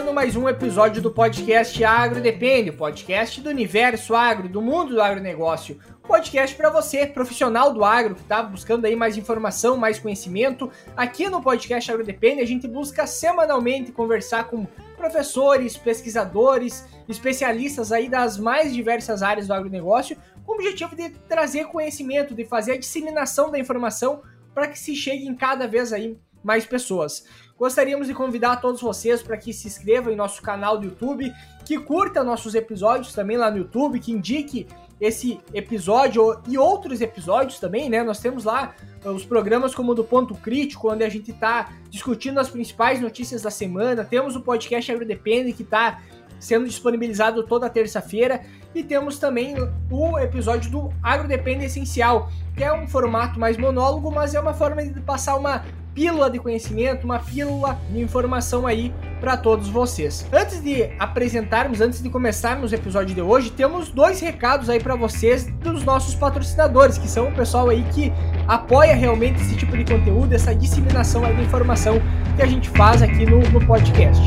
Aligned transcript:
começando 0.00 0.14
mais 0.14 0.34
um 0.34 0.48
episódio 0.48 1.02
do 1.02 1.10
podcast 1.10 1.84
Agro 1.84 2.22
Depende, 2.22 2.72
podcast 2.72 3.38
do 3.38 3.50
universo 3.50 4.14
agro, 4.14 4.48
do 4.48 4.62
mundo 4.62 4.94
do 4.94 5.02
agronegócio. 5.02 5.78
Podcast 6.02 6.56
para 6.56 6.70
você, 6.70 7.06
profissional 7.06 7.70
do 7.70 7.84
agro, 7.84 8.14
que 8.14 8.22
está 8.22 8.42
buscando 8.42 8.86
aí 8.86 8.96
mais 8.96 9.18
informação, 9.18 9.76
mais 9.76 9.98
conhecimento. 9.98 10.70
Aqui 10.96 11.28
no 11.28 11.42
podcast 11.42 11.92
Agro 11.92 12.02
Depende, 12.02 12.40
a 12.40 12.46
gente 12.46 12.66
busca 12.66 13.06
semanalmente 13.06 13.92
conversar 13.92 14.44
com 14.44 14.66
professores, 14.96 15.76
pesquisadores, 15.76 16.86
especialistas 17.06 17.92
aí 17.92 18.08
das 18.08 18.38
mais 18.38 18.72
diversas 18.72 19.22
áreas 19.22 19.48
do 19.48 19.52
agronegócio, 19.52 20.16
com 20.46 20.52
o 20.52 20.54
objetivo 20.54 20.96
de 20.96 21.10
trazer 21.28 21.66
conhecimento, 21.66 22.34
de 22.34 22.46
fazer 22.46 22.72
a 22.72 22.78
disseminação 22.78 23.50
da 23.50 23.58
informação 23.58 24.22
para 24.54 24.66
que 24.66 24.78
se 24.78 24.96
chegue 24.96 25.26
em 25.26 25.34
cada 25.34 25.68
vez 25.68 25.92
aí 25.92 26.16
mais 26.42 26.64
pessoas. 26.64 27.24
Gostaríamos 27.60 28.06
de 28.06 28.14
convidar 28.14 28.56
todos 28.56 28.80
vocês 28.80 29.22
para 29.22 29.36
que 29.36 29.52
se 29.52 29.68
inscrevam 29.68 30.10
em 30.10 30.16
nosso 30.16 30.40
canal 30.40 30.78
do 30.78 30.86
YouTube, 30.86 31.30
que 31.62 31.78
curta 31.78 32.24
nossos 32.24 32.54
episódios 32.54 33.12
também 33.12 33.36
lá 33.36 33.50
no 33.50 33.58
YouTube, 33.58 34.00
que 34.00 34.10
indique 34.10 34.66
esse 34.98 35.38
episódio 35.52 36.40
e 36.48 36.56
outros 36.56 37.02
episódios 37.02 37.60
também, 37.60 37.90
né? 37.90 38.02
Nós 38.02 38.18
temos 38.18 38.44
lá 38.44 38.74
uh, 39.04 39.10
os 39.10 39.26
programas 39.26 39.74
como 39.74 39.92
o 39.92 39.94
do 39.94 40.02
Ponto 40.02 40.34
Crítico, 40.36 40.90
onde 40.90 41.04
a 41.04 41.08
gente 41.10 41.32
está 41.32 41.70
discutindo 41.90 42.40
as 42.40 42.48
principais 42.48 42.98
notícias 42.98 43.42
da 43.42 43.50
semana. 43.50 44.06
Temos 44.06 44.34
o 44.36 44.40
podcast 44.40 44.90
Agrodepende, 44.90 45.52
que 45.52 45.62
está 45.62 46.00
sendo 46.38 46.64
disponibilizado 46.64 47.42
toda 47.42 47.68
terça-feira. 47.68 48.40
E 48.74 48.82
temos 48.82 49.18
também 49.18 49.54
o 49.90 50.18
episódio 50.18 50.70
do 50.70 50.90
Agrodepende 51.02 51.66
Essencial, 51.66 52.30
que 52.56 52.64
é 52.64 52.72
um 52.72 52.88
formato 52.88 53.38
mais 53.38 53.58
monólogo, 53.58 54.10
mas 54.10 54.34
é 54.34 54.40
uma 54.40 54.54
forma 54.54 54.82
de 54.82 55.00
passar 55.02 55.36
uma 55.36 55.62
pílula 55.94 56.30
de 56.30 56.38
conhecimento, 56.38 57.04
uma 57.04 57.18
pílula 57.18 57.78
de 57.90 58.00
informação 58.00 58.66
aí 58.66 58.92
para 59.20 59.36
todos 59.36 59.68
vocês. 59.68 60.26
Antes 60.32 60.62
de 60.62 60.90
apresentarmos, 60.98 61.80
antes 61.80 62.02
de 62.02 62.08
começarmos 62.08 62.72
o 62.72 62.74
episódio 62.74 63.14
de 63.14 63.20
hoje, 63.20 63.50
temos 63.50 63.90
dois 63.90 64.20
recados 64.20 64.70
aí 64.70 64.80
para 64.80 64.94
vocês 64.94 65.46
dos 65.62 65.84
nossos 65.84 66.14
patrocinadores, 66.14 66.96
que 66.96 67.08
são 67.08 67.28
o 67.28 67.32
pessoal 67.32 67.68
aí 67.68 67.82
que 67.92 68.12
apoia 68.46 68.94
realmente 68.94 69.40
esse 69.40 69.56
tipo 69.56 69.76
de 69.76 69.84
conteúdo, 69.84 70.32
essa 70.32 70.54
disseminação 70.54 71.24
aí 71.24 71.34
de 71.34 71.42
informação 71.42 72.00
que 72.36 72.42
a 72.42 72.46
gente 72.46 72.70
faz 72.70 73.02
aqui 73.02 73.26
no, 73.26 73.40
no 73.50 73.64
podcast. 73.66 74.22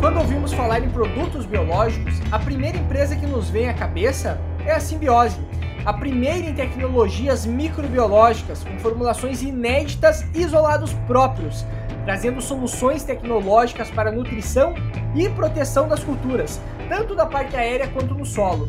Quando 0.00 0.18
ouvimos 0.18 0.52
falar 0.52 0.80
em 0.80 0.88
produtos 0.88 1.44
biológicos, 1.44 2.14
a 2.32 2.38
primeira 2.38 2.78
empresa 2.78 3.14
que 3.14 3.26
nos 3.26 3.50
vem 3.50 3.68
à 3.68 3.74
cabeça 3.74 4.40
é 4.64 4.72
a 4.72 4.80
Simbiose 4.80 5.38
a 5.86 5.92
primeira 5.92 6.48
em 6.48 6.52
tecnologias 6.52 7.46
microbiológicas, 7.46 8.64
com 8.64 8.76
formulações 8.80 9.40
inéditas 9.40 10.26
e 10.34 10.42
isolados 10.42 10.92
próprios, 11.06 11.64
trazendo 12.04 12.42
soluções 12.42 13.04
tecnológicas 13.04 13.88
para 13.88 14.10
nutrição 14.10 14.74
e 15.14 15.28
proteção 15.28 15.86
das 15.86 16.02
culturas, 16.02 16.60
tanto 16.88 17.14
da 17.14 17.24
parte 17.24 17.54
aérea 17.54 17.86
quanto 17.86 18.14
no 18.14 18.26
solo 18.26 18.68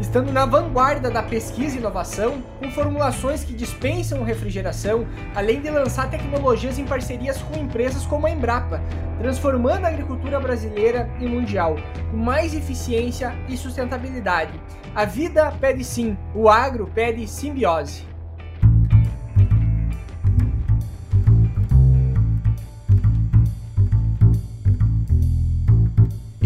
estando 0.00 0.32
na 0.32 0.46
vanguarda 0.46 1.10
da 1.10 1.22
pesquisa 1.22 1.76
e 1.76 1.78
inovação, 1.78 2.42
com 2.58 2.70
formulações 2.70 3.44
que 3.44 3.52
dispensam 3.52 4.24
refrigeração, 4.24 5.06
além 5.34 5.60
de 5.60 5.70
lançar 5.70 6.10
tecnologias 6.10 6.78
em 6.78 6.86
parcerias 6.86 7.40
com 7.42 7.58
empresas 7.58 8.06
como 8.06 8.26
a 8.26 8.30
Embrapa, 8.30 8.80
transformando 9.18 9.84
a 9.84 9.88
agricultura 9.88 10.40
brasileira 10.40 11.08
e 11.20 11.26
mundial, 11.26 11.76
com 12.10 12.16
mais 12.16 12.54
eficiência 12.54 13.34
e 13.48 13.56
sustentabilidade. 13.56 14.58
A 14.94 15.04
vida 15.04 15.52
pede 15.60 15.84
sim, 15.84 16.16
o 16.34 16.48
agro 16.48 16.90
pede 16.92 17.28
simbiose. 17.28 18.09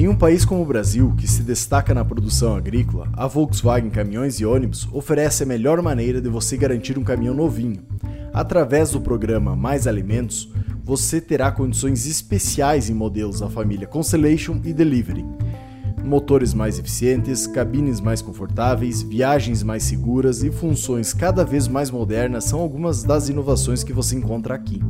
Em 0.05 0.09
um 0.09 0.15
país 0.15 0.45
como 0.45 0.61
o 0.61 0.67
Brasil, 0.67 1.15
que 1.17 1.27
se 1.27 1.43
destaca 1.43 1.95
na 1.95 2.05
produção 2.05 2.55
agrícola, 2.55 3.09
a 3.15 3.27
Volkswagen 3.27 3.89
Caminhões 3.89 4.39
e 4.39 4.45
Ônibus 4.45 4.87
oferece 4.93 5.43
a 5.43 5.47
melhor 5.47 5.81
maneira 5.81 6.21
de 6.21 6.29
você 6.29 6.59
garantir 6.59 6.99
um 6.99 7.03
caminhão 7.03 7.33
novinho. 7.33 7.83
Através 8.31 8.91
do 8.91 9.01
programa 9.01 9.57
Mais 9.57 9.87
Alimentos, 9.87 10.53
você 10.85 11.23
terá 11.23 11.51
condições 11.51 12.07
especiais 12.07 12.91
em 12.91 12.93
modelos 12.93 13.41
da 13.41 13.49
família 13.49 13.87
Constellation 13.87 14.61
e 14.63 14.75
Delivery. 14.75 15.25
Motores 16.05 16.53
mais 16.53 16.79
eficientes, 16.79 17.47
cabines 17.47 17.99
mais 17.99 18.21
confortáveis, 18.21 19.01
viagens 19.01 19.63
mais 19.63 19.85
seguras 19.85 20.43
e 20.43 20.51
funções 20.51 21.15
cada 21.15 21.47
vez 21.47 21.67
mais 21.67 21.91
modernas 21.91 22.45
são 22.45 22.61
algumas 22.61 23.03
das 23.05 23.31
inovações 23.31 23.83
que 23.83 23.95
você 23.95 24.15
encontra 24.17 24.55
aqui. 24.55 24.83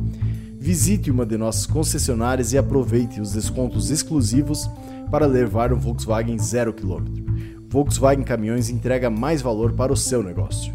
Visite 0.59 1.09
uma 1.09 1.25
de 1.25 1.37
nossas 1.37 1.65
concessionárias 1.65 2.51
e 2.51 2.57
aproveite 2.57 3.21
os 3.21 3.31
descontos 3.31 3.91
exclusivos 3.91 4.69
para 5.09 5.25
levar 5.25 5.71
um 5.71 5.79
Volkswagen 5.79 6.37
0 6.37 6.73
km. 6.73 7.03
Volkswagen 7.67 8.23
Caminhões 8.23 8.69
entrega 8.69 9.09
mais 9.09 9.41
valor 9.41 9.73
para 9.73 9.91
o 9.91 9.97
seu 9.97 10.23
negócio. 10.23 10.73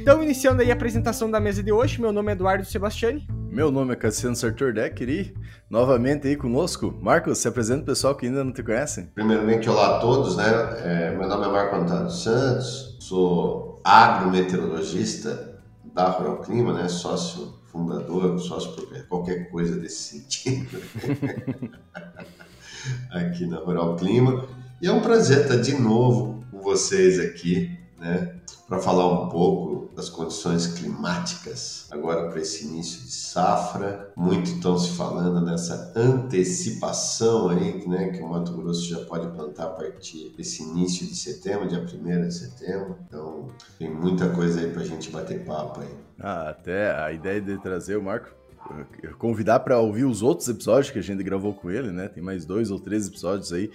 Então, 0.00 0.22
iniciando 0.22 0.62
aí 0.62 0.70
a 0.70 0.74
apresentação 0.74 1.30
da 1.30 1.40
mesa 1.40 1.62
de 1.62 1.72
hoje, 1.72 2.00
meu 2.00 2.12
nome 2.12 2.30
é 2.30 2.32
Eduardo 2.32 2.64
Sebastiani. 2.64 3.26
Meu 3.50 3.70
nome 3.72 3.92
é 3.92 3.96
Cassiano 3.96 4.36
Sartor 4.36 4.72
Decker 4.72 5.08
e 5.08 5.34
novamente 5.68 6.28
aí 6.28 6.36
conosco, 6.36 6.94
Marcos, 7.00 7.38
se 7.38 7.48
apresenta 7.48 7.82
o 7.82 7.86
pessoal 7.86 8.14
que 8.14 8.26
ainda 8.26 8.44
não 8.44 8.52
te 8.52 8.62
conhece. 8.62 9.10
Primeiramente, 9.14 9.68
olá 9.68 9.96
a 9.96 9.98
todos, 9.98 10.36
né? 10.36 10.44
É, 10.84 11.16
meu 11.16 11.26
nome 11.26 11.46
é 11.46 11.48
Marco 11.48 11.74
Antônio 11.74 12.10
Santos, 12.10 12.98
sou 13.00 13.80
agrometeorologista 13.82 15.58
da 15.94 16.10
Rural 16.10 16.38
Clima, 16.42 16.72
né? 16.72 16.86
Sócio 16.86 17.54
fundador, 17.76 18.38
sócio 18.40 18.72
proprietário, 18.72 19.08
qualquer 19.08 19.50
coisa 19.50 19.76
desse 19.76 20.18
sentido. 20.18 20.80
aqui 23.10 23.46
na 23.46 23.58
Rural 23.58 23.96
Clima. 23.96 24.46
E 24.80 24.86
é 24.86 24.92
um 24.92 25.00
prazer 25.00 25.42
estar 25.42 25.56
de 25.56 25.74
novo 25.74 26.44
com 26.50 26.60
vocês 26.60 27.18
aqui, 27.18 27.76
né? 27.98 28.36
Para 28.68 28.78
falar 28.80 29.06
um 29.06 29.28
pouco 29.28 29.94
das 29.94 30.10
condições 30.10 30.66
climáticas 30.66 31.86
agora 31.90 32.28
para 32.28 32.40
esse 32.40 32.66
início 32.66 33.00
de 33.02 33.12
safra. 33.12 34.12
Muito 34.16 34.50
estão 34.50 34.78
se 34.78 34.90
falando 34.90 35.40
nessa 35.40 35.92
antecipação 35.96 37.48
aí, 37.48 37.86
né? 37.88 38.10
Que 38.10 38.20
o 38.20 38.28
Mato 38.28 38.52
Grosso 38.52 38.88
já 38.88 39.04
pode 39.04 39.28
plantar 39.28 39.64
a 39.64 39.70
partir 39.70 40.34
desse 40.36 40.62
início 40.62 41.06
de 41.06 41.14
setembro, 41.14 41.68
dia 41.68 41.80
1 41.80 42.28
de 42.28 42.34
setembro. 42.34 42.96
Então 43.06 43.48
tem 43.78 43.88
muita 43.88 44.28
coisa 44.30 44.60
aí 44.60 44.70
para 44.70 44.82
a 44.82 44.86
gente 44.86 45.10
bater 45.10 45.44
papo 45.44 45.80
aí. 45.80 45.94
Ah, 46.18 46.50
até 46.50 46.92
a 46.92 47.12
ideia 47.12 47.40
de 47.40 47.56
trazer 47.58 47.96
o 47.96 48.02
Marco 48.02 48.34
convidar 49.18 49.60
para 49.60 49.78
ouvir 49.78 50.04
os 50.04 50.22
outros 50.22 50.48
episódios 50.48 50.90
que 50.90 50.98
a 50.98 51.02
gente 51.02 51.22
gravou 51.22 51.54
com 51.54 51.70
ele, 51.70 51.90
né? 51.92 52.08
Tem 52.08 52.22
mais 52.22 52.44
dois 52.44 52.70
ou 52.70 52.80
três 52.80 53.06
episódios 53.06 53.52
aí. 53.52 53.70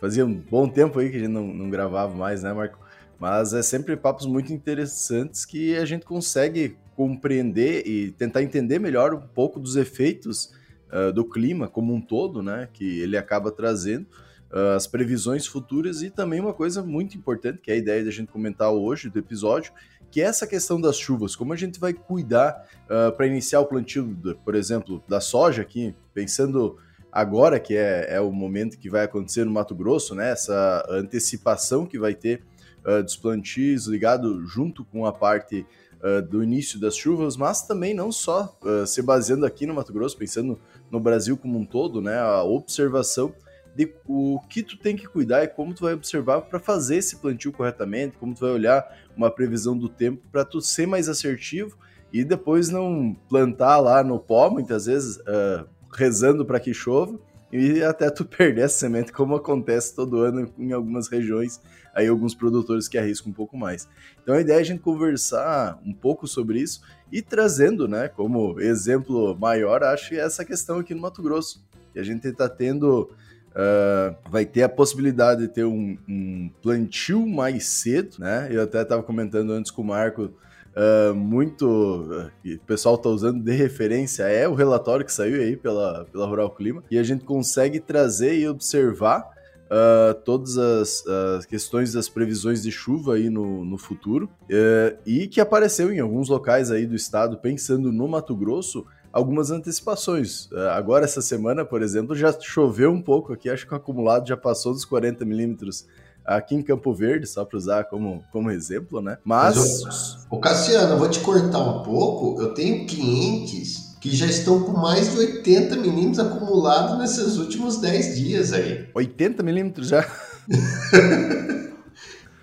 Fazia 0.00 0.26
um 0.26 0.34
bom 0.34 0.68
tempo 0.68 0.98
aí 0.98 1.10
que 1.10 1.16
a 1.16 1.20
gente 1.20 1.30
não, 1.30 1.46
não 1.46 1.70
gravava 1.70 2.12
mais, 2.12 2.42
né, 2.42 2.52
Marco? 2.52 2.81
Mas 3.22 3.54
é 3.54 3.62
sempre 3.62 3.96
papos 3.96 4.26
muito 4.26 4.52
interessantes 4.52 5.44
que 5.44 5.76
a 5.76 5.84
gente 5.84 6.04
consegue 6.04 6.76
compreender 6.96 7.86
e 7.86 8.10
tentar 8.10 8.42
entender 8.42 8.80
melhor 8.80 9.14
um 9.14 9.20
pouco 9.20 9.60
dos 9.60 9.76
efeitos 9.76 10.52
uh, 10.92 11.12
do 11.12 11.24
clima 11.24 11.68
como 11.68 11.94
um 11.94 12.00
todo, 12.00 12.42
né? 12.42 12.68
Que 12.72 12.98
ele 12.98 13.16
acaba 13.16 13.52
trazendo, 13.52 14.08
uh, 14.50 14.74
as 14.74 14.88
previsões 14.88 15.46
futuras 15.46 16.02
e 16.02 16.10
também 16.10 16.40
uma 16.40 16.52
coisa 16.52 16.82
muito 16.82 17.16
importante, 17.16 17.60
que 17.60 17.70
é 17.70 17.74
a 17.74 17.76
ideia 17.76 18.04
da 18.04 18.10
gente 18.10 18.32
comentar 18.32 18.72
hoje 18.72 19.08
do 19.08 19.20
episódio, 19.20 19.72
que 20.10 20.20
é 20.20 20.24
essa 20.24 20.44
questão 20.44 20.80
das 20.80 20.96
chuvas, 20.98 21.36
como 21.36 21.52
a 21.52 21.56
gente 21.56 21.78
vai 21.78 21.92
cuidar 21.92 22.68
uh, 22.86 23.16
para 23.16 23.28
iniciar 23.28 23.60
o 23.60 23.66
plantio, 23.66 24.18
por 24.44 24.56
exemplo, 24.56 25.00
da 25.06 25.20
soja 25.20 25.62
aqui, 25.62 25.94
pensando 26.12 26.76
agora 27.12 27.60
que 27.60 27.76
é, 27.76 28.14
é, 28.14 28.20
o 28.20 28.32
momento 28.32 28.76
que 28.76 28.90
vai 28.90 29.04
acontecer 29.04 29.44
no 29.44 29.52
Mato 29.52 29.76
Grosso, 29.76 30.12
né? 30.12 30.32
Essa 30.32 30.84
antecipação 30.90 31.86
que 31.86 32.00
vai 32.00 32.14
ter 32.14 32.42
uh, 32.84 33.02
dos 33.02 33.16
plantios 33.16 33.86
ligado 33.86 34.44
junto 34.46 34.84
com 34.84 35.06
a 35.06 35.12
parte 35.12 35.66
uh, 36.02 36.22
do 36.22 36.42
início 36.42 36.78
das 36.80 36.96
chuvas, 36.96 37.36
mas 37.36 37.62
também 37.62 37.94
não 37.94 38.10
só 38.12 38.56
se 38.86 39.02
baseando 39.02 39.46
aqui 39.46 39.66
no 39.66 39.74
Mato 39.74 39.92
Grosso, 39.92 40.16
pensando 40.16 40.58
no 40.90 41.00
Brasil 41.00 41.36
como 41.36 41.58
um 41.58 41.64
todo, 41.64 42.00
né? 42.00 42.18
A 42.18 42.42
observação 42.42 43.34
de 43.74 43.92
o 44.06 44.38
que 44.48 44.62
tu 44.62 44.76
tem 44.76 44.96
que 44.96 45.06
cuidar 45.06 45.42
e 45.42 45.48
como 45.48 45.74
tu 45.74 45.84
vai 45.84 45.94
observar 45.94 46.42
para 46.42 46.58
fazer 46.58 46.96
esse 46.96 47.16
plantio 47.16 47.52
corretamente, 47.52 48.16
como 48.18 48.34
tu 48.34 48.40
vai 48.40 48.50
olhar 48.50 48.84
uma 49.16 49.30
previsão 49.30 49.76
do 49.76 49.88
tempo 49.88 50.22
para 50.30 50.44
tu 50.44 50.60
ser 50.60 50.86
mais 50.86 51.08
assertivo 51.08 51.76
e 52.12 52.24
depois 52.24 52.68
não 52.68 53.16
plantar 53.28 53.78
lá 53.78 54.04
no 54.04 54.18
pó, 54.18 54.50
muitas 54.50 54.86
vezes 54.86 55.16
uh, 55.16 55.66
rezando 55.94 56.44
para 56.44 56.60
que 56.60 56.74
chova 56.74 57.18
e 57.50 57.82
até 57.82 58.10
tu 58.10 58.24
perder 58.26 58.62
essa 58.64 58.78
semente, 58.78 59.12
como 59.12 59.34
acontece 59.34 59.94
todo 59.94 60.18
ano 60.18 60.52
em 60.58 60.72
algumas 60.72 61.08
regiões, 61.08 61.60
aí 61.94 62.06
alguns 62.08 62.34
produtores 62.34 62.88
que 62.88 62.98
arriscam 62.98 63.30
um 63.30 63.34
pouco 63.34 63.56
mais. 63.56 63.88
Então 64.22 64.34
a 64.34 64.40
ideia 64.40 64.58
é 64.58 64.60
a 64.60 64.64
gente 64.64 64.80
conversar 64.80 65.78
um 65.84 65.92
pouco 65.92 66.26
sobre 66.26 66.60
isso 66.60 66.82
e 67.10 67.20
trazendo, 67.20 67.86
né, 67.86 68.08
como 68.08 68.60
exemplo 68.60 69.36
maior, 69.38 69.82
acho 69.82 70.14
essa 70.14 70.44
questão 70.44 70.78
aqui 70.78 70.94
no 70.94 71.00
Mato 71.00 71.22
Grosso. 71.22 71.62
E 71.94 72.00
a 72.00 72.02
gente 72.02 72.26
está 72.26 72.48
tendo 72.48 73.10
Uh, 73.52 74.16
vai 74.30 74.46
ter 74.46 74.62
a 74.62 74.68
possibilidade 74.68 75.42
de 75.42 75.48
ter 75.48 75.64
um, 75.64 75.98
um, 76.08 76.50
plantio 76.62 77.26
mais 77.26 77.66
cedo, 77.66 78.16
né? 78.18 78.48
Eu 78.50 78.62
até 78.62 78.80
estava 78.80 79.02
comentando 79.02 79.52
antes 79.52 79.70
com 79.70 79.82
o 79.82 79.84
Marco 79.84 80.32
uh, 80.74 81.14
muito. 81.14 81.66
Uh, 81.66 82.54
o 82.54 82.66
pessoal 82.66 82.94
está 82.94 83.10
usando 83.10 83.42
de 83.42 83.52
referência 83.52 84.22
é 84.24 84.48
o 84.48 84.54
relatório 84.54 85.04
que 85.04 85.12
saiu 85.12 85.40
aí 85.40 85.54
pela, 85.54 86.06
pela 86.06 86.26
Rural 86.26 86.50
Clima, 86.54 86.82
e 86.90 86.98
a 86.98 87.02
gente 87.02 87.24
consegue 87.24 87.78
trazer 87.78 88.38
e 88.38 88.48
observar 88.48 89.28
uh, 89.72 90.14
todas 90.24 90.58
as, 90.58 91.04
as, 91.06 91.46
questões 91.46 91.92
das 91.92 92.08
previsões 92.08 92.62
de 92.62 92.70
chuva 92.70 93.14
aí 93.14 93.30
no, 93.30 93.64
no 93.64 93.78
futuro, 93.78 94.28
uh, 94.44 94.98
e 95.06 95.26
que 95.26 95.40
apareceu 95.40 95.90
em 95.90 96.00
alguns 96.00 96.28
locais 96.28 96.70
aí 96.70 96.86
do 96.86 96.94
estado, 96.94 97.38
pensando 97.38 97.90
no 97.90 98.06
Mato 98.06 98.36
Grosso, 98.36 98.84
algumas 99.10 99.50
antecipações. 99.50 100.46
Uh, 100.52 100.68
agora, 100.72 101.04
essa 101.04 101.22
semana, 101.22 101.64
por 101.64 101.82
exemplo, 101.82 102.14
já 102.14 102.32
choveu 102.38 102.90
um 102.90 103.00
pouco 103.00 103.32
aqui, 103.32 103.48
acho 103.48 103.66
que 103.66 103.72
o 103.72 103.76
acumulado 103.76 104.28
já 104.28 104.36
passou 104.36 104.72
dos 104.72 104.84
40 104.84 105.24
milímetros 105.24 105.86
aqui 106.24 106.54
em 106.54 106.62
Campo 106.62 106.94
Verde, 106.94 107.26
só 107.26 107.44
para 107.44 107.56
usar 107.56 107.84
como, 107.84 108.22
como 108.30 108.50
exemplo, 108.50 109.00
né? 109.00 109.18
Mas. 109.24 109.56
Mas 109.82 110.26
o 110.30 110.38
Cassiano, 110.38 110.94
eu 110.94 110.98
vou 110.98 111.10
te 111.10 111.20
cortar 111.20 111.58
um 111.58 111.82
pouco. 111.82 112.40
Eu 112.40 112.54
tenho 112.54 112.86
clientes 112.86 113.81
que 114.02 114.10
já 114.10 114.26
estão 114.26 114.60
com 114.64 114.72
mais 114.72 115.12
de 115.12 115.18
80 115.18 115.76
milímetros 115.76 116.18
acumulados 116.18 116.98
nesses 116.98 117.36
últimos 117.36 117.80
10 117.80 118.16
dias 118.16 118.52
aí. 118.52 118.88
80 118.92 119.44
milímetros 119.44 119.90
já? 119.90 120.04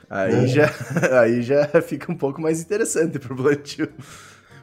aí, 0.10 0.46
é. 0.46 0.48
já 0.48 0.74
aí 1.20 1.42
já 1.42 1.68
fica 1.82 2.10
um 2.10 2.16
pouco 2.16 2.42
mais 2.42 2.62
interessante 2.62 3.20
para 3.20 3.34
o 3.34 3.36
plantio. 3.36 3.90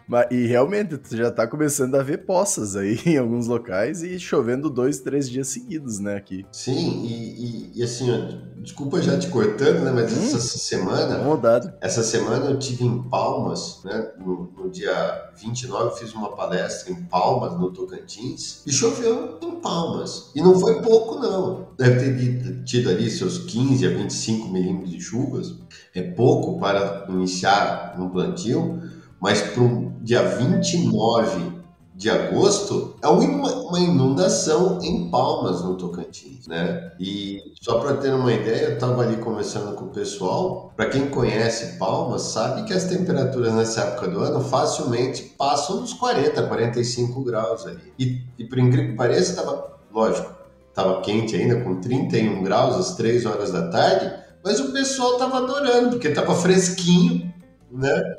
Mas, 0.06 0.26
e 0.30 0.46
realmente, 0.46 0.96
tu 0.96 1.16
já 1.16 1.30
tá 1.30 1.46
começando 1.46 1.94
a 1.96 2.02
ver 2.02 2.24
poças 2.24 2.76
aí 2.76 2.98
em 3.06 3.18
alguns 3.18 3.46
locais 3.46 4.02
e 4.02 4.18
chovendo 4.18 4.70
dois, 4.70 5.00
três 5.00 5.28
dias 5.28 5.48
seguidos, 5.48 5.98
né, 5.98 6.16
aqui. 6.16 6.46
Sim, 6.52 7.04
e, 7.04 7.72
e, 7.72 7.72
e 7.76 7.82
assim, 7.82 8.10
ó, 8.10 8.60
desculpa 8.60 9.02
já 9.02 9.18
te 9.18 9.28
cortando, 9.28 9.80
né, 9.80 9.92
mas 9.92 10.12
hum, 10.12 10.24
essa 10.24 10.58
semana... 10.58 11.22
Rodado. 11.22 11.72
Essa 11.80 12.02
semana 12.02 12.46
eu 12.46 12.58
tive 12.58 12.84
em 12.84 13.02
Palmas, 13.08 13.80
né, 13.84 14.12
no, 14.18 14.52
no 14.56 14.70
dia 14.70 15.30
29 15.36 15.84
eu 15.84 15.96
fiz 15.96 16.14
uma 16.14 16.34
palestra 16.34 16.92
em 16.92 17.02
Palmas, 17.04 17.58
no 17.58 17.72
Tocantins, 17.72 18.62
e 18.66 18.72
choveu 18.72 19.38
em 19.42 19.60
Palmas. 19.60 20.30
E 20.34 20.40
não 20.40 20.58
foi 20.58 20.80
pouco, 20.82 21.18
não. 21.18 21.68
Deve 21.76 22.12
ter 22.12 22.64
tido 22.64 22.90
ali 22.90 23.10
seus 23.10 23.38
15 23.38 23.86
a 23.86 23.90
25 23.90 24.48
milímetros 24.48 24.90
de 24.90 25.00
chuvas. 25.00 25.54
É 25.94 26.02
pouco 26.02 26.58
para 26.58 27.06
iniciar 27.08 27.96
um 27.98 28.08
plantio, 28.08 28.80
mas 29.26 29.42
para 29.42 29.60
o 29.60 29.92
dia 30.02 30.22
29 30.22 31.50
de 31.96 32.08
agosto 32.08 32.94
é 33.02 33.08
uma 33.08 33.80
inundação 33.80 34.78
em 34.80 35.10
Palmas, 35.10 35.64
no 35.64 35.76
Tocantins, 35.76 36.46
né? 36.46 36.92
E 37.00 37.42
só 37.60 37.80
para 37.80 37.96
ter 37.96 38.14
uma 38.14 38.32
ideia, 38.32 38.66
eu 38.66 38.74
estava 38.74 39.02
ali 39.02 39.16
conversando 39.16 39.74
com 39.74 39.86
o 39.86 39.88
pessoal. 39.88 40.72
Para 40.76 40.90
quem 40.90 41.08
conhece 41.08 41.76
Palmas, 41.76 42.22
sabe 42.22 42.68
que 42.68 42.72
as 42.72 42.84
temperaturas 42.84 43.52
nessa 43.52 43.80
época 43.80 44.06
do 44.06 44.20
ano 44.20 44.40
facilmente 44.42 45.34
passam 45.36 45.80
dos 45.80 45.92
40, 45.94 46.46
45 46.46 47.24
graus 47.24 47.66
ali. 47.66 47.92
E, 47.98 48.22
e 48.38 48.44
por 48.44 48.60
incrível 48.60 48.92
que 48.92 48.96
pareça, 48.96 49.30
estava, 49.30 49.76
lógico, 49.92 50.32
estava 50.68 51.00
quente 51.00 51.34
ainda, 51.34 51.64
com 51.64 51.80
31 51.80 52.44
graus 52.44 52.76
às 52.76 52.94
3 52.94 53.26
horas 53.26 53.50
da 53.50 53.70
tarde, 53.70 54.08
mas 54.44 54.60
o 54.60 54.72
pessoal 54.72 55.14
estava 55.14 55.38
adorando, 55.38 55.90
porque 55.90 56.06
estava 56.06 56.32
fresquinho, 56.32 57.34
né? 57.72 58.16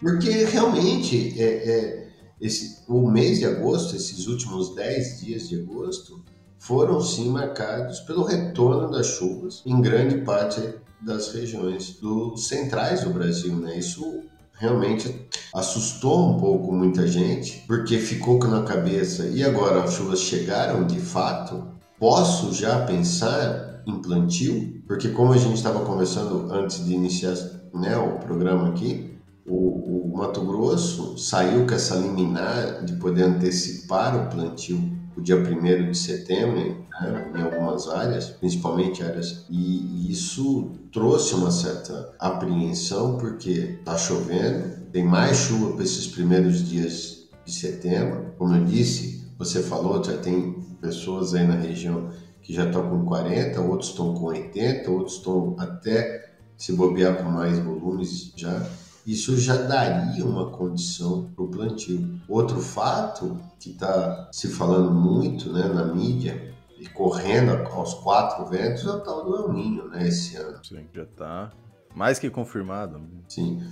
Porque 0.00 0.30
realmente 0.44 1.34
é, 1.40 1.44
é, 1.44 2.08
esse, 2.40 2.84
o 2.88 3.08
mês 3.10 3.38
de 3.38 3.46
agosto, 3.46 3.96
esses 3.96 4.26
últimos 4.26 4.74
10 4.74 5.20
dias 5.20 5.48
de 5.48 5.60
agosto, 5.60 6.22
foram 6.58 7.00
sim 7.00 7.30
marcados 7.30 8.00
pelo 8.00 8.24
retorno 8.24 8.90
das 8.90 9.06
chuvas 9.06 9.62
em 9.64 9.80
grande 9.80 10.18
parte 10.22 10.60
das 11.00 11.32
regiões 11.32 11.98
do, 12.00 12.36
centrais 12.36 13.02
do 13.02 13.10
Brasil. 13.10 13.54
Né? 13.56 13.78
Isso 13.78 14.22
realmente 14.52 15.28
assustou 15.54 16.30
um 16.30 16.38
pouco 16.38 16.72
muita 16.72 17.06
gente, 17.06 17.64
porque 17.66 17.98
ficou 17.98 18.38
na 18.40 18.62
cabeça, 18.62 19.26
e 19.26 19.42
agora 19.42 19.84
as 19.84 19.94
chuvas 19.94 20.20
chegaram 20.20 20.86
de 20.86 21.00
fato? 21.00 21.68
Posso 21.98 22.52
já 22.52 22.84
pensar 22.84 23.82
em 23.86 24.00
plantio? 24.00 24.82
Porque 24.86 25.08
como 25.08 25.32
a 25.32 25.38
gente 25.38 25.56
estava 25.56 25.84
conversando 25.84 26.52
antes 26.52 26.84
de 26.84 26.92
iniciar 26.92 27.34
né, 27.72 27.96
o 27.96 28.18
programa 28.18 28.68
aqui, 28.68 29.07
o, 29.48 30.12
o, 30.12 30.16
Mato 30.16 30.40
Grosso 30.44 31.16
saiu 31.16 31.66
com 31.66 31.74
essa 31.74 31.96
liminar 31.96 32.84
de 32.84 32.94
poder 32.94 33.22
antecipar 33.22 34.16
o 34.16 34.28
plantio 34.28 34.98
o 35.16 35.20
dia 35.20 35.36
1 35.36 35.90
de 35.90 35.98
setembro 35.98 36.84
né, 37.00 37.32
em 37.34 37.42
algumas 37.42 37.88
áreas, 37.88 38.26
principalmente 38.26 39.02
áreas, 39.02 39.44
e 39.50 40.10
isso 40.10 40.72
trouxe 40.92 41.34
uma 41.34 41.50
certa 41.50 42.14
apreensão 42.20 43.16
porque 43.16 43.78
está 43.80 43.96
chovendo, 43.96 44.86
tem 44.92 45.04
mais 45.04 45.36
chuva 45.36 45.72
para 45.72 45.82
esses 45.82 46.06
primeiros 46.06 46.68
dias 46.68 47.28
de 47.44 47.52
setembro. 47.52 48.32
Como 48.38 48.54
eu 48.54 48.64
disse, 48.64 49.24
você 49.36 49.60
falou, 49.60 50.02
já 50.04 50.16
tem 50.18 50.52
pessoas 50.80 51.34
aí 51.34 51.46
na 51.46 51.56
região 51.56 52.10
que 52.40 52.54
já 52.54 52.66
estão 52.66 52.88
com 52.88 53.04
40, 53.04 53.60
outros 53.60 53.90
estão 53.90 54.14
com 54.14 54.26
80, 54.26 54.90
outros 54.90 55.16
estão 55.16 55.56
até 55.58 56.34
se 56.56 56.72
bobear 56.72 57.16
com 57.16 57.30
mais 57.30 57.58
volumes 57.58 58.32
já 58.36 58.64
isso 59.08 59.38
já 59.38 59.56
daria 59.56 60.22
uma 60.22 60.50
condição 60.50 61.30
para 61.34 61.42
o 61.42 61.48
plantio. 61.48 62.20
Outro 62.28 62.60
fato 62.60 63.40
que 63.58 63.70
está 63.70 64.28
se 64.30 64.48
falando 64.48 64.90
muito 64.90 65.50
né, 65.50 65.66
na 65.66 65.86
mídia 65.86 66.54
e 66.78 66.86
correndo 66.86 67.52
aos 67.72 67.94
quatro 67.94 68.44
ventos 68.44 68.84
é 68.84 68.90
o 68.90 69.00
tal 69.00 69.24
do 69.24 69.34
El 69.34 69.52
Ninho, 69.54 69.88
né, 69.88 70.06
esse 70.06 70.36
ano. 70.36 70.58
Sim, 70.62 70.84
já 70.92 71.04
está 71.04 71.50
mais 71.94 72.18
que 72.18 72.28
confirmado. 72.28 73.00
Sim. 73.26 73.62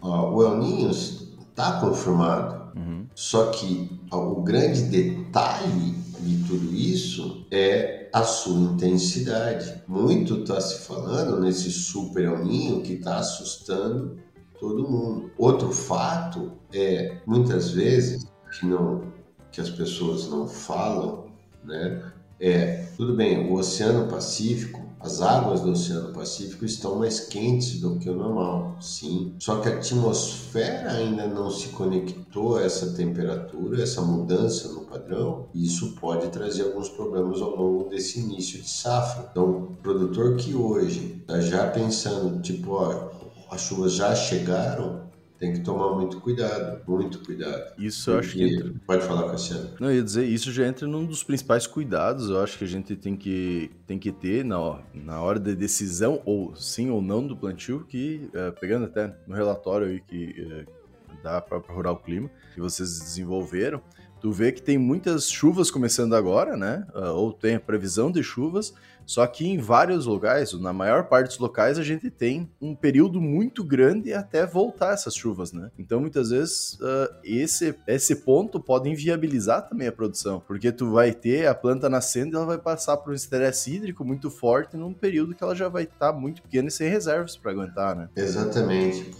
o 0.00 0.42
El 0.42 0.56
Ninho 0.56 0.90
está 0.90 1.80
confirmado, 1.80 2.72
uhum. 2.74 3.06
só 3.14 3.50
que 3.50 4.00
o 4.10 4.42
grande 4.42 4.84
detalhe 4.84 5.92
de 6.18 6.44
tudo 6.44 6.74
isso 6.74 7.46
é 7.50 8.08
a 8.12 8.22
sua 8.22 8.58
intensidade. 8.72 9.82
Muito 9.86 10.38
está 10.38 10.58
se 10.60 10.86
falando 10.86 11.38
nesse 11.40 11.70
super 11.70 12.24
El 12.24 12.44
Ninho 12.44 12.80
que 12.80 12.94
está 12.94 13.18
assustando 13.18 14.16
todo 14.58 14.88
mundo. 14.88 15.30
Outro 15.38 15.72
fato 15.72 16.52
é, 16.72 17.18
muitas 17.26 17.70
vezes, 17.70 18.26
que, 18.58 18.66
não, 18.66 19.02
que 19.50 19.60
as 19.60 19.70
pessoas 19.70 20.28
não 20.28 20.46
falam, 20.46 21.26
né? 21.64 22.12
É, 22.40 22.86
tudo 22.96 23.14
bem, 23.14 23.50
o 23.50 23.54
Oceano 23.54 24.08
Pacífico, 24.08 24.80
as 25.00 25.20
águas 25.20 25.60
do 25.60 25.72
Oceano 25.72 26.12
Pacífico 26.12 26.64
estão 26.64 26.96
mais 26.96 27.20
quentes 27.20 27.80
do 27.80 27.96
que 27.98 28.08
o 28.08 28.14
normal, 28.14 28.76
sim. 28.80 29.34
Só 29.40 29.60
que 29.60 29.68
a 29.68 29.72
atmosfera 29.72 30.92
ainda 30.92 31.26
não 31.26 31.50
se 31.50 31.68
conectou 31.68 32.56
a 32.56 32.62
essa 32.62 32.94
temperatura, 32.94 33.82
essa 33.82 34.02
mudança 34.02 34.68
no 34.72 34.82
padrão, 34.82 35.46
e 35.52 35.66
isso 35.66 35.96
pode 36.00 36.28
trazer 36.28 36.62
alguns 36.62 36.88
problemas 36.88 37.40
ao 37.40 37.56
longo 37.56 37.88
desse 37.88 38.20
início 38.20 38.60
de 38.60 38.68
safra. 38.68 39.28
Então, 39.30 39.48
o 39.50 39.76
produtor 39.82 40.36
que 40.36 40.54
hoje 40.54 41.18
está 41.20 41.40
já 41.40 41.66
pensando, 41.68 42.40
tipo, 42.40 42.72
ó, 42.72 43.10
as 43.50 43.62
chuvas 43.62 43.94
já 43.94 44.14
chegaram, 44.14 45.08
tem 45.38 45.52
que 45.52 45.60
tomar 45.60 45.94
muito 45.94 46.20
cuidado, 46.20 46.82
muito 46.86 47.20
cuidado. 47.20 47.72
Isso 47.78 48.10
eu 48.10 48.18
acho 48.18 48.32
que 48.32 48.42
entra... 48.42 48.74
Pode 48.86 49.04
falar, 49.04 49.30
Cassiano. 49.30 49.70
Não, 49.78 49.88
eu 49.88 49.96
ia 49.96 50.02
dizer, 50.02 50.24
isso 50.24 50.52
já 50.52 50.66
entra 50.66 50.86
num 50.86 51.06
dos 51.06 51.22
principais 51.22 51.66
cuidados, 51.66 52.28
eu 52.28 52.42
acho 52.42 52.58
que 52.58 52.64
a 52.64 52.68
gente 52.68 52.96
tem 52.96 53.16
que, 53.16 53.70
tem 53.86 53.98
que 53.98 54.10
ter 54.10 54.44
na, 54.44 54.80
na 54.92 55.20
hora 55.20 55.38
da 55.38 55.50
de 55.50 55.56
decisão, 55.56 56.20
ou 56.24 56.56
sim 56.56 56.90
ou 56.90 57.00
não 57.00 57.26
do 57.26 57.36
plantio, 57.36 57.84
que, 57.88 58.28
uh, 58.34 58.52
pegando 58.60 58.86
até 58.86 59.14
no 59.26 59.34
relatório 59.34 59.86
aí 59.86 60.00
que 60.00 60.64
uh, 60.66 61.22
da 61.22 61.40
própria 61.40 61.74
Rural 61.74 61.96
Clima, 61.98 62.28
que 62.54 62.60
vocês 62.60 62.98
desenvolveram, 62.98 63.80
tu 64.20 64.32
vê 64.32 64.52
que 64.52 64.62
tem 64.62 64.78
muitas 64.78 65.30
chuvas 65.30 65.70
começando 65.70 66.14
agora, 66.14 66.56
né? 66.56 66.86
Uh, 66.94 67.12
ou 67.14 67.32
tem 67.32 67.54
a 67.54 67.60
previsão 67.60 68.10
de 68.10 68.22
chuvas, 68.22 68.72
só 69.08 69.26
que 69.26 69.48
em 69.48 69.56
vários 69.56 70.04
locais, 70.04 70.52
na 70.52 70.70
maior 70.70 71.04
parte 71.04 71.28
dos 71.28 71.38
locais, 71.38 71.78
a 71.78 71.82
gente 71.82 72.10
tem 72.10 72.50
um 72.60 72.74
período 72.74 73.22
muito 73.22 73.64
grande 73.64 74.12
até 74.12 74.44
voltar 74.44 74.92
essas 74.92 75.14
chuvas, 75.14 75.50
né? 75.50 75.70
Então, 75.78 75.98
muitas 75.98 76.28
vezes, 76.28 76.74
uh, 76.74 77.14
esse, 77.24 77.74
esse 77.86 78.16
ponto 78.16 78.60
pode 78.60 78.90
inviabilizar 78.90 79.66
também 79.66 79.88
a 79.88 79.92
produção, 79.92 80.42
porque 80.46 80.70
tu 80.70 80.92
vai 80.92 81.12
ter 81.12 81.46
a 81.46 81.54
planta 81.54 81.88
nascendo 81.88 82.34
e 82.34 82.36
ela 82.36 82.44
vai 82.44 82.58
passar 82.58 82.98
por 82.98 83.12
um 83.12 83.16
estresse 83.16 83.74
hídrico 83.74 84.04
muito 84.04 84.30
forte 84.30 84.76
num 84.76 84.92
período 84.92 85.34
que 85.34 85.42
ela 85.42 85.54
já 85.54 85.70
vai 85.70 85.84
estar 85.84 86.12
tá 86.12 86.18
muito 86.18 86.42
pequena 86.42 86.68
e 86.68 86.70
sem 86.70 86.90
reservas 86.90 87.34
para 87.34 87.52
aguentar, 87.52 87.96
né? 87.96 88.10
Exatamente. 88.14 89.10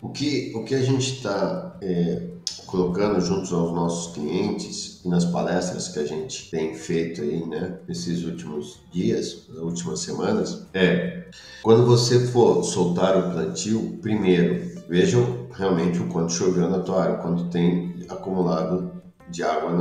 O 0.00 0.10
que, 0.10 0.52
o 0.54 0.64
que 0.64 0.74
a 0.76 0.80
gente 0.80 1.14
está 1.14 1.76
é, 1.82 2.28
colocando 2.66 3.20
juntos 3.20 3.52
aos 3.52 3.72
nossos 3.72 4.14
clientes 4.14 5.00
e 5.04 5.08
nas 5.08 5.24
palestras 5.24 5.88
que 5.88 5.98
a 5.98 6.04
gente 6.04 6.50
tem 6.50 6.74
feito 6.74 7.22
aí, 7.22 7.44
né, 7.46 7.78
nesses 7.88 8.24
últimos 8.24 8.80
dias, 8.92 9.46
nas 9.48 9.58
últimas 9.58 10.00
semanas, 10.00 10.66
é 10.72 11.26
quando 11.62 11.84
você 11.84 12.26
for 12.28 12.62
soltar 12.62 13.16
o 13.16 13.32
plantio, 13.32 13.98
primeiro, 14.00 14.82
vejam 14.88 15.48
realmente 15.52 15.98
o 15.98 16.06
quanto 16.06 16.32
choveu 16.32 16.70
na 16.70 16.78
tua 16.80 17.02
área, 17.02 17.16
quanto 17.16 17.50
tem 17.50 17.96
acumulado 18.08 18.92
de 19.28 19.42
água 19.42 19.72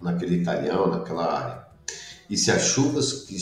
na, 0.00 0.10
naquele 0.10 0.42
talhão, 0.42 0.88
naquela 0.88 1.32
área. 1.32 1.62
E 2.28 2.36
se 2.36 2.50
as 2.50 2.62
chuvas 2.62 3.12
que 3.12 3.36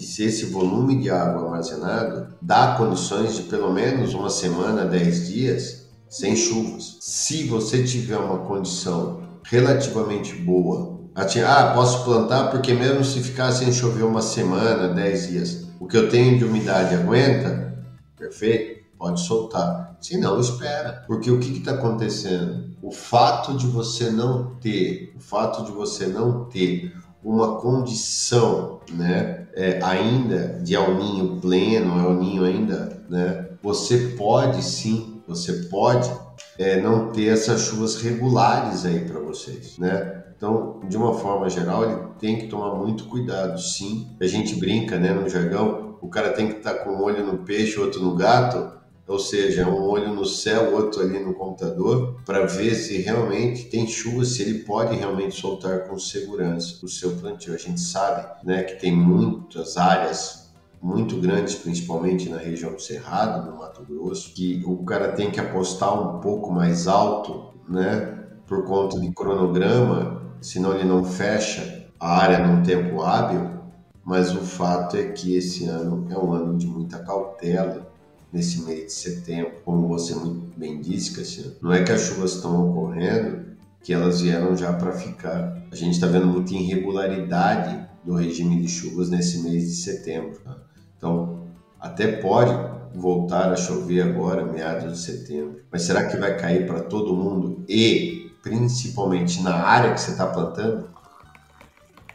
e 0.00 0.02
se 0.02 0.24
esse 0.24 0.46
volume 0.46 0.98
de 0.98 1.10
água 1.10 1.44
armazenado 1.44 2.34
dá 2.40 2.74
condições 2.74 3.36
de 3.36 3.42
pelo 3.42 3.70
menos 3.70 4.14
uma 4.14 4.30
semana, 4.30 4.86
dez 4.86 5.28
dias, 5.28 5.90
sem 6.08 6.34
chuvas. 6.34 6.96
Se 7.02 7.44
você 7.44 7.84
tiver 7.84 8.16
uma 8.16 8.38
condição 8.38 9.20
relativamente 9.44 10.34
boa, 10.36 10.98
ah, 11.14 11.72
posso 11.74 12.02
plantar 12.02 12.50
porque 12.50 12.72
mesmo 12.72 13.04
se 13.04 13.20
ficar 13.20 13.52
sem 13.52 13.70
chover 13.70 14.04
uma 14.04 14.22
semana, 14.22 14.88
10 14.88 15.28
dias, 15.28 15.66
o 15.78 15.86
que 15.86 15.98
eu 15.98 16.08
tenho 16.08 16.38
de 16.38 16.46
umidade 16.46 16.94
aguenta, 16.94 17.76
perfeito, 18.16 18.80
pode 18.98 19.20
soltar. 19.20 19.98
Se 20.00 20.16
não, 20.16 20.40
espera. 20.40 21.04
Porque 21.06 21.30
o 21.30 21.38
que 21.38 21.58
está 21.58 21.72
acontecendo? 21.72 22.70
O 22.80 22.90
fato 22.90 23.54
de 23.54 23.66
você 23.66 24.08
não 24.08 24.54
ter, 24.54 25.12
o 25.14 25.20
fato 25.20 25.62
de 25.62 25.72
você 25.72 26.06
não 26.06 26.44
ter 26.44 26.94
uma 27.22 27.56
condição, 27.60 28.80
né, 28.90 29.46
é, 29.54 29.80
ainda 29.82 30.60
de 30.62 30.74
El 30.74 31.38
pleno, 31.40 31.98
El 31.98 32.14
Ninho 32.14 32.44
ainda, 32.44 33.02
né, 33.08 33.46
você 33.62 34.14
pode 34.16 34.62
sim, 34.62 35.20
você 35.26 35.52
pode 35.68 36.10
é, 36.58 36.80
não 36.80 37.10
ter 37.12 37.28
essas 37.28 37.62
chuvas 37.62 37.96
regulares 37.96 38.84
aí 38.84 39.00
para 39.04 39.20
vocês, 39.20 39.78
né? 39.78 40.24
Então, 40.36 40.80
de 40.88 40.96
uma 40.96 41.12
forma 41.12 41.48
geral, 41.50 41.84
ele 41.84 41.98
tem 42.18 42.38
que 42.38 42.46
tomar 42.46 42.74
muito 42.74 43.04
cuidado, 43.04 43.60
sim. 43.60 44.08
A 44.18 44.26
gente 44.26 44.54
brinca, 44.56 44.98
né, 44.98 45.12
no 45.12 45.28
jargão, 45.28 45.98
o 46.00 46.08
cara 46.08 46.32
tem 46.32 46.48
que 46.48 46.56
estar 46.58 46.74
tá 46.74 46.78
com 46.84 46.90
um 46.90 47.02
olho 47.02 47.24
no 47.24 47.38
peixe, 47.38 47.78
outro 47.78 48.00
no 48.02 48.14
gato, 48.14 48.79
ou 49.10 49.18
seja, 49.18 49.68
um 49.68 49.82
olho 49.82 50.14
no 50.14 50.24
céu, 50.24 50.72
outro 50.76 51.02
ali 51.02 51.18
no 51.18 51.34
computador, 51.34 52.20
para 52.24 52.46
ver 52.46 52.76
se 52.76 52.98
realmente 52.98 53.64
tem 53.64 53.84
chuva, 53.88 54.24
se 54.24 54.40
ele 54.40 54.60
pode 54.60 54.94
realmente 54.94 55.34
soltar 55.34 55.88
com 55.88 55.98
segurança 55.98 56.78
o 56.84 56.88
seu 56.88 57.16
plantio. 57.16 57.52
A 57.52 57.58
gente 57.58 57.80
sabe 57.80 58.24
né, 58.44 58.62
que 58.62 58.80
tem 58.80 58.94
muitas 58.94 59.76
áreas 59.76 60.52
muito 60.80 61.16
grandes, 61.16 61.56
principalmente 61.56 62.28
na 62.28 62.38
região 62.38 62.72
do 62.72 62.80
Cerrado, 62.80 63.50
no 63.50 63.58
Mato 63.58 63.84
Grosso, 63.84 64.32
que 64.32 64.62
o 64.64 64.84
cara 64.84 65.10
tem 65.10 65.28
que 65.28 65.40
apostar 65.40 65.92
um 65.92 66.20
pouco 66.20 66.52
mais 66.52 66.86
alto, 66.86 67.54
né, 67.68 68.16
por 68.46 68.64
conta 68.64 69.00
de 69.00 69.10
cronograma, 69.10 70.22
senão 70.40 70.72
ele 70.72 70.84
não 70.84 71.02
fecha 71.02 71.88
a 71.98 72.16
área 72.16 72.46
num 72.46 72.62
tempo 72.62 73.02
hábil. 73.02 73.58
Mas 74.04 74.32
o 74.34 74.40
fato 74.40 74.96
é 74.96 75.08
que 75.08 75.34
esse 75.34 75.64
ano 75.66 76.06
é 76.08 76.16
um 76.16 76.32
ano 76.32 76.56
de 76.56 76.66
muita 76.66 77.00
cautela 77.00 77.89
nesse 78.32 78.62
mês 78.62 78.86
de 78.86 78.92
setembro, 78.92 79.52
como 79.64 79.88
você 79.88 80.14
muito 80.14 80.58
bem 80.58 80.80
disse, 80.80 81.12
Cassiano, 81.12 81.52
não 81.60 81.72
é 81.72 81.82
que 81.82 81.92
as 81.92 82.02
chuvas 82.02 82.34
estão 82.34 82.70
ocorrendo, 82.70 83.50
que 83.82 83.92
elas 83.92 84.20
vieram 84.20 84.56
já 84.56 84.72
para 84.72 84.92
ficar. 84.92 85.62
A 85.70 85.74
gente 85.74 85.94
está 85.94 86.06
vendo 86.06 86.26
muita 86.26 86.54
irregularidade 86.54 87.88
do 88.04 88.14
regime 88.14 88.60
de 88.60 88.68
chuvas 88.68 89.10
nesse 89.10 89.42
mês 89.42 89.64
de 89.64 89.74
setembro. 89.76 90.38
Tá? 90.44 90.56
Então, 90.96 91.46
até 91.78 92.06
pode 92.06 92.52
voltar 92.94 93.52
a 93.52 93.56
chover 93.56 94.02
agora, 94.02 94.44
meados 94.44 94.92
de 94.92 94.98
setembro, 94.98 95.60
mas 95.70 95.82
será 95.82 96.06
que 96.06 96.16
vai 96.16 96.36
cair 96.36 96.66
para 96.66 96.80
todo 96.80 97.14
mundo 97.14 97.64
e 97.68 98.32
principalmente 98.42 99.42
na 99.42 99.54
área 99.54 99.94
que 99.94 100.00
você 100.00 100.12
está 100.12 100.26
plantando? 100.26 100.89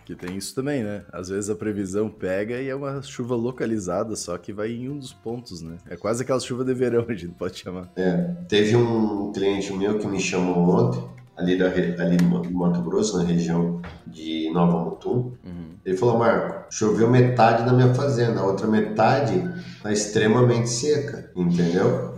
Que 0.05 0.15
tem 0.15 0.37
isso 0.37 0.53
também, 0.53 0.83
né? 0.83 1.03
Às 1.11 1.29
vezes 1.29 1.49
a 1.49 1.55
previsão 1.55 2.09
pega 2.09 2.61
e 2.61 2.69
é 2.69 2.75
uma 2.75 3.01
chuva 3.01 3.35
localizada, 3.35 4.15
só 4.15 4.37
que 4.37 4.53
vai 4.53 4.71
em 4.71 4.87
um 4.87 4.99
dos 4.99 5.11
pontos, 5.11 5.61
né? 5.61 5.77
É 5.89 5.97
quase 5.97 6.21
aquela 6.21 6.39
chuva 6.39 6.63
de 6.63 6.75
verão, 6.75 7.05
a 7.09 7.13
gente 7.13 7.33
pode 7.33 7.57
chamar. 7.57 7.91
É, 7.95 8.35
teve 8.47 8.75
um 8.75 9.31
cliente 9.31 9.73
meu 9.73 9.97
que 9.97 10.05
me 10.05 10.19
chamou 10.19 10.69
ontem, 10.69 11.03
ali, 11.35 11.57
da, 11.57 11.65
ali 11.67 12.17
no 12.17 12.51
Mato 12.51 12.81
Grosso, 12.81 13.17
na 13.17 13.23
região 13.23 13.81
de 14.05 14.51
Nova 14.53 14.85
Mutum. 14.85 15.33
Uhum. 15.43 15.75
Ele 15.83 15.97
falou, 15.97 16.19
Marco, 16.19 16.71
choveu 16.71 17.09
metade 17.09 17.65
da 17.65 17.73
minha 17.73 17.93
fazenda, 17.93 18.39
a 18.41 18.45
outra 18.45 18.67
metade 18.67 19.43
está 19.75 19.91
extremamente 19.91 20.69
seca, 20.69 21.31
entendeu? 21.35 22.13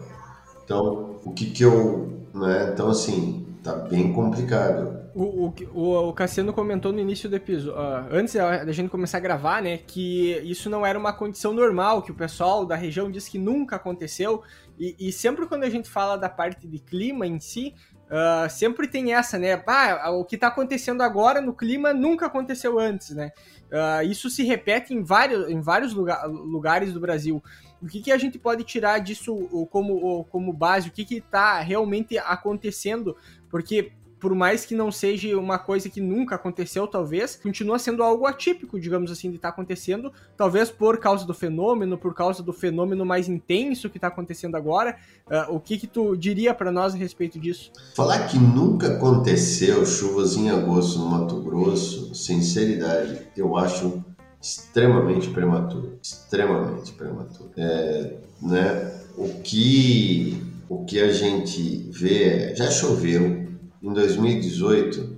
Então, 0.64 1.20
o 1.24 1.32
que 1.32 1.46
que 1.52 1.64
eu... 1.64 2.26
Né? 2.34 2.70
Então, 2.74 2.90
assim, 2.90 3.48
tá 3.64 3.74
bem 3.74 4.14
complicado. 4.14 4.98
O, 5.18 5.52
o, 5.74 6.10
o, 6.10 6.14
Cassiano 6.14 6.54
comentou 6.54 6.94
no 6.94 7.00
início 7.00 7.28
do 7.28 7.36
episódio, 7.36 7.74
uh, 7.74 8.08
antes 8.12 8.36
da 8.36 8.72
gente 8.72 8.88
começar 8.88 9.18
a 9.18 9.22
gravar, 9.22 9.64
né, 9.64 9.80
que 9.80 10.38
isso 10.44 10.70
não 10.70 10.86
era 10.86 10.98
uma 10.98 11.12
condição 11.12 11.54
normal, 11.54 12.04
que 12.04 12.12
o 12.12 12.16
pessoal 12.16 12.64
da 12.64 12.76
região 12.76 13.10
disse 13.10 13.32
que 13.32 13.40
nunca 13.40 13.78
aconteceu. 13.78 14.44
E, 14.78 14.96
e 15.00 15.12
sempre 15.12 15.48
quando 15.48 15.64
a 15.64 15.72
gente 15.72 15.90
fala 15.90 16.18
da 16.18 16.30
parte 16.30 16.68
de 16.68 16.78
clima 16.78 17.26
em 17.26 17.40
si, 17.40 17.74
uh, 18.04 18.48
sempre 18.48 18.88
tem 18.88 19.16
essa, 19.16 19.40
né? 19.40 19.60
Ah, 19.66 20.12
o 20.12 20.24
que 20.24 20.36
está 20.36 20.50
acontecendo 20.50 21.02
agora 21.02 21.42
no 21.42 21.52
clima 21.52 21.96
nunca 21.96 22.28
aconteceu 22.28 22.78
antes, 22.78 23.10
né? 23.16 23.32
Uh, 23.72 24.04
isso 24.04 24.30
se 24.30 24.44
repete 24.44 24.94
em 24.94 25.02
vários, 25.02 25.50
em 25.50 25.60
vários 25.60 25.94
lugar, 25.94 26.28
lugares 26.28 26.94
do 26.94 27.00
Brasil. 27.00 27.42
O 27.82 27.88
que, 27.88 28.02
que 28.02 28.12
a 28.12 28.20
gente 28.20 28.38
pode 28.38 28.64
tirar 28.64 29.00
disso 29.00 29.36
como, 29.72 30.24
como 30.26 30.54
base? 30.54 30.90
O 30.90 30.92
que 30.92 31.16
está 31.16 31.60
realmente 31.60 32.20
acontecendo? 32.20 33.18
Porque 33.50 33.94
por 34.28 34.36
mais 34.36 34.66
que 34.66 34.76
não 34.76 34.92
seja 34.92 35.40
uma 35.40 35.58
coisa 35.58 35.90
que 35.90 36.02
nunca 36.02 36.36
aconteceu, 36.36 36.86
talvez, 36.86 37.34
continua 37.38 37.80
sendo 37.80 38.04
algo 38.04 38.26
atípico, 38.26 38.78
digamos 38.78 39.10
assim, 39.10 39.30
de 39.30 39.38
estar 39.38 39.48
tá 39.48 39.54
acontecendo, 39.54 40.12
talvez 40.36 40.70
por 40.70 40.98
causa 40.98 41.26
do 41.26 41.34
fenômeno, 41.34 41.98
por 41.98 42.14
causa 42.14 42.44
do 42.44 42.52
fenômeno 42.52 43.06
mais 43.06 43.30
intenso 43.30 43.90
que 43.90 43.98
está 43.98 44.08
acontecendo 44.08 44.56
agora. 44.56 44.98
Uh, 45.28 45.56
o 45.56 45.62
que 45.62 45.78
que 45.78 45.88
tu 45.88 46.18
diria 46.18 46.54
para 46.54 46.74
nós 46.74 46.94
a 46.94 46.98
respeito 46.98 47.40
disso? 47.40 47.72
Falar 47.96 48.28
que 48.28 48.38
nunca 48.38 48.96
aconteceu 48.98 49.86
chuvas 49.86 50.36
em 50.36 50.50
agosto 50.50 51.00
no 51.00 51.10
Mato 51.10 51.42
Grosso, 51.42 52.14
sinceridade, 52.14 53.30
eu 53.38 53.56
acho 53.56 54.04
extremamente 54.42 55.30
prematuro, 55.30 55.98
extremamente 56.04 56.92
prematuro. 56.92 57.50
É, 57.56 58.18
né? 58.42 58.94
O 59.16 59.42
que 59.42 60.44
o 60.68 60.84
que 60.84 61.00
a 61.00 61.14
gente 61.14 61.90
vê 61.90 62.24
é, 62.24 62.56
já 62.56 62.70
choveu 62.70 63.47
em 63.88 63.94
2018, 63.94 65.18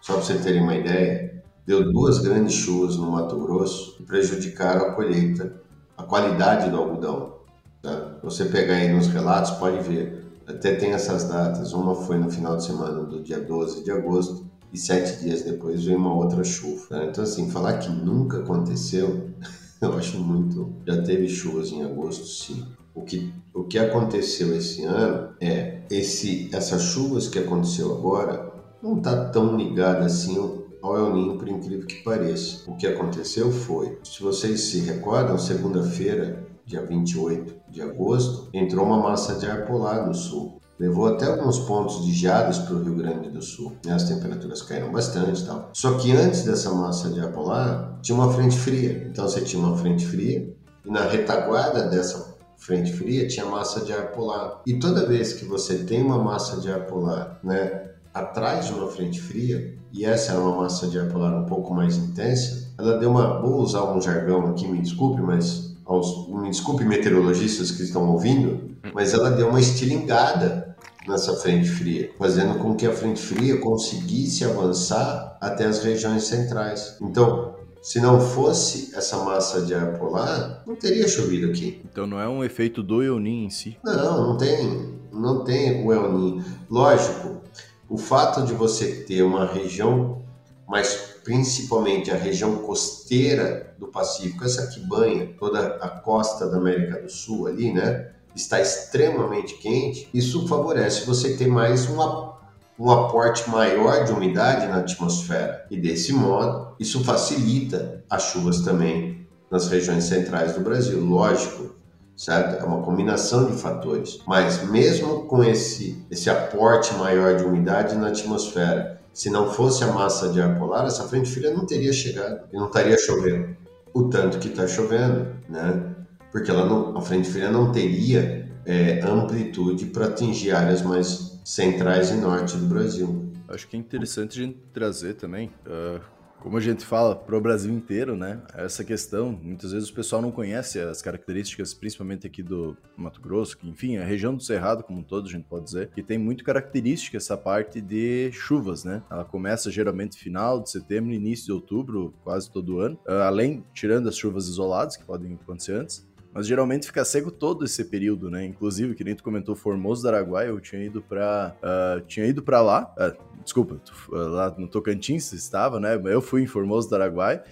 só 0.00 0.14
para 0.14 0.22
você 0.22 0.38
terem 0.38 0.60
uma 0.60 0.74
ideia, 0.74 1.40
deu 1.64 1.92
duas 1.92 2.18
grandes 2.18 2.54
chuvas 2.54 2.96
no 2.96 3.12
Mato 3.12 3.38
Grosso 3.38 3.96
que 3.96 4.02
prejudicaram 4.02 4.86
a 4.86 4.92
colheita, 4.92 5.60
a 5.96 6.02
qualidade 6.02 6.68
do 6.68 6.76
algodão. 6.76 7.38
Tá? 7.80 8.18
Você 8.24 8.46
pegar 8.46 8.74
aí 8.74 8.92
nos 8.92 9.06
relatos, 9.06 9.52
pode 9.52 9.78
ver, 9.88 10.26
até 10.48 10.74
tem 10.74 10.90
essas 10.90 11.28
datas. 11.28 11.72
Uma 11.72 11.94
foi 11.94 12.18
no 12.18 12.28
final 12.28 12.56
de 12.56 12.64
semana 12.64 13.04
do 13.04 13.22
dia 13.22 13.38
12 13.38 13.84
de 13.84 13.92
agosto 13.92 14.50
e 14.72 14.78
sete 14.78 15.20
dias 15.22 15.42
depois 15.42 15.84
veio 15.84 15.98
uma 15.98 16.12
outra 16.12 16.42
chuva. 16.42 16.86
Tá? 16.88 17.04
Então, 17.04 17.22
assim, 17.22 17.48
falar 17.48 17.78
que 17.78 17.88
nunca 17.88 18.38
aconteceu, 18.38 19.30
eu 19.80 19.92
acho 19.92 20.18
muito. 20.18 20.74
Já 20.84 21.00
teve 21.02 21.28
chuvas 21.28 21.70
em 21.70 21.84
agosto, 21.84 22.26
sim. 22.26 22.66
O 22.94 23.02
que, 23.02 23.32
o 23.54 23.64
que 23.64 23.78
aconteceu 23.78 24.54
esse 24.56 24.82
ano 24.84 25.34
é 25.40 25.82
esse, 25.90 26.50
essas 26.52 26.82
chuvas 26.82 27.28
que 27.28 27.38
aconteceu 27.38 27.92
agora 27.96 28.52
não 28.82 28.98
está 28.98 29.26
tão 29.30 29.56
ligada 29.56 30.04
assim 30.04 30.36
ao 30.82 30.96
El 30.96 31.14
Ninho, 31.14 31.38
por 31.38 31.48
incrível 31.48 31.86
que 31.86 32.02
pareça. 32.02 32.70
O 32.70 32.76
que 32.76 32.86
aconteceu 32.86 33.50
foi, 33.50 33.98
se 34.04 34.22
vocês 34.22 34.60
se 34.62 34.80
recordam, 34.80 35.38
segunda-feira, 35.38 36.46
dia 36.64 36.84
28 36.84 37.54
de 37.68 37.82
agosto, 37.82 38.48
entrou 38.52 38.86
uma 38.86 38.98
massa 38.98 39.34
de 39.34 39.46
ar 39.46 39.66
polar 39.66 40.06
no 40.06 40.14
sul. 40.14 40.60
Levou 40.78 41.06
até 41.06 41.26
alguns 41.26 41.58
pontos 41.58 42.04
de 42.04 42.12
geadas 42.12 42.58
para 42.58 42.76
o 42.76 42.82
Rio 42.82 42.94
Grande 42.94 43.30
do 43.30 43.42
Sul. 43.42 43.72
As 43.90 44.04
temperaturas 44.04 44.62
caíram 44.62 44.92
bastante 44.92 45.44
tal. 45.44 45.70
Só 45.72 45.98
que 45.98 46.12
antes 46.12 46.44
dessa 46.44 46.70
massa 46.72 47.10
de 47.10 47.18
ar 47.18 47.32
polar, 47.32 47.98
tinha 48.00 48.14
uma 48.16 48.32
frente 48.32 48.56
fria. 48.56 49.08
Então 49.10 49.28
você 49.28 49.40
tinha 49.40 49.60
uma 49.60 49.76
frente 49.76 50.06
fria 50.06 50.54
e 50.84 50.88
na 50.90 51.00
retaguarda 51.00 51.88
dessa 51.88 52.37
frente 52.58 52.92
fria, 52.92 53.26
tinha 53.26 53.46
massa 53.46 53.80
de 53.80 53.92
ar 53.92 54.08
polar. 54.08 54.60
E 54.66 54.74
toda 54.74 55.06
vez 55.06 55.32
que 55.32 55.44
você 55.44 55.78
tem 55.78 56.02
uma 56.02 56.18
massa 56.18 56.60
de 56.60 56.70
ar 56.70 56.80
polar, 56.80 57.38
né, 57.42 57.92
atrás 58.12 58.66
de 58.66 58.72
uma 58.72 58.88
frente 58.88 59.20
fria, 59.20 59.78
e 59.92 60.04
essa 60.04 60.32
era 60.32 60.40
uma 60.40 60.56
massa 60.56 60.86
de 60.88 60.98
ar 60.98 61.08
polar 61.08 61.34
um 61.34 61.46
pouco 61.46 61.72
mais 61.72 61.96
intensa, 61.96 62.68
ela 62.76 62.98
deu 62.98 63.10
uma, 63.10 63.40
vou 63.40 63.60
usar 63.60 63.84
um 63.84 64.02
jargão 64.02 64.48
aqui, 64.48 64.66
me 64.66 64.82
desculpe, 64.82 65.22
mas 65.22 65.76
aos, 65.86 66.28
me 66.28 66.50
desculpe 66.50 66.84
meteorologistas 66.84 67.70
que 67.70 67.82
estão 67.82 68.10
ouvindo, 68.10 68.76
mas 68.92 69.14
ela 69.14 69.30
deu 69.30 69.48
uma 69.48 69.60
estilingada 69.60 70.76
nessa 71.06 71.34
frente 71.36 71.68
fria, 71.68 72.10
fazendo 72.18 72.58
com 72.58 72.74
que 72.74 72.86
a 72.86 72.92
frente 72.92 73.20
fria 73.20 73.58
conseguisse 73.58 74.44
avançar 74.44 75.38
até 75.40 75.64
as 75.64 75.82
regiões 75.82 76.24
centrais. 76.24 76.96
Então, 77.00 77.54
se 77.88 78.00
não 78.00 78.20
fosse 78.20 78.94
essa 78.94 79.16
massa 79.24 79.62
de 79.62 79.74
ar 79.74 79.98
polar, 79.98 80.62
não 80.66 80.76
teria 80.76 81.08
chovido 81.08 81.46
aqui. 81.46 81.80
Então 81.90 82.06
não 82.06 82.20
é 82.20 82.28
um 82.28 82.44
efeito 82.44 82.82
do 82.82 83.02
El 83.02 83.18
Niño 83.18 83.46
em 83.46 83.48
si? 83.48 83.78
Não, 83.82 84.26
não 84.26 84.36
tem. 84.36 85.00
Não 85.10 85.42
tem 85.42 85.82
o 85.82 85.90
El 85.90 86.12
Niño. 86.12 86.44
Lógico, 86.68 87.40
o 87.88 87.96
fato 87.96 88.42
de 88.42 88.52
você 88.52 89.04
ter 89.06 89.22
uma 89.22 89.46
região, 89.46 90.22
mas 90.68 91.14
principalmente 91.24 92.10
a 92.10 92.14
região 92.14 92.56
costeira 92.56 93.74
do 93.78 93.88
Pacífico, 93.88 94.44
essa 94.44 94.66
que 94.66 94.80
banha 94.80 95.34
toda 95.38 95.76
a 95.76 95.88
costa 95.88 96.46
da 96.46 96.58
América 96.58 97.00
do 97.00 97.10
Sul 97.10 97.46
ali, 97.46 97.72
né? 97.72 98.10
Está 98.36 98.60
extremamente 98.60 99.54
quente, 99.54 100.10
isso 100.12 100.46
favorece 100.46 101.06
você 101.06 101.38
ter 101.38 101.48
mais 101.48 101.88
uma 101.88 102.37
um 102.78 102.90
aporte 102.90 103.48
maior 103.50 104.04
de 104.04 104.12
umidade 104.12 104.66
na 104.66 104.78
atmosfera 104.78 105.66
e 105.70 105.76
desse 105.76 106.12
modo 106.12 106.74
isso 106.78 107.02
facilita 107.02 108.04
as 108.08 108.24
chuvas 108.24 108.60
também 108.60 109.26
nas 109.50 109.68
regiões 109.68 110.04
centrais 110.04 110.54
do 110.54 110.60
Brasil. 110.60 111.04
Lógico, 111.04 111.74
certo? 112.16 112.62
É 112.62 112.64
uma 112.64 112.82
combinação 112.82 113.46
de 113.46 113.56
fatores. 113.60 114.20
Mas 114.26 114.68
mesmo 114.68 115.24
com 115.24 115.42
esse, 115.42 116.04
esse 116.10 116.30
aporte 116.30 116.94
maior 116.94 117.36
de 117.36 117.44
umidade 117.44 117.96
na 117.96 118.08
atmosfera, 118.08 119.00
se 119.12 119.30
não 119.30 119.50
fosse 119.52 119.82
a 119.82 119.88
massa 119.88 120.28
de 120.28 120.40
ar 120.40 120.58
polar, 120.58 120.86
essa 120.86 121.08
frente 121.08 121.30
fria 121.30 121.52
não 121.52 121.66
teria 121.66 121.92
chegado 121.92 122.42
e 122.52 122.56
não 122.56 122.66
estaria 122.66 122.96
chovendo 122.98 123.56
o 123.92 124.08
tanto 124.08 124.38
que 124.38 124.48
está 124.48 124.66
chovendo, 124.66 125.26
né? 125.48 125.82
Porque 126.30 126.50
ela 126.50 126.64
não, 126.64 126.96
a 126.96 127.00
frente 127.00 127.28
fria 127.28 127.50
não 127.50 127.72
teria 127.72 128.48
é, 128.64 129.00
amplitude 129.00 129.86
para 129.86 130.06
atingir 130.06 130.52
áreas 130.52 130.82
mais 130.82 131.37
centrais 131.48 132.10
e 132.10 132.16
norte 132.16 132.58
do 132.58 132.66
Brasil. 132.66 133.32
Acho 133.48 133.66
que 133.66 133.74
é 133.74 133.78
interessante 133.80 134.38
a 134.38 134.44
gente 134.44 134.58
trazer 134.70 135.14
também, 135.14 135.50
uh, 135.66 135.98
como 136.40 136.58
a 136.58 136.60
gente 136.60 136.84
fala 136.84 137.16
para 137.16 137.34
o 137.38 137.40
Brasil 137.40 137.72
inteiro, 137.72 138.14
né? 138.14 138.42
Essa 138.52 138.84
questão, 138.84 139.32
muitas 139.32 139.72
vezes 139.72 139.88
o 139.88 139.94
pessoal 139.94 140.20
não 140.20 140.30
conhece 140.30 140.78
as 140.78 141.00
características, 141.00 141.72
principalmente 141.72 142.26
aqui 142.26 142.42
do 142.42 142.76
Mato 142.94 143.18
Grosso, 143.22 143.56
que 143.56 143.66
enfim, 143.66 143.96
a 143.96 144.04
região 144.04 144.34
do 144.34 144.42
Cerrado 144.42 144.84
como 144.84 144.98
um 144.98 145.02
todo, 145.02 145.26
a 145.26 145.32
gente 145.32 145.44
pode 145.44 145.64
dizer, 145.64 145.88
que 145.88 146.02
tem 146.02 146.18
muito 146.18 146.44
característica 146.44 147.16
essa 147.16 147.34
parte 147.34 147.80
de 147.80 148.30
chuvas, 148.30 148.84
né? 148.84 149.02
Ela 149.10 149.24
começa 149.24 149.70
geralmente 149.70 150.18
final 150.18 150.62
de 150.62 150.70
setembro, 150.70 151.14
início 151.14 151.46
de 151.46 151.52
outubro, 151.52 152.12
quase 152.24 152.50
todo 152.50 152.78
ano, 152.78 153.00
uh, 153.08 153.22
além, 153.22 153.64
tirando 153.72 154.06
as 154.06 154.18
chuvas 154.18 154.48
isoladas, 154.48 154.98
que 154.98 155.04
podem 155.04 155.32
acontecer 155.32 155.72
antes, 155.72 156.06
mas 156.38 156.46
geralmente 156.46 156.86
fica 156.86 157.04
seco 157.04 157.32
todo 157.32 157.64
esse 157.64 157.84
período, 157.84 158.30
né? 158.30 158.44
Inclusive, 158.44 158.94
que 158.94 159.02
nem 159.02 159.12
tu 159.12 159.24
comentou, 159.24 159.56
Formoso 159.56 160.02
do 160.02 160.08
Araguaia, 160.08 160.46
eu 160.46 160.60
tinha 160.60 160.84
ido 160.84 161.02
para 161.02 161.52
uh, 161.60 162.00
tinha 162.02 162.24
ido 162.26 162.44
para 162.44 162.60
lá, 162.60 162.94
uh, 162.96 163.42
desculpa, 163.42 163.80
lá 164.08 164.54
no 164.56 164.68
Tocantins 164.68 165.32
estava, 165.32 165.80
né? 165.80 166.00
Eu 166.04 166.22
fui 166.22 166.42
em 166.42 166.46
Formoso 166.46 166.88
do 166.88 166.94
Araguaia 166.94 167.42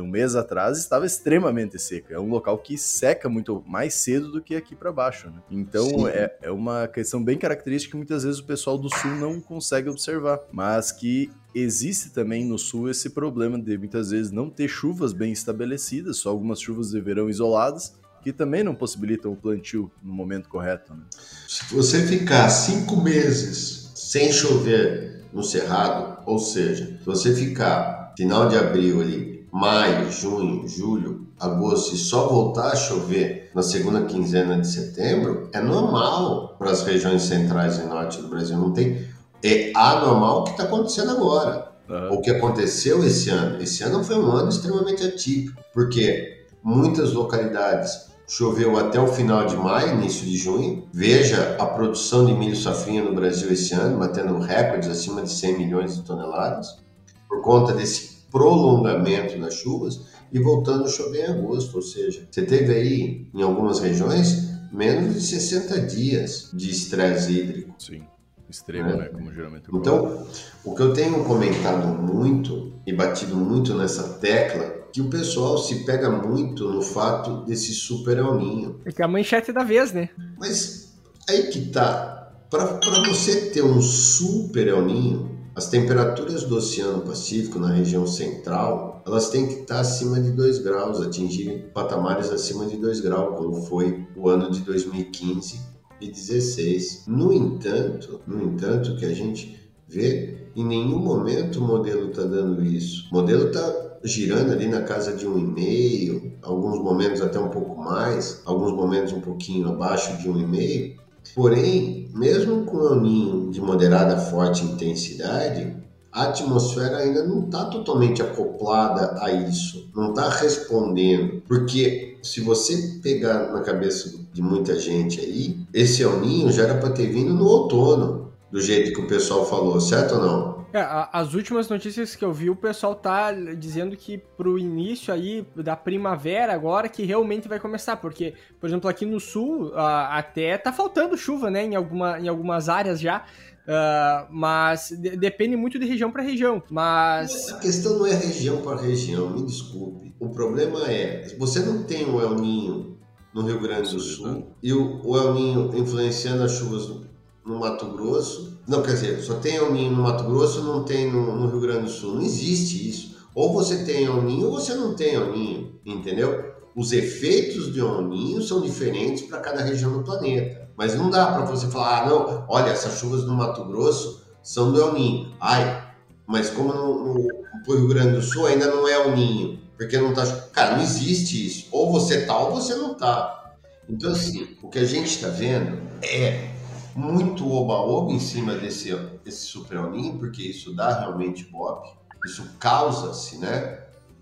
um 0.00 0.08
mês 0.08 0.34
atrás 0.34 0.76
estava 0.78 1.06
extremamente 1.06 1.78
seco. 1.78 2.12
É 2.12 2.18
um 2.18 2.28
local 2.28 2.58
que 2.58 2.76
seca 2.76 3.28
muito 3.28 3.62
mais 3.66 3.94
cedo 3.94 4.32
do 4.32 4.42
que 4.42 4.56
aqui 4.56 4.74
para 4.74 4.90
baixo, 4.90 5.28
né? 5.30 5.40
Então 5.50 6.08
é, 6.08 6.36
é 6.42 6.50
uma 6.50 6.88
questão 6.88 7.22
bem 7.22 7.38
característica 7.38 7.92
que 7.92 7.96
muitas 7.96 8.24
vezes 8.24 8.40
o 8.40 8.44
pessoal 8.44 8.76
do 8.76 8.88
sul 8.88 9.12
não 9.12 9.40
consegue 9.40 9.88
observar, 9.88 10.40
mas 10.52 10.90
que 10.90 11.30
existe 11.54 12.10
também 12.10 12.44
no 12.44 12.58
sul 12.58 12.90
esse 12.90 13.10
problema 13.10 13.58
de 13.58 13.78
muitas 13.78 14.10
vezes 14.10 14.32
não 14.32 14.50
ter 14.50 14.68
chuvas 14.68 15.12
bem 15.12 15.32
estabelecidas, 15.32 16.18
só 16.18 16.30
algumas 16.30 16.60
chuvas 16.60 16.90
de 16.90 17.00
verão 17.00 17.30
isoladas 17.30 17.96
que 18.22 18.32
também 18.32 18.62
não 18.62 18.74
possibilitam 18.74 19.32
o 19.32 19.36
plantio 19.36 19.90
no 20.02 20.12
momento 20.12 20.48
correto. 20.48 20.94
Né? 20.94 21.02
Se 21.46 21.74
você 21.74 22.06
ficar 22.06 22.48
cinco 22.50 22.96
meses 22.96 23.92
sem 23.94 24.32
chover 24.32 25.24
no 25.32 25.42
cerrado, 25.42 26.18
ou 26.26 26.38
seja, 26.38 26.98
se 26.98 27.04
você 27.04 27.34
ficar 27.34 28.12
final 28.16 28.48
de 28.48 28.56
abril 28.56 29.00
ali, 29.00 29.46
maio, 29.52 30.10
junho, 30.10 30.66
julho, 30.66 31.26
agosto 31.38 31.94
e 31.94 31.98
só 31.98 32.28
voltar 32.28 32.72
a 32.72 32.76
chover 32.76 33.50
na 33.54 33.62
segunda 33.62 34.02
quinzena 34.02 34.60
de 34.60 34.66
setembro, 34.66 35.48
é 35.52 35.60
normal 35.60 36.56
para 36.58 36.70
as 36.70 36.82
regiões 36.82 37.22
centrais 37.22 37.78
e 37.78 37.84
norte 37.84 38.20
do 38.20 38.28
Brasil. 38.28 38.56
Não 38.56 38.72
tem. 38.72 39.06
É 39.42 39.72
anormal 39.74 40.40
o 40.40 40.44
que 40.44 40.50
está 40.50 40.64
acontecendo 40.64 41.12
agora. 41.12 41.68
Uhum. 41.88 42.14
O 42.14 42.20
que 42.20 42.30
aconteceu 42.30 43.02
esse 43.04 43.30
ano? 43.30 43.62
Esse 43.62 43.82
ano 43.82 44.02
foi 44.02 44.18
um 44.18 44.30
ano 44.30 44.48
extremamente 44.48 45.04
atípico, 45.04 45.62
porque 45.72 46.37
muitas 46.62 47.12
localidades 47.12 48.08
Choveu 48.30 48.76
até 48.76 49.00
o 49.00 49.06
final 49.06 49.46
de 49.46 49.56
maio, 49.56 49.94
início 49.94 50.26
de 50.26 50.36
junho. 50.36 50.86
Veja 50.92 51.56
a 51.58 51.64
produção 51.64 52.26
de 52.26 52.34
milho 52.34 52.54
safrinha 52.54 53.02
no 53.02 53.14
Brasil 53.14 53.50
esse 53.50 53.72
ano, 53.72 53.98
batendo 53.98 54.38
recordes 54.38 54.86
acima 54.90 55.22
de 55.22 55.32
100 55.32 55.56
milhões 55.56 55.96
de 55.96 56.02
toneladas, 56.02 56.78
por 57.26 57.40
conta 57.40 57.72
desse 57.72 58.26
prolongamento 58.30 59.38
das 59.38 59.54
chuvas 59.54 60.08
e 60.30 60.38
voltando 60.38 60.84
a 60.84 60.88
chover 60.88 61.26
em 61.26 61.32
agosto. 61.32 61.76
Ou 61.76 61.82
seja, 61.82 62.28
você 62.30 62.42
teve 62.42 62.74
aí, 62.74 63.30
em 63.34 63.40
algumas 63.40 63.80
regiões, 63.80 64.50
menos 64.70 65.14
de 65.14 65.22
60 65.22 65.80
dias 65.80 66.50
de 66.52 66.70
estresse 66.70 67.32
hídrico. 67.32 67.74
Sim 67.78 68.02
extremo, 68.50 68.88
né? 68.88 68.96
né? 68.96 69.08
Como 69.08 69.30
geralmente 69.30 69.64
Então, 69.70 70.26
o 70.64 70.74
que 70.74 70.80
eu 70.80 70.94
tenho 70.94 71.22
comentado 71.24 71.86
muito 71.88 72.72
e 72.86 72.92
batido 72.94 73.36
muito 73.36 73.74
nessa 73.74 74.14
tecla 74.14 74.87
que 74.92 75.00
o 75.00 75.08
pessoal 75.08 75.58
se 75.58 75.84
pega 75.84 76.10
muito 76.10 76.68
no 76.68 76.82
fato 76.82 77.44
desse 77.44 77.72
super 77.72 78.18
El 78.18 78.34
Ninho. 78.36 78.80
É 78.84 78.92
que 78.92 79.02
é 79.02 79.04
a 79.04 79.08
manchete 79.08 79.52
da 79.52 79.64
vez, 79.64 79.92
né? 79.92 80.10
Mas 80.38 80.94
aí 81.28 81.48
que 81.48 81.66
tá. 81.66 82.14
Para 82.50 82.80
você 83.06 83.50
ter 83.50 83.62
um 83.62 83.80
super 83.82 84.66
El 84.66 84.84
Ninho, 84.84 85.38
as 85.54 85.68
temperaturas 85.68 86.44
do 86.44 86.56
Oceano 86.56 87.02
Pacífico 87.02 87.58
na 87.58 87.72
região 87.72 88.06
central, 88.06 89.02
elas 89.04 89.28
têm 89.28 89.46
que 89.46 89.54
estar 89.54 89.80
acima 89.80 90.20
de 90.20 90.30
2 90.30 90.58
graus, 90.58 91.00
atingirem 91.00 91.62
patamares 91.74 92.30
acima 92.30 92.64
de 92.66 92.76
2 92.76 93.00
graus, 93.00 93.36
como 93.36 93.62
foi 93.62 94.06
o 94.16 94.28
ano 94.28 94.50
de 94.50 94.60
2015 94.60 95.60
e 96.00 96.08
16. 96.10 97.04
No 97.06 97.32
entanto, 97.32 98.20
no 98.26 98.42
entanto, 98.44 98.96
que 98.96 99.04
a 99.04 99.12
gente 99.12 99.58
vê, 99.88 100.46
em 100.54 100.64
nenhum 100.64 100.98
momento 100.98 101.58
o 101.58 101.66
modelo 101.66 102.10
está 102.10 102.22
dando 102.22 102.64
isso. 102.64 103.08
O 103.10 103.14
modelo 103.14 103.48
está 103.48 103.87
girando 104.04 104.52
ali 104.52 104.66
na 104.66 104.82
casa 104.82 105.12
de 105.12 105.26
um 105.26 105.38
e 105.38 105.44
meio, 105.44 106.32
alguns 106.42 106.78
momentos 106.78 107.20
até 107.20 107.38
um 107.38 107.48
pouco 107.48 107.76
mais, 107.76 108.40
alguns 108.44 108.72
momentos 108.72 109.12
um 109.12 109.20
pouquinho 109.20 109.68
abaixo 109.68 110.16
de 110.18 110.28
um 110.28 110.38
e 110.38 110.46
meio. 110.46 110.96
Porém, 111.34 112.08
mesmo 112.14 112.64
com 112.64 112.76
o 112.78 113.00
ninho 113.00 113.50
de 113.50 113.60
moderada 113.60 114.16
forte 114.16 114.64
intensidade, 114.64 115.76
a 116.10 116.24
atmosfera 116.24 116.98
ainda 116.98 117.24
não 117.24 117.44
está 117.44 117.66
totalmente 117.66 118.22
acoplada 118.22 119.22
a 119.22 119.30
isso, 119.30 119.90
não 119.94 120.10
está 120.10 120.28
respondendo, 120.28 121.42
porque 121.46 122.16
se 122.22 122.40
você 122.40 122.98
pegar 123.02 123.52
na 123.52 123.60
cabeça 123.60 124.18
de 124.32 124.42
muita 124.42 124.78
gente 124.78 125.20
aí, 125.20 125.60
esse 125.72 126.02
El 126.02 126.20
Ninho 126.20 126.50
já 126.50 126.64
era 126.64 126.76
para 126.76 126.90
ter 126.90 127.06
vindo 127.06 127.34
no 127.34 127.46
outono, 127.46 128.27
do 128.50 128.60
jeito 128.60 128.92
que 128.92 129.00
o 129.00 129.06
pessoal 129.06 129.44
falou, 129.44 129.80
certo 129.80 130.14
ou 130.14 130.20
não? 130.20 130.66
É, 130.72 130.80
as 131.12 131.32
últimas 131.32 131.68
notícias 131.68 132.14
que 132.14 132.24
eu 132.24 132.32
vi, 132.32 132.50
o 132.50 132.56
pessoal 132.56 132.94
tá 132.94 133.32
dizendo 133.32 133.96
que 133.96 134.18
pro 134.18 134.58
início 134.58 135.12
aí 135.12 135.46
da 135.56 135.74
primavera 135.74 136.52
agora 136.52 136.88
que 136.88 137.04
realmente 137.04 137.48
vai 137.48 137.58
começar, 137.58 137.96
porque, 137.96 138.34
por 138.60 138.66
exemplo, 138.66 138.88
aqui 138.88 139.06
no 139.06 139.18
sul 139.18 139.72
até 139.74 140.58
tá 140.58 140.72
faltando 140.72 141.16
chuva, 141.16 141.50
né, 141.50 141.64
em, 141.64 141.74
alguma, 141.74 142.20
em 142.20 142.28
algumas 142.28 142.68
áreas 142.68 143.00
já, 143.00 143.24
Uh, 143.68 144.24
mas 144.30 144.88
de, 144.98 145.14
depende 145.14 145.54
muito 145.54 145.78
de 145.78 145.84
região 145.84 146.10
para 146.10 146.22
região. 146.22 146.62
Mas 146.70 147.52
a 147.52 147.58
questão 147.58 147.98
não 147.98 148.06
é 148.06 148.14
região 148.14 148.62
para 148.62 148.80
região, 148.80 149.28
me 149.28 149.44
desculpe. 149.44 150.14
O 150.18 150.30
problema 150.30 150.90
é 150.90 151.36
você 151.38 151.60
não 151.60 151.82
tem 151.82 152.06
o 152.06 152.18
El 152.18 152.36
Ninho 152.36 152.96
no 153.34 153.42
Rio 153.42 153.60
Grande 153.60 153.94
do 153.94 154.00
Sul 154.00 154.54
e 154.62 154.72
o, 154.72 155.02
o 155.04 155.18
El 155.18 155.34
Ninho 155.34 155.76
influenciando 155.76 156.44
as 156.44 156.52
chuvas 156.52 156.88
no, 156.88 157.07
no 157.48 157.58
Mato 157.58 157.86
Grosso 157.86 158.58
não, 158.68 158.82
quer 158.82 158.92
dizer, 158.92 159.22
só 159.22 159.36
tem 159.36 159.56
El 159.56 159.72
Ninho 159.72 159.92
no 159.92 160.02
Mato 160.02 160.24
Grosso, 160.24 160.62
não 160.62 160.84
tem 160.84 161.10
no, 161.10 161.34
no, 161.34 161.48
Rio 161.48 161.60
Grande 161.60 161.84
do 161.84 161.90
Sul. 161.90 162.16
Não 162.16 162.22
existe 162.22 162.86
isso. 162.86 163.16
Ou 163.34 163.50
você 163.50 163.82
tem 163.84 164.04
El 164.04 164.20
Ninho 164.22 164.48
ou 164.48 164.52
você 164.52 164.74
não 164.74 164.94
tem 164.94 165.14
El 165.14 165.32
Ninho, 165.32 165.80
entendeu? 165.86 166.52
Os 166.76 166.92
efeitos 166.92 167.72
de 167.72 167.80
El 167.80 168.02
Ninho 168.02 168.42
são 168.42 168.60
diferentes 168.60 169.22
para 169.22 169.40
cada 169.40 169.62
região 169.62 169.90
do 169.94 170.04
planeta. 170.04 170.68
Mas 170.76 170.94
não 170.94 171.08
dá 171.08 171.32
para 171.32 171.46
você 171.46 171.66
falar, 171.68 172.02
ah, 172.02 172.06
não, 172.06 172.44
olha, 172.46 172.68
essas 172.68 172.98
chuvas 172.98 173.24
no 173.24 173.34
Mato 173.34 173.64
Grosso 173.64 174.22
são 174.42 174.70
do 174.70 174.82
El 174.82 174.92
Ninho. 174.92 175.32
Ai, 175.40 175.82
mas 176.26 176.50
como 176.50 176.74
no, 176.74 177.14
no, 177.14 177.74
Rio 177.74 177.88
Grande 177.88 178.16
do 178.16 178.22
Sul 178.22 178.44
ainda 178.44 178.66
não 178.66 178.86
é 178.86 178.92
El 178.92 179.16
Ninho, 179.16 179.58
porque 179.78 179.96
não 179.96 180.12
tá... 180.12 180.26
Cara, 180.52 180.76
não 180.76 180.82
existe 180.82 181.46
isso. 181.46 181.68
Ou 181.72 181.90
você 181.90 182.26
tá 182.26 182.38
ou 182.38 182.54
você 182.54 182.74
não 182.74 182.92
tá. 182.92 183.54
Então, 183.88 184.12
assim, 184.12 184.58
o 184.62 184.68
que 184.68 184.78
a 184.78 184.84
gente 184.84 185.06
está 185.06 185.28
vendo 185.28 185.78
é 186.02 186.57
muito 186.94 187.50
oba-oba 187.50 188.12
em 188.12 188.18
cima 188.18 188.54
desse, 188.54 188.94
desse 189.24 189.46
Super 189.46 189.90
Ninho, 189.90 190.18
porque 190.18 190.42
isso 190.42 190.74
dá 190.74 191.00
realmente 191.00 191.44
bob, 191.44 191.88
isso 192.24 192.44
causa-se, 192.58 193.38
né? 193.38 193.80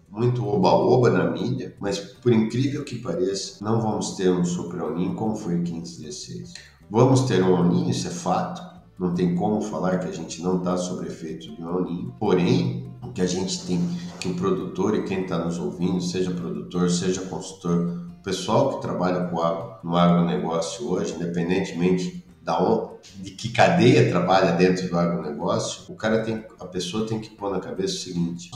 Muito 0.08 0.46
oba-oba 0.46 1.10
na 1.10 1.30
mídia, 1.30 1.74
mas 1.80 1.98
por 1.98 2.32
incrível 2.32 2.84
que 2.84 2.98
pareça, 2.98 3.64
não 3.64 3.80
vamos 3.80 4.12
ter 4.16 4.30
um 4.30 4.44
Super 4.44 4.90
Ninho 4.90 5.14
como 5.14 5.36
foi 5.36 5.54
em 5.54 5.62
1516. 5.62 6.54
Vamos 6.90 7.22
ter 7.22 7.42
um 7.42 7.68
Ninho, 7.68 7.90
isso 7.90 8.06
é 8.06 8.10
fato, 8.10 8.62
não 8.98 9.14
tem 9.14 9.34
como 9.34 9.60
falar 9.60 9.98
que 9.98 10.08
a 10.08 10.12
gente 10.12 10.42
não 10.42 10.58
está 10.58 10.76
sob 10.76 11.06
efeito 11.06 11.54
de 11.54 11.62
um 11.62 11.84
Ninho, 11.84 12.14
porém, 12.18 12.90
o 13.02 13.12
que 13.12 13.20
a 13.20 13.26
gente 13.26 13.66
tem, 13.66 13.80
que 14.20 14.28
o 14.28 14.34
produtor 14.34 14.94
e 14.94 15.04
quem 15.04 15.22
está 15.22 15.38
nos 15.38 15.58
ouvindo, 15.58 16.00
seja 16.00 16.30
produtor, 16.30 16.90
seja 16.90 17.22
consultor, 17.22 18.06
o 18.18 18.22
pessoal 18.22 18.74
que 18.74 18.82
trabalha 18.82 19.24
com 19.28 19.40
agro, 19.40 19.76
no 19.84 19.96
agronegócio 19.96 20.88
hoje, 20.88 21.14
independentemente 21.14 22.25
da 22.46 22.56
de 23.16 23.32
que 23.32 23.48
cadeia 23.48 24.08
trabalha 24.08 24.52
dentro 24.52 24.88
do 24.88 24.96
agronegócio, 24.96 25.92
o 25.92 25.96
cara 25.96 26.22
tem, 26.22 26.44
a 26.60 26.64
pessoa 26.64 27.04
tem 27.04 27.18
que 27.18 27.30
pôr 27.30 27.50
na 27.50 27.58
cabeça 27.58 27.94
o 27.94 27.98
seguinte: 27.98 28.50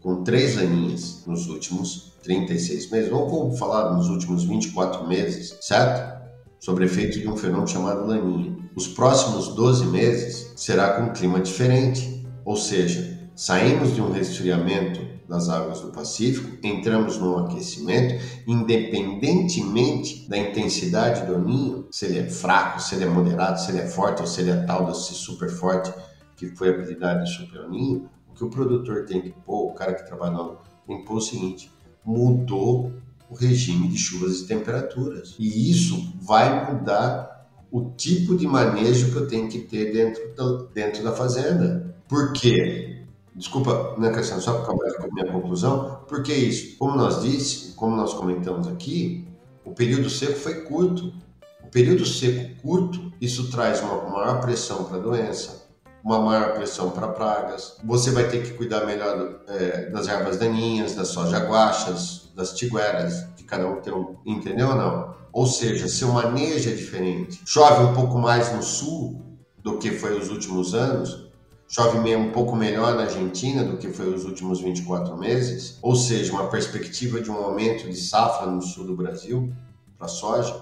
com, 0.00 0.22
três 0.22 0.56
aninhas 0.56 1.24
nos 1.26 1.48
últimos 1.48 2.12
36 2.22 2.90
meses, 2.92 3.10
vamos 3.10 3.58
falar 3.58 3.92
nos 3.92 4.08
últimos 4.08 4.44
24 4.44 5.06
meses, 5.08 5.58
certo? 5.60 6.22
Sobre 6.60 6.84
efeito 6.84 7.18
de 7.18 7.28
um 7.28 7.36
fenômeno 7.36 7.66
chamado 7.66 8.06
laninha. 8.06 8.56
Os 8.76 8.86
próximos 8.86 9.48
12 9.48 9.86
meses 9.86 10.52
será 10.54 10.92
com 10.92 11.10
um 11.10 11.12
clima 11.12 11.40
diferente, 11.40 12.24
ou 12.44 12.56
seja, 12.56 13.11
saímos 13.34 13.94
de 13.94 14.00
um 14.00 14.12
resfriamento 14.12 15.00
das 15.28 15.48
águas 15.48 15.80
do 15.80 15.88
Pacífico, 15.88 16.58
entramos 16.62 17.18
num 17.18 17.38
aquecimento, 17.38 18.22
independentemente 18.46 20.28
da 20.28 20.36
intensidade 20.36 21.26
do 21.26 21.38
ninho, 21.38 21.86
se 21.90 22.04
ele 22.06 22.18
é 22.18 22.28
fraco, 22.28 22.80
se 22.80 22.94
ele 22.94 23.04
é 23.04 23.08
moderado, 23.08 23.60
se 23.60 23.70
ele 23.70 23.80
é 23.80 23.86
forte 23.86 24.20
ou 24.20 24.26
se 24.26 24.40
ele 24.40 24.50
é 24.50 24.64
tal 24.64 24.86
desse 24.86 25.14
super 25.14 25.48
forte 25.48 25.92
que 26.36 26.48
foi 26.48 26.70
apelidado 26.70 27.24
de 27.24 27.30
super 27.30 27.68
ninho, 27.68 28.10
o 28.28 28.34
que 28.34 28.44
o 28.44 28.50
produtor 28.50 29.04
tem 29.04 29.22
que 29.22 29.30
pôr, 29.30 29.70
o 29.70 29.74
cara 29.74 29.94
que 29.94 30.06
trabalha 30.06 30.32
no 30.32 30.58
tem 30.86 30.98
que 30.98 31.04
pôr 31.04 31.16
o 31.16 31.20
seguinte, 31.20 31.70
mudou 32.04 32.92
o 33.30 33.34
regime 33.34 33.88
de 33.88 33.96
chuvas 33.96 34.40
e 34.40 34.46
temperaturas. 34.46 35.36
E 35.38 35.70
isso 35.70 36.12
vai 36.20 36.72
mudar 36.72 37.48
o 37.70 37.90
tipo 37.90 38.36
de 38.36 38.46
manejo 38.46 39.10
que 39.10 39.16
eu 39.16 39.26
tenho 39.26 39.48
que 39.48 39.60
ter 39.60 39.92
dentro 39.92 40.34
da, 40.34 40.66
dentro 40.74 41.02
da 41.02 41.12
fazenda. 41.12 41.94
Por 42.06 42.32
quê? 42.32 43.01
Desculpa, 43.34 43.94
né, 43.98 44.10
Cassiano, 44.10 44.42
só 44.42 44.52
para 44.52 44.62
acabar 44.62 44.92
com 44.94 45.06
a 45.06 45.12
minha 45.12 45.32
conclusão, 45.32 46.00
porque 46.06 46.32
isso, 46.32 46.76
como 46.76 46.96
nós 46.96 47.22
disse, 47.22 47.72
como 47.72 47.96
nós 47.96 48.12
comentamos 48.12 48.68
aqui, 48.68 49.26
o 49.64 49.72
período 49.72 50.10
seco 50.10 50.38
foi 50.38 50.62
curto. 50.62 51.12
O 51.64 51.68
período 51.68 52.04
seco 52.04 52.60
curto, 52.60 53.12
isso 53.20 53.50
traz 53.50 53.80
uma 53.80 54.10
maior 54.10 54.40
pressão 54.40 54.84
para 54.84 54.98
a 54.98 55.00
doença, 55.00 55.66
uma 56.04 56.20
maior 56.20 56.52
pressão 56.52 56.90
para 56.90 57.08
pragas. 57.08 57.78
Você 57.84 58.10
vai 58.10 58.28
ter 58.28 58.42
que 58.42 58.52
cuidar 58.52 58.84
melhor 58.84 59.40
é, 59.48 59.88
das 59.88 60.08
ervas 60.08 60.36
daninhas, 60.36 60.94
das 60.94 61.08
soja 61.08 61.38
guachas, 61.38 62.30
das 62.36 62.52
tigueras, 62.52 63.26
que 63.36 63.44
cada 63.44 63.66
um 63.66 63.80
tem 63.80 63.94
um, 63.94 64.16
entendeu 64.26 64.68
ou 64.68 64.74
não? 64.74 65.14
Ou 65.32 65.46
seja, 65.46 65.88
seu 65.88 66.08
manejo 66.08 66.68
é 66.68 66.74
diferente. 66.74 67.40
Chove 67.46 67.84
um 67.84 67.94
pouco 67.94 68.18
mais 68.18 68.52
no 68.52 68.62
sul 68.62 69.22
do 69.62 69.78
que 69.78 69.92
foi 69.92 70.18
os 70.18 70.28
últimos 70.28 70.74
anos, 70.74 71.21
chove 71.72 72.14
um 72.14 72.30
pouco 72.30 72.54
melhor 72.54 72.94
na 72.96 73.04
Argentina 73.04 73.64
do 73.64 73.78
que 73.78 73.88
foi 73.88 74.12
os 74.12 74.26
últimos 74.26 74.60
24 74.60 75.16
meses, 75.16 75.78
ou 75.80 75.96
seja, 75.96 76.30
uma 76.30 76.48
perspectiva 76.48 77.18
de 77.18 77.30
um 77.30 77.34
aumento 77.34 77.88
de 77.88 77.96
safra 77.96 78.46
no 78.46 78.60
sul 78.60 78.84
do 78.84 78.94
Brasil 78.94 79.50
para 79.96 80.06
soja, 80.06 80.54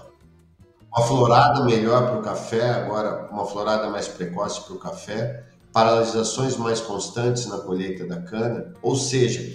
uma 0.89 1.05
florada 1.05 1.65
melhor 1.65 2.07
para 2.07 2.17
o 2.17 2.21
café, 2.21 2.69
agora 2.69 3.29
uma 3.29 3.45
florada 3.45 3.89
mais 3.89 4.07
precoce 4.07 4.61
para 4.61 4.73
o 4.73 4.79
café, 4.79 5.43
paralisações 5.73 6.55
mais 6.55 6.79
constantes 6.79 7.45
na 7.45 7.57
colheita 7.57 8.05
da 8.05 8.21
cana, 8.21 8.73
ou 8.81 8.95
seja, 8.95 9.53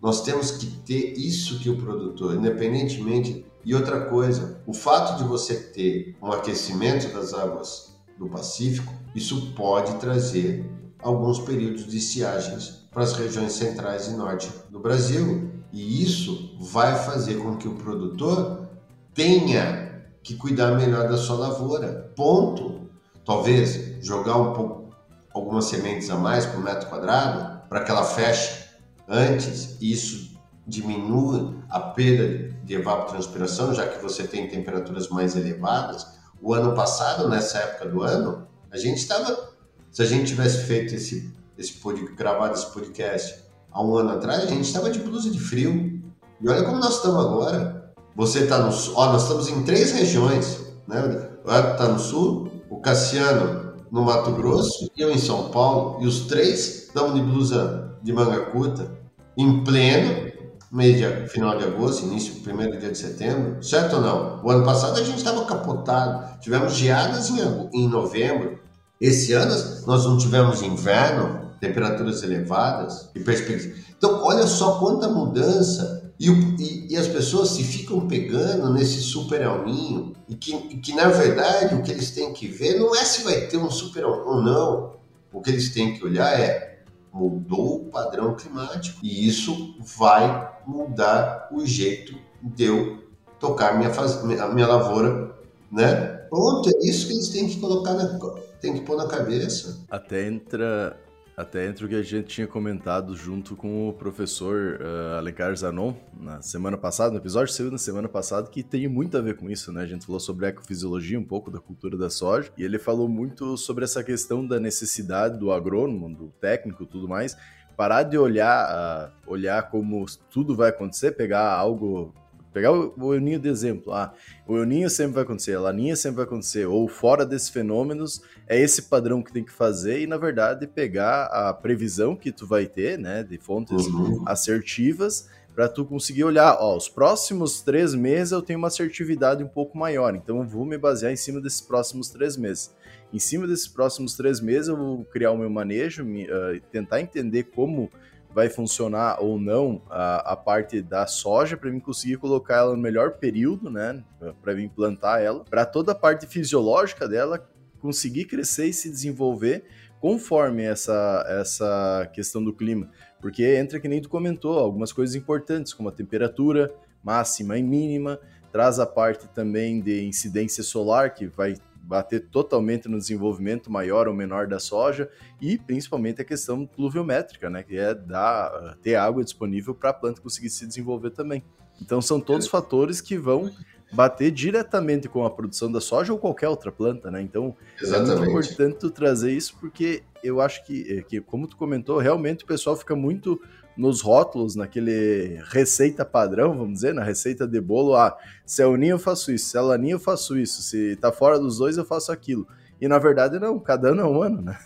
nós 0.00 0.22
temos 0.22 0.50
que 0.50 0.66
ter 0.66 1.12
isso 1.18 1.58
que 1.58 1.68
o 1.68 1.76
produtor, 1.76 2.36
independentemente. 2.36 3.44
E 3.64 3.74
outra 3.74 4.06
coisa, 4.06 4.62
o 4.66 4.72
fato 4.72 5.18
de 5.18 5.24
você 5.24 5.56
ter 5.56 6.16
um 6.22 6.30
aquecimento 6.32 7.12
das 7.12 7.34
águas 7.34 7.96
do 8.16 8.28
Pacífico, 8.28 8.94
isso 9.14 9.52
pode 9.54 9.94
trazer 9.96 10.64
alguns 11.02 11.38
períodos 11.38 11.86
de 11.86 11.98
estiagens 11.98 12.86
para 12.90 13.02
as 13.02 13.12
regiões 13.12 13.52
centrais 13.52 14.08
e 14.08 14.12
norte 14.12 14.50
do 14.70 14.80
Brasil. 14.80 15.50
E 15.72 16.02
isso 16.02 16.56
vai 16.60 16.96
fazer 17.04 17.34
com 17.34 17.56
que 17.56 17.68
o 17.68 17.74
produtor 17.74 18.68
tenha 19.14 20.04
que 20.22 20.34
cuidar 20.34 20.72
melhor 20.72 21.08
da 21.08 21.16
sua 21.16 21.36
lavoura. 21.36 22.12
Ponto. 22.16 22.88
Talvez 23.24 24.04
jogar 24.04 24.36
um 24.36 24.52
pouco 24.52 24.90
algumas 25.34 25.66
sementes 25.66 26.08
a 26.10 26.16
mais 26.16 26.46
por 26.46 26.62
metro 26.62 26.88
quadrado 26.88 27.68
para 27.68 27.84
que 27.84 27.90
ela 27.90 28.04
feche 28.04 28.64
antes, 29.08 29.76
isso 29.80 30.36
diminua 30.66 31.54
a 31.68 31.78
perda 31.78 32.56
de 32.64 32.74
evapotranspiração, 32.74 33.72
já 33.74 33.86
que 33.86 34.02
você 34.02 34.26
tem 34.26 34.48
temperaturas 34.48 35.08
mais 35.08 35.36
elevadas. 35.36 36.06
O 36.40 36.52
ano 36.52 36.74
passado, 36.74 37.28
nessa 37.28 37.58
época 37.58 37.88
do 37.88 38.02
ano, 38.02 38.46
a 38.70 38.76
gente 38.76 38.98
estava 38.98 39.55
se 39.96 40.02
a 40.02 40.04
gente 40.04 40.26
tivesse 40.26 40.64
feito 40.64 40.94
esse, 40.94 41.32
esse 41.56 41.72
pod, 41.72 41.98
gravado 42.14 42.52
esse 42.52 42.66
podcast 42.66 43.34
há 43.72 43.82
um 43.82 43.96
ano 43.96 44.10
atrás, 44.10 44.42
a 44.42 44.46
gente 44.46 44.66
estava 44.66 44.90
de 44.90 44.98
blusa 44.98 45.30
de 45.30 45.40
frio. 45.40 46.02
E 46.38 46.46
olha 46.46 46.64
como 46.64 46.76
nós 46.76 46.96
estamos 46.96 47.24
agora. 47.24 47.94
Você 48.14 48.40
está 48.40 48.58
no 48.58 48.70
sul, 48.70 48.92
nós 48.92 49.22
estamos 49.22 49.48
em 49.48 49.62
três 49.62 49.92
regiões, 49.92 50.60
né? 50.86 51.30
Está 51.46 51.88
no 51.88 51.98
sul, 51.98 52.50
o 52.68 52.78
Cassiano 52.78 53.72
no 53.90 54.04
Mato 54.04 54.32
Grosso 54.32 54.90
eu 54.98 55.10
em 55.10 55.16
São 55.16 55.48
Paulo. 55.48 56.02
E 56.02 56.06
os 56.06 56.26
três 56.26 56.88
estamos 56.88 57.14
de 57.14 57.22
blusa 57.22 57.96
de 58.02 58.12
manga 58.12 58.40
curta, 58.50 58.90
em 59.34 59.64
pleno 59.64 60.30
mês 60.70 60.98
de, 60.98 61.28
final 61.28 61.56
de 61.56 61.64
agosto, 61.64 62.04
início, 62.04 62.42
primeiro 62.42 62.78
dia 62.78 62.90
de 62.90 62.98
setembro, 62.98 63.64
certo 63.64 63.96
ou 63.96 64.02
não? 64.02 64.44
O 64.44 64.50
ano 64.50 64.62
passado 64.62 64.98
a 64.98 65.02
gente 65.02 65.16
estava 65.16 65.42
capotado, 65.46 66.38
tivemos 66.38 66.74
geadas 66.74 67.30
em, 67.30 67.70
em 67.72 67.88
novembro, 67.88 68.58
esse 69.00 69.32
ano 69.32 69.54
nós 69.86 70.04
não 70.04 70.16
tivemos 70.16 70.62
inverno, 70.62 71.50
temperaturas 71.60 72.22
elevadas 72.22 73.10
e 73.14 73.20
perspectivas. 73.20 73.78
Então, 73.96 74.22
olha 74.22 74.46
só 74.46 74.78
quanta 74.78 75.08
mudança 75.08 76.12
e, 76.18 76.30
e, 76.30 76.92
e, 76.92 76.96
as 76.96 77.06
pessoas 77.06 77.50
se 77.50 77.62
ficam 77.62 78.06
pegando 78.08 78.72
nesse 78.72 79.00
super 79.00 79.42
alminho 79.42 80.14
e 80.28 80.34
que, 80.34 80.52
que, 80.78 80.94
na 80.94 81.08
verdade, 81.08 81.74
o 81.74 81.82
que 81.82 81.90
eles 81.90 82.10
têm 82.10 82.32
que 82.32 82.46
ver 82.46 82.78
não 82.78 82.94
é 82.94 83.04
se 83.04 83.22
vai 83.22 83.42
ter 83.42 83.58
um 83.58 83.70
super 83.70 84.04
ou 84.04 84.42
não. 84.42 84.96
O 85.30 85.42
que 85.42 85.50
eles 85.50 85.70
têm 85.74 85.94
que 85.94 86.04
olhar 86.04 86.32
é 86.38 86.76
mudou 87.12 87.76
o 87.76 87.84
padrão 87.86 88.34
climático 88.34 88.98
e 89.02 89.26
isso 89.26 89.74
vai 89.98 90.50
mudar 90.66 91.48
o 91.52 91.64
jeito 91.64 92.14
de 92.42 92.64
eu 92.64 93.04
tocar 93.38 93.76
minha, 93.76 93.90
faz... 93.90 94.22
minha, 94.22 94.46
minha 94.48 94.66
lavoura, 94.66 95.34
né? 95.70 96.15
Pronto, 96.36 96.68
é 96.68 96.86
isso 96.86 97.06
que 97.06 97.14
eles 97.14 97.30
têm 97.30 97.48
que 97.48 97.58
colocar 97.58 97.94
na 97.94 98.18
tem 98.60 98.74
que 98.74 98.82
pôr 98.82 98.94
na 98.94 99.06
cabeça. 99.06 99.82
Até 99.88 100.26
entra, 100.26 100.94
até 101.34 101.66
entra 101.66 101.86
o 101.86 101.88
que 101.88 101.94
a 101.94 102.02
gente 102.02 102.26
tinha 102.26 102.46
comentado 102.46 103.16
junto 103.16 103.56
com 103.56 103.88
o 103.88 103.92
professor 103.94 104.78
uh, 104.78 105.16
Alencar 105.16 105.56
Zanon 105.56 105.94
na 106.20 106.42
semana 106.42 106.76
passada, 106.76 107.12
no 107.12 107.16
episódio 107.16 107.54
saiu 107.54 107.70
na 107.70 107.78
semana 107.78 108.06
passada, 108.06 108.50
que 108.50 108.62
tem 108.62 108.86
muito 108.86 109.16
a 109.16 109.22
ver 109.22 109.36
com 109.36 109.48
isso, 109.48 109.72
né? 109.72 109.80
A 109.80 109.86
gente 109.86 110.04
falou 110.04 110.20
sobre 110.20 110.46
ecofisiologia, 110.46 111.18
um 111.18 111.24
pouco 111.24 111.50
da 111.50 111.58
cultura 111.58 111.96
da 111.96 112.10
soja, 112.10 112.50
e 112.58 112.62
ele 112.62 112.78
falou 112.78 113.08
muito 113.08 113.56
sobre 113.56 113.84
essa 113.84 114.04
questão 114.04 114.46
da 114.46 114.60
necessidade 114.60 115.38
do 115.38 115.50
agrônomo, 115.50 116.14
do 116.14 116.28
técnico 116.38 116.84
tudo 116.84 117.08
mais, 117.08 117.34
parar 117.78 118.02
de 118.02 118.18
olhar, 118.18 119.10
uh, 119.26 119.30
olhar 119.30 119.70
como 119.70 120.04
tudo 120.30 120.54
vai 120.54 120.68
acontecer, 120.68 121.12
pegar 121.12 121.50
algo 121.50 122.12
Pegar 122.56 122.72
o, 122.72 122.94
o 122.96 123.12
El 123.12 123.20
Ninho 123.20 123.38
de 123.38 123.50
exemplo. 123.50 123.92
Ah, 123.92 124.14
o 124.48 124.56
El 124.56 124.64
Ninho 124.64 124.88
sempre 124.88 125.12
vai 125.12 125.24
acontecer, 125.24 125.52
a 125.56 125.60
Laninha 125.60 125.94
sempre 125.94 126.16
vai 126.16 126.24
acontecer, 126.24 126.64
ou 126.64 126.88
fora 126.88 127.26
desses 127.26 127.50
fenômenos, 127.50 128.22
é 128.48 128.58
esse 128.58 128.80
padrão 128.84 129.22
que 129.22 129.30
tem 129.30 129.44
que 129.44 129.52
fazer 129.52 130.00
e, 130.00 130.06
na 130.06 130.16
verdade, 130.16 130.66
pegar 130.66 131.24
a 131.24 131.52
previsão 131.52 132.16
que 132.16 132.32
tu 132.32 132.46
vai 132.46 132.64
ter, 132.64 132.98
né, 132.98 133.22
de 133.22 133.36
fontes 133.36 133.84
uhum. 133.84 134.22
assertivas, 134.24 135.28
para 135.54 135.68
tu 135.68 135.84
conseguir 135.84 136.24
olhar, 136.24 136.56
ó, 136.58 136.74
os 136.74 136.88
próximos 136.88 137.60
três 137.60 137.94
meses 137.94 138.32
eu 138.32 138.40
tenho 138.40 138.58
uma 138.58 138.68
assertividade 138.68 139.44
um 139.44 139.48
pouco 139.48 139.76
maior, 139.76 140.14
então 140.14 140.38
eu 140.38 140.44
vou 140.44 140.64
me 140.64 140.78
basear 140.78 141.12
em 141.12 141.16
cima 141.16 141.42
desses 141.42 141.60
próximos 141.60 142.08
três 142.08 142.38
meses. 142.38 142.74
Em 143.12 143.18
cima 143.18 143.46
desses 143.46 143.68
próximos 143.68 144.16
três 144.16 144.40
meses 144.40 144.68
eu 144.68 144.78
vou 144.78 145.04
criar 145.04 145.30
o 145.32 145.36
meu 145.36 145.50
manejo, 145.50 146.06
me, 146.06 146.24
uh, 146.24 146.58
tentar 146.72 147.02
entender 147.02 147.44
como 147.44 147.90
vai 148.36 148.50
funcionar 148.50 149.16
ou 149.18 149.40
não 149.40 149.80
a, 149.88 150.32
a 150.32 150.36
parte 150.36 150.82
da 150.82 151.06
soja 151.06 151.56
para 151.56 151.70
mim 151.70 151.80
conseguir 151.80 152.18
colocar 152.18 152.56
ela 152.56 152.76
no 152.76 152.82
melhor 152.82 153.12
período, 153.12 153.70
né, 153.70 154.04
para 154.42 154.54
mim 154.54 154.68
plantar 154.68 155.22
ela, 155.22 155.42
para 155.42 155.64
toda 155.64 155.92
a 155.92 155.94
parte 155.94 156.26
fisiológica 156.26 157.08
dela 157.08 157.48
conseguir 157.80 158.26
crescer 158.26 158.66
e 158.66 158.74
se 158.74 158.90
desenvolver 158.90 159.64
conforme 160.02 160.64
essa 160.64 161.24
essa 161.40 162.10
questão 162.12 162.44
do 162.44 162.52
clima, 162.52 162.90
porque 163.22 163.56
entra 163.56 163.80
que 163.80 163.88
nem 163.88 164.02
tu 164.02 164.10
comentou 164.10 164.58
algumas 164.58 164.92
coisas 164.92 165.16
importantes 165.16 165.72
como 165.72 165.88
a 165.88 165.92
temperatura 165.92 166.70
máxima 167.02 167.56
e 167.56 167.62
mínima, 167.62 168.20
traz 168.52 168.78
a 168.78 168.84
parte 168.84 169.26
também 169.28 169.80
de 169.80 170.04
incidência 170.04 170.62
solar 170.62 171.14
que 171.14 171.26
vai 171.26 171.54
bater 171.86 172.26
totalmente 172.28 172.88
no 172.88 172.98
desenvolvimento 172.98 173.70
maior 173.70 174.08
ou 174.08 174.14
menor 174.14 174.46
da 174.46 174.58
soja 174.58 175.08
e 175.40 175.56
principalmente 175.56 176.20
a 176.20 176.24
questão 176.24 176.66
pluviométrica, 176.66 177.48
né, 177.48 177.62
que 177.62 177.76
é 177.76 177.94
dar, 177.94 178.76
ter 178.82 178.96
água 178.96 179.22
disponível 179.22 179.74
para 179.74 179.90
a 179.90 179.94
planta 179.94 180.20
conseguir 180.20 180.50
se 180.50 180.66
desenvolver 180.66 181.10
também. 181.10 181.44
Então 181.80 182.02
são 182.02 182.20
todos 182.20 182.48
fatores 182.48 183.00
que 183.00 183.16
vão 183.16 183.50
bater 183.92 184.32
diretamente 184.32 185.08
com 185.08 185.24
a 185.24 185.30
produção 185.30 185.70
da 185.70 185.80
soja 185.80 186.12
ou 186.12 186.18
qualquer 186.18 186.48
outra 186.48 186.72
planta, 186.72 187.10
né? 187.10 187.22
Então 187.22 187.54
Exatamente. 187.80 188.12
é 188.12 188.16
muito 188.16 188.30
importante 188.30 188.78
tu 188.78 188.90
trazer 188.90 189.32
isso 189.32 189.56
porque 189.60 190.02
eu 190.24 190.40
acho 190.40 190.64
que, 190.66 190.98
é, 190.98 191.02
que, 191.02 191.20
como 191.20 191.46
tu 191.46 191.56
comentou, 191.56 191.98
realmente 191.98 192.42
o 192.42 192.46
pessoal 192.46 192.76
fica 192.76 192.96
muito 192.96 193.40
nos 193.76 194.00
rótulos, 194.00 194.54
naquele 194.54 195.40
receita 195.50 196.04
padrão, 196.04 196.56
vamos 196.56 196.74
dizer, 196.74 196.94
na 196.94 197.04
receita 197.04 197.46
de 197.46 197.60
bolo, 197.60 197.94
ah, 197.94 198.16
se 198.44 198.62
é 198.62 198.66
uninho 198.66 198.94
eu 198.94 198.98
faço 198.98 199.30
isso, 199.30 199.50
se 199.50 199.58
é 199.58 199.60
laninha 199.60 199.94
eu 199.94 200.00
faço 200.00 200.36
isso, 200.36 200.62
se 200.62 200.96
tá 200.96 201.12
fora 201.12 201.38
dos 201.38 201.58
dois 201.58 201.76
eu 201.76 201.84
faço 201.84 202.10
aquilo. 202.10 202.46
E 202.80 202.88
na 202.88 202.98
verdade 202.98 203.38
não, 203.38 203.58
cada 203.58 203.90
ano 203.90 204.00
é 204.00 204.04
um 204.04 204.22
ano, 204.22 204.42
né? 204.42 204.58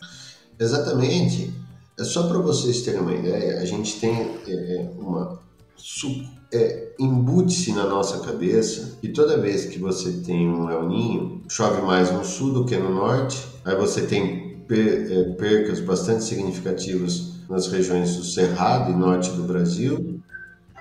Exatamente. 0.58 1.52
É 1.98 2.04
só 2.04 2.28
para 2.28 2.38
vocês 2.38 2.82
terem 2.82 3.00
uma 3.00 3.14
ideia, 3.14 3.60
a 3.60 3.64
gente 3.64 4.00
tem 4.00 4.14
é, 4.46 4.90
uma 4.98 5.38
é, 6.52 6.92
embute-se 6.98 7.72
na 7.72 7.86
nossa 7.86 8.20
cabeça 8.20 8.98
que 9.00 9.08
toda 9.08 9.38
vez 9.38 9.66
que 9.66 9.78
você 9.78 10.12
tem 10.24 10.48
um 10.48 10.70
El 10.70 10.88
Ninho, 10.88 11.42
chove 11.48 11.82
mais 11.82 12.12
no 12.12 12.24
sul 12.24 12.52
do 12.52 12.64
que 12.64 12.76
no 12.76 12.94
norte, 12.94 13.46
aí 13.64 13.76
você 13.76 14.02
tem 14.02 14.64
é, 14.70 15.22
percas 15.36 15.80
bastante 15.80 16.24
significativas 16.24 17.39
nas 17.50 17.66
regiões 17.66 18.16
do 18.16 18.24
Cerrado 18.24 18.92
e 18.92 18.94
Norte 18.94 19.30
do 19.32 19.42
Brasil 19.42 20.22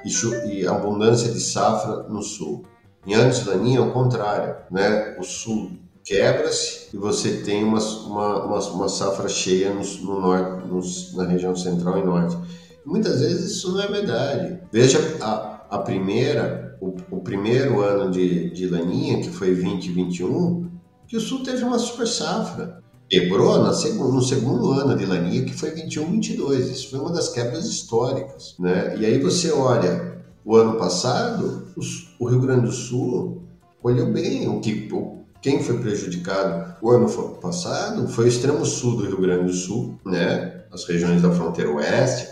e, 0.05 0.61
e 0.61 0.67
abundância 0.67 1.33
de 1.33 1.39
safra 1.39 2.03
no 2.03 2.21
Sul. 2.21 2.63
Em 3.05 3.15
anos 3.15 3.45
laninha, 3.45 3.79
ao 3.79 3.91
contrário, 3.91 4.55
né? 4.69 5.17
O 5.17 5.23
Sul 5.23 5.71
quebra-se 6.03 6.89
e 6.93 6.97
você 6.97 7.41
tem 7.41 7.63
uma, 7.63 7.79
uma, 7.79 8.45
uma, 8.45 8.59
uma 8.69 8.89
safra 8.89 9.27
cheia 9.27 9.73
no, 9.73 9.83
no 10.03 10.21
norte, 10.21 10.67
no, 10.67 11.17
na 11.17 11.27
região 11.27 11.55
central 11.55 11.97
e 11.97 12.05
norte. 12.05 12.37
Muitas 12.85 13.19
vezes 13.19 13.51
isso 13.51 13.71
não 13.73 13.81
é 13.81 13.87
verdade. 13.87 14.59
Veja 14.71 14.99
a, 15.21 15.65
a 15.69 15.79
primeira, 15.79 16.77
o, 16.79 16.95
o 17.11 17.21
primeiro 17.21 17.81
ano 17.81 18.11
de, 18.11 18.51
de 18.51 18.67
laninha, 18.67 19.21
que 19.21 19.29
foi 19.29 19.53
2021, 19.53 20.69
que 21.07 21.17
o 21.17 21.21
Sul 21.21 21.43
teve 21.43 21.63
uma 21.63 21.79
super 21.79 22.07
safra. 22.07 22.83
Quebrou 23.09 23.63
na 23.63 23.73
segundo, 23.73 24.13
no 24.13 24.21
segundo 24.21 24.71
ano 24.71 24.95
de 24.95 25.05
laninha, 25.05 25.43
que 25.43 25.53
foi 25.53 25.71
21, 25.71 26.11
22. 26.11 26.69
Isso 26.69 26.91
foi 26.91 26.99
uma 26.99 27.11
das 27.11 27.29
quebras 27.29 27.65
históricas. 27.65 28.55
Né? 28.59 28.95
E 28.97 29.05
aí 29.05 29.19
você 29.19 29.51
olha, 29.51 30.21
o 30.45 30.55
ano 30.55 30.77
passado, 30.77 31.67
o, 31.75 32.23
o 32.23 32.29
Rio 32.29 32.39
Grande 32.39 32.67
do 32.67 32.71
Sul 32.71 33.43
colheu 33.81 34.11
bem. 34.11 34.47
O 34.47 34.59
que, 34.59 34.87
o, 34.91 35.23
quem 35.41 35.63
foi 35.63 35.79
prejudicado 35.79 36.75
o 36.81 36.91
ano 36.91 37.09
passado 37.41 38.07
foi 38.07 38.25
o 38.25 38.27
extremo 38.27 38.65
sul 38.65 38.97
do 38.97 39.05
Rio 39.05 39.21
Grande 39.21 39.45
do 39.45 39.53
Sul, 39.53 39.99
né? 40.05 40.63
as 40.71 40.85
regiões 40.85 41.21
da 41.21 41.31
fronteira 41.31 41.71
oeste, 41.71 42.27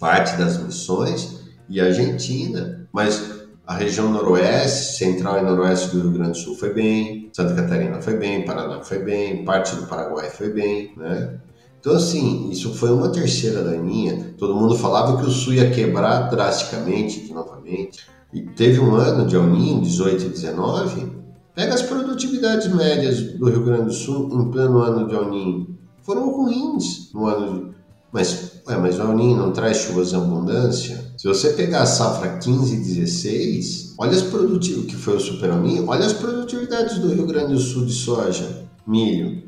parte 0.00 0.36
das 0.36 0.56
missões 0.56 1.40
e 1.68 1.80
Argentina, 1.80 2.88
mas 2.92 3.33
a 3.66 3.74
região 3.74 4.10
noroeste, 4.10 4.98
central 4.98 5.38
e 5.38 5.42
noroeste 5.42 5.96
do 5.96 6.02
Rio 6.02 6.10
Grande 6.12 6.32
do 6.32 6.36
Sul 6.36 6.54
foi 6.56 6.74
bem, 6.74 7.30
Santa 7.32 7.54
Catarina 7.54 8.00
foi 8.00 8.16
bem, 8.16 8.44
Paraná 8.44 8.82
foi 8.82 8.98
bem, 8.98 9.44
parte 9.44 9.74
do 9.76 9.86
Paraguai 9.86 10.28
foi 10.30 10.50
bem, 10.50 10.92
né? 10.96 11.38
Então, 11.80 11.94
assim, 11.94 12.50
isso 12.50 12.74
foi 12.74 12.90
uma 12.90 13.10
terceira 13.10 13.62
daninha. 13.62 14.34
Todo 14.38 14.54
mundo 14.54 14.76
falava 14.76 15.18
que 15.18 15.26
o 15.26 15.30
Sul 15.30 15.54
ia 15.54 15.70
quebrar 15.70 16.30
drasticamente 16.30 17.30
novamente. 17.32 18.06
E 18.32 18.40
teve 18.40 18.80
um 18.80 18.94
ano 18.94 19.26
de 19.26 19.36
El 19.36 19.46
Ninho, 19.46 19.82
18 19.82 20.24
e 20.24 20.28
19. 20.30 21.12
Pega 21.54 21.74
as 21.74 21.82
produtividades 21.82 22.72
médias 22.74 23.20
do 23.20 23.50
Rio 23.50 23.64
Grande 23.64 23.84
do 23.84 23.92
Sul 23.92 24.30
em 24.32 24.50
pleno 24.50 24.78
ano 24.78 25.06
de 25.06 25.14
El 25.14 25.28
Ninho. 25.28 25.78
Foram 26.02 26.30
ruins 26.30 27.12
no 27.12 27.26
ano 27.26 27.68
de 27.68 27.74
mas, 28.14 28.53
ué, 28.66 28.76
mas 28.76 28.98
o 28.98 29.02
El 29.02 29.16
Ninho 29.16 29.36
não 29.36 29.52
traz 29.52 29.78
chuvas 29.78 30.12
em 30.12 30.16
abundância? 30.16 31.12
Se 31.16 31.28
você 31.28 31.50
pegar 31.50 31.82
a 31.82 31.86
safra 31.86 32.38
15 32.38 32.74
e 32.74 32.78
16, 32.78 33.94
olha 33.98 34.12
as 34.12 34.22
produtividades, 34.22 34.94
que 34.94 34.96
foi 34.96 35.16
o 35.16 35.20
Super 35.20 35.54
Ninho, 35.54 35.88
olha 35.88 36.06
as 36.06 36.12
produtividades 36.12 36.98
do 36.98 37.08
Rio 37.08 37.26
Grande 37.26 37.52
do 37.52 37.60
Sul 37.60 37.84
de 37.84 37.92
soja, 37.92 38.64
milho. 38.86 39.44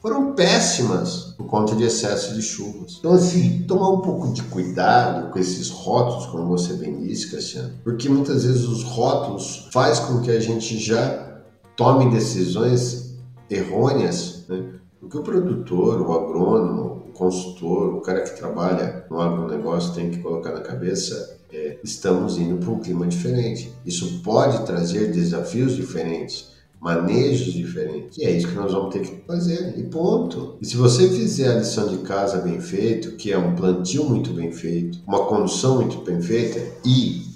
Foram 0.00 0.32
péssimas 0.32 1.34
por 1.36 1.46
conta 1.46 1.76
de 1.76 1.84
excesso 1.84 2.34
de 2.34 2.40
chuvas. 2.40 2.96
Então, 2.98 3.12
assim, 3.12 3.64
tomar 3.68 3.90
um 3.90 4.00
pouco 4.00 4.32
de 4.32 4.42
cuidado 4.44 5.30
com 5.30 5.38
esses 5.38 5.68
rótulos, 5.68 6.26
como 6.26 6.46
você 6.46 6.72
bem 6.72 6.98
disse, 7.00 7.30
Cassiano, 7.30 7.74
porque 7.84 8.08
muitas 8.08 8.44
vezes 8.44 8.64
os 8.64 8.82
rótulos 8.82 9.68
faz 9.70 9.98
com 9.98 10.22
que 10.22 10.30
a 10.30 10.40
gente 10.40 10.78
já 10.78 11.42
tome 11.76 12.10
decisões 12.10 13.14
errôneas, 13.50 14.44
né? 14.48 14.74
Porque 14.98 15.18
o 15.18 15.22
produtor, 15.22 16.00
o 16.00 16.12
agrônomo, 16.12 16.99
consultor, 17.20 17.94
o 17.96 18.00
cara 18.00 18.22
que 18.22 18.34
trabalha 18.34 19.04
no 19.10 19.20
agronegócio 19.20 19.92
tem 19.94 20.10
que 20.10 20.20
colocar 20.20 20.52
na 20.52 20.60
cabeça 20.60 21.38
é, 21.52 21.78
estamos 21.84 22.38
indo 22.38 22.56
para 22.56 22.70
um 22.70 22.78
clima 22.78 23.06
diferente. 23.06 23.70
Isso 23.84 24.22
pode 24.22 24.64
trazer 24.64 25.12
desafios 25.12 25.76
diferentes, 25.76 26.52
manejos 26.80 27.52
diferentes. 27.52 28.16
E 28.16 28.24
é 28.24 28.30
isso 28.30 28.48
que 28.48 28.54
nós 28.54 28.72
vamos 28.72 28.94
ter 28.94 29.00
que 29.00 29.22
fazer. 29.26 29.74
E 29.76 29.82
ponto. 29.82 30.56
E 30.62 30.66
se 30.66 30.76
você 30.76 31.10
fizer 31.10 31.48
a 31.48 31.58
lição 31.58 31.88
de 31.88 31.98
casa 31.98 32.38
bem 32.38 32.58
feito, 32.58 33.16
que 33.16 33.30
é 33.30 33.36
um 33.36 33.54
plantio 33.54 34.04
muito 34.04 34.32
bem 34.32 34.50
feito, 34.50 35.00
uma 35.06 35.26
condução 35.26 35.76
muito 35.76 35.98
bem 35.98 36.22
feita, 36.22 36.58
e 36.86 37.26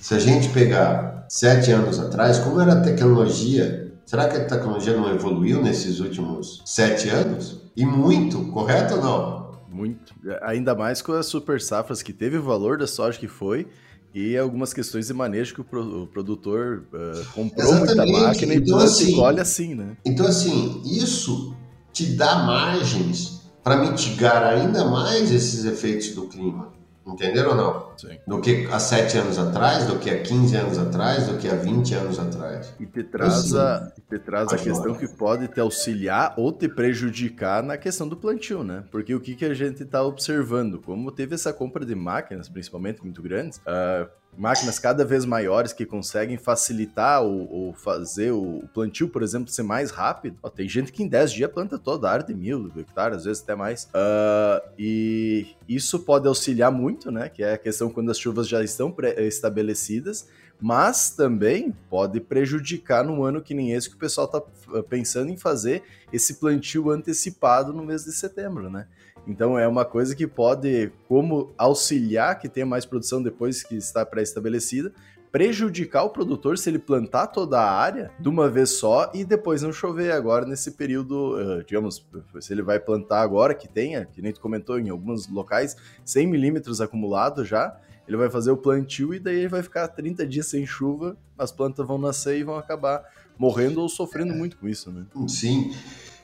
se 0.00 0.14
a 0.14 0.18
gente 0.18 0.48
pegar 0.50 1.26
sete 1.28 1.70
anos 1.70 1.98
atrás, 1.98 2.38
como 2.38 2.60
era 2.60 2.74
a 2.74 2.80
tecnologia, 2.80 3.83
será 4.04 4.28
que 4.28 4.36
a 4.36 4.44
tecnologia 4.46 4.96
não 4.96 5.08
evoluiu 5.10 5.62
nesses 5.62 6.00
últimos 6.00 6.62
sete 6.64 7.08
anos? 7.08 7.62
E 7.76 7.84
muito, 7.84 8.44
correto 8.46 8.94
ou 8.94 9.02
não? 9.02 9.44
Muito. 9.68 10.14
Ainda 10.42 10.74
mais 10.74 11.02
com 11.02 11.12
as 11.12 11.26
super 11.26 11.60
safras 11.60 12.02
que 12.02 12.12
teve 12.12 12.36
o 12.38 12.42
valor 12.42 12.78
da 12.78 12.86
soja 12.86 13.18
que 13.18 13.26
foi 13.26 13.66
e 14.14 14.38
algumas 14.38 14.72
questões 14.72 15.08
de 15.08 15.12
manejo 15.12 15.54
que 15.54 15.60
o, 15.60 15.64
pro, 15.64 16.02
o 16.02 16.06
produtor 16.06 16.84
uh, 16.92 17.24
comprou 17.34 17.66
Exatamente. 17.66 18.12
muita 18.12 18.26
máquina 18.26 18.54
então, 18.54 18.80
e 18.80 18.84
assim, 18.84 19.16
colhe 19.16 19.40
assim, 19.40 19.74
né? 19.74 19.96
Então, 20.04 20.26
assim, 20.26 20.80
isso 20.84 21.56
te 21.92 22.14
dá 22.14 22.44
margens 22.44 23.42
para 23.64 23.76
mitigar 23.76 24.44
ainda 24.44 24.84
mais 24.84 25.32
esses 25.32 25.64
efeitos 25.64 26.10
do 26.10 26.28
clima. 26.28 26.72
Entenderam 27.04 27.50
ou 27.50 27.56
não? 27.56 27.93
Sim. 27.96 28.18
Do 28.26 28.40
que 28.40 28.66
há 28.70 28.78
7 28.78 29.18
anos 29.18 29.38
atrás, 29.38 29.86
do 29.86 29.98
que 29.98 30.10
há 30.10 30.20
15 30.20 30.56
anos 30.56 30.78
atrás, 30.78 31.26
do 31.26 31.38
que 31.38 31.48
há 31.48 31.54
20 31.54 31.94
anos 31.94 32.18
atrás. 32.18 32.74
E 32.78 32.86
te 32.86 33.02
traz, 33.02 33.54
a, 33.54 33.92
te 34.08 34.18
traz 34.18 34.52
a 34.52 34.58
questão 34.58 34.94
que 34.94 35.08
pode 35.08 35.48
te 35.48 35.60
auxiliar 35.60 36.34
ou 36.36 36.52
te 36.52 36.68
prejudicar 36.68 37.62
na 37.62 37.76
questão 37.76 38.08
do 38.08 38.16
plantio, 38.16 38.62
né? 38.62 38.84
Porque 38.90 39.14
o 39.14 39.20
que, 39.20 39.34
que 39.34 39.44
a 39.44 39.54
gente 39.54 39.82
está 39.82 40.02
observando? 40.02 40.80
Como 40.80 41.10
teve 41.10 41.34
essa 41.34 41.52
compra 41.52 41.84
de 41.84 41.94
máquinas, 41.94 42.48
principalmente 42.48 43.02
muito 43.02 43.22
grandes, 43.22 43.58
uh, 43.58 44.08
máquinas 44.36 44.78
cada 44.78 45.04
vez 45.04 45.24
maiores 45.24 45.72
que 45.72 45.86
conseguem 45.86 46.36
facilitar 46.36 47.22
ou, 47.22 47.50
ou 47.50 47.72
fazer 47.72 48.32
o 48.32 48.64
plantio, 48.72 49.08
por 49.08 49.22
exemplo, 49.22 49.50
ser 49.50 49.62
mais 49.62 49.90
rápido. 49.90 50.36
Ó, 50.42 50.48
tem 50.48 50.68
gente 50.68 50.92
que 50.92 51.02
em 51.02 51.08
10 51.08 51.32
dias 51.32 51.50
planta 51.50 51.78
toda 51.78 52.08
a 52.08 52.12
área 52.12 52.26
de 52.26 52.34
mil 52.34 52.70
hectares, 52.76 53.18
às 53.18 53.24
vezes 53.24 53.42
até 53.42 53.54
mais. 53.54 53.84
Uh, 53.84 54.68
e 54.78 55.46
isso 55.68 56.00
pode 56.00 56.26
auxiliar 56.26 56.70
muito, 56.70 57.10
né? 57.10 57.28
Que 57.28 57.42
é 57.42 57.54
a 57.54 57.58
questão 57.58 57.83
quando 57.90 58.10
as 58.10 58.18
chuvas 58.18 58.48
já 58.48 58.62
estão 58.62 58.94
estabelecidas, 59.18 60.28
mas 60.60 61.10
também 61.10 61.74
pode 61.90 62.20
prejudicar 62.20 63.04
num 63.04 63.24
ano 63.24 63.42
que 63.42 63.54
nem 63.54 63.72
esse 63.72 63.88
que 63.88 63.96
o 63.96 63.98
pessoal 63.98 64.26
está 64.26 64.40
pensando 64.88 65.30
em 65.30 65.36
fazer 65.36 65.82
esse 66.12 66.34
plantio 66.34 66.90
antecipado 66.90 67.72
no 67.72 67.84
mês 67.84 68.04
de 68.04 68.12
setembro, 68.12 68.70
né? 68.70 68.86
Então 69.26 69.58
é 69.58 69.66
uma 69.66 69.84
coisa 69.84 70.14
que 70.14 70.26
pode, 70.26 70.92
como 71.08 71.52
auxiliar 71.56 72.38
que 72.38 72.48
tenha 72.48 72.66
mais 72.66 72.84
produção 72.84 73.22
depois 73.22 73.62
que 73.62 73.74
está 73.74 74.04
pré-estabelecida, 74.04 74.92
prejudicar 75.34 76.04
o 76.04 76.10
produtor 76.10 76.56
se 76.56 76.70
ele 76.70 76.78
plantar 76.78 77.26
toda 77.26 77.58
a 77.58 77.68
área 77.68 78.12
de 78.20 78.28
uma 78.28 78.48
vez 78.48 78.70
só 78.70 79.10
e 79.12 79.24
depois 79.24 79.62
não 79.62 79.72
chover 79.72 80.12
agora 80.12 80.46
nesse 80.46 80.70
período, 80.70 81.34
uh, 81.34 81.64
digamos, 81.64 82.06
se 82.40 82.52
ele 82.52 82.62
vai 82.62 82.78
plantar 82.78 83.20
agora, 83.20 83.52
que 83.52 83.66
tenha, 83.66 84.04
que 84.04 84.22
nem 84.22 84.32
tu 84.32 84.40
comentou 84.40 84.78
em 84.78 84.90
alguns 84.90 85.26
locais, 85.26 85.76
100 86.04 86.28
milímetros 86.28 86.80
acumulado 86.80 87.44
já, 87.44 87.76
ele 88.06 88.16
vai 88.16 88.30
fazer 88.30 88.52
o 88.52 88.56
plantio 88.56 89.12
e 89.12 89.18
daí 89.18 89.38
ele 89.38 89.48
vai 89.48 89.60
ficar 89.60 89.88
30 89.88 90.24
dias 90.24 90.46
sem 90.46 90.64
chuva, 90.64 91.16
as 91.36 91.50
plantas 91.50 91.84
vão 91.84 91.98
nascer 91.98 92.38
e 92.38 92.44
vão 92.44 92.56
acabar 92.56 93.02
morrendo 93.36 93.80
ou 93.80 93.88
sofrendo 93.88 94.32
muito 94.32 94.56
com 94.56 94.68
isso, 94.68 94.92
né? 94.92 95.04
Sim. 95.26 95.74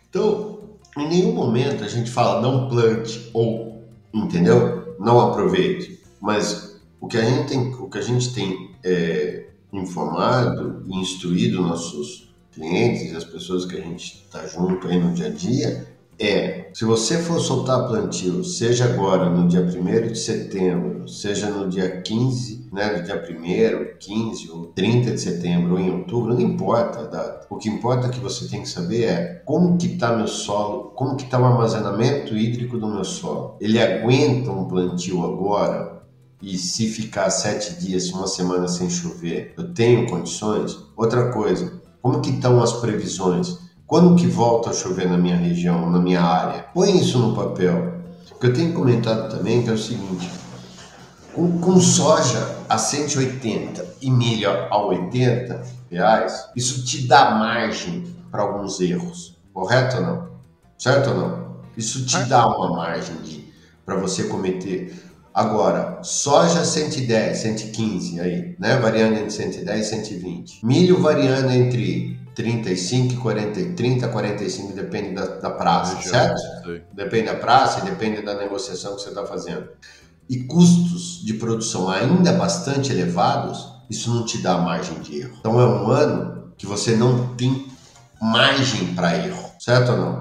Então, 0.08 0.76
em 0.96 1.08
nenhum 1.08 1.32
momento 1.32 1.82
a 1.82 1.88
gente 1.88 2.12
fala 2.12 2.40
não 2.40 2.68
plante 2.68 3.28
ou, 3.34 3.88
entendeu? 4.14 4.94
Não 5.00 5.18
aproveite. 5.18 6.00
Mas 6.20 6.80
o 7.00 7.08
que 7.08 7.16
a 7.16 7.24
gente 7.24 7.48
tem, 7.48 7.74
o 7.74 7.90
que 7.90 7.98
a 7.98 8.02
gente 8.02 8.32
tem 8.32 8.69
é, 8.84 9.46
informado 9.72 10.82
e 10.86 10.98
instruído 10.98 11.62
nossos 11.62 12.32
clientes 12.52 13.12
e 13.12 13.16
as 13.16 13.24
pessoas 13.24 13.64
que 13.64 13.76
a 13.76 13.80
gente 13.80 14.24
está 14.24 14.46
junto 14.46 14.86
aí 14.88 14.98
no 14.98 15.12
dia 15.14 15.26
a 15.26 15.30
dia 15.30 15.90
é, 16.22 16.68
se 16.74 16.84
você 16.84 17.16
for 17.16 17.40
soltar 17.40 17.88
plantio, 17.88 18.44
seja 18.44 18.84
agora 18.84 19.30
no 19.30 19.48
dia 19.48 19.62
1 19.62 20.12
de 20.12 20.18
setembro, 20.18 21.08
seja 21.08 21.48
no 21.48 21.66
dia 21.66 22.02
15, 22.02 22.68
né, 22.70 22.98
no 22.98 23.02
dia 23.02 23.16
1 23.16 23.98
15 23.98 24.50
ou 24.50 24.66
30 24.66 25.12
de 25.12 25.18
setembro 25.18 25.72
ou 25.72 25.80
em 25.80 25.90
outubro, 25.90 26.34
não 26.34 26.40
importa 26.42 27.00
a 27.00 27.04
data. 27.04 27.46
O 27.48 27.56
que 27.56 27.70
importa 27.70 28.10
que 28.10 28.20
você 28.20 28.46
tem 28.46 28.60
que 28.60 28.68
saber 28.68 29.04
é 29.04 29.42
como 29.46 29.78
que 29.78 29.86
está 29.86 30.14
meu 30.14 30.28
solo, 30.28 30.90
como 30.90 31.16
que 31.16 31.24
está 31.24 31.40
o 31.40 31.44
armazenamento 31.46 32.36
hídrico 32.36 32.76
do 32.76 32.86
meu 32.86 33.02
solo. 33.02 33.56
Ele 33.58 33.80
aguenta 33.80 34.50
um 34.50 34.68
plantio 34.68 35.24
agora? 35.24 35.99
E 36.42 36.56
se 36.56 36.88
ficar 36.88 37.28
sete 37.30 37.74
dias, 37.74 38.10
uma 38.10 38.26
semana 38.26 38.66
sem 38.66 38.88
chover, 38.88 39.52
eu 39.58 39.74
tenho 39.74 40.08
condições? 40.08 40.74
Outra 40.96 41.30
coisa, 41.30 41.80
como 42.00 42.20
que 42.20 42.30
estão 42.30 42.62
as 42.62 42.72
previsões? 42.72 43.58
Quando 43.86 44.16
que 44.16 44.26
volta 44.26 44.70
a 44.70 44.72
chover 44.72 45.08
na 45.08 45.18
minha 45.18 45.36
região, 45.36 45.90
na 45.90 45.98
minha 45.98 46.22
área? 46.22 46.62
Põe 46.72 46.98
isso 46.98 47.18
no 47.18 47.34
papel. 47.34 48.00
O 48.32 48.38
que 48.38 48.46
eu 48.46 48.54
tenho 48.54 48.72
comentado 48.72 49.36
também 49.36 49.62
que 49.62 49.68
é 49.68 49.72
o 49.72 49.78
seguinte, 49.78 50.30
com, 51.34 51.58
com 51.60 51.78
soja 51.78 52.56
a 52.68 52.78
180 52.78 53.96
e 54.00 54.10
milho 54.10 54.48
a 54.48 54.82
80 54.86 55.62
reais, 55.90 56.48
isso 56.56 56.84
te 56.84 57.06
dá 57.06 57.32
margem 57.32 58.14
para 58.30 58.42
alguns 58.42 58.80
erros, 58.80 59.36
correto 59.52 59.96
ou 59.96 60.02
não? 60.02 60.28
Certo 60.78 61.10
ou 61.10 61.16
não? 61.16 61.56
Isso 61.76 62.06
te 62.06 62.18
dá 62.24 62.46
uma 62.46 62.76
margem 62.76 63.44
para 63.84 63.96
você 63.96 64.24
cometer. 64.24 65.09
Agora, 65.40 66.00
soja 66.02 66.66
110, 66.66 67.38
115 67.38 68.20
aí, 68.20 68.54
né? 68.58 68.76
Variando 68.76 69.14
entre 69.14 69.30
110 69.30 69.86
e 69.86 69.88
120. 69.88 70.66
Milho 70.66 71.00
variando 71.00 71.50
entre 71.50 72.20
35 72.34 73.14
e 73.14 73.16
40, 73.16 73.74
30, 73.74 74.08
45, 74.08 74.74
depende 74.74 75.14
da, 75.14 75.24
da 75.24 75.48
praça, 75.48 75.96
certo? 76.02 76.38
Sim. 76.38 76.82
Depende 76.92 77.28
da 77.28 77.36
praça 77.36 77.80
e 77.80 77.88
depende 77.88 78.20
da 78.20 78.34
negociação 78.34 78.96
que 78.96 79.00
você 79.00 79.08
está 79.08 79.24
fazendo. 79.24 79.66
E 80.28 80.44
custos 80.44 81.24
de 81.24 81.32
produção 81.32 81.88
ainda 81.88 82.34
bastante 82.34 82.92
elevados, 82.92 83.66
isso 83.88 84.14
não 84.14 84.26
te 84.26 84.42
dá 84.42 84.58
margem 84.58 85.00
de 85.00 85.20
erro. 85.20 85.36
Então 85.40 85.58
é 85.58 85.66
um 85.66 85.90
ano 85.90 86.52
que 86.58 86.66
você 86.66 86.94
não 86.96 87.34
tem 87.34 87.66
margem 88.20 88.94
para 88.94 89.16
erro, 89.16 89.52
certo 89.58 89.92
ou 89.92 89.96
não? 89.96 90.19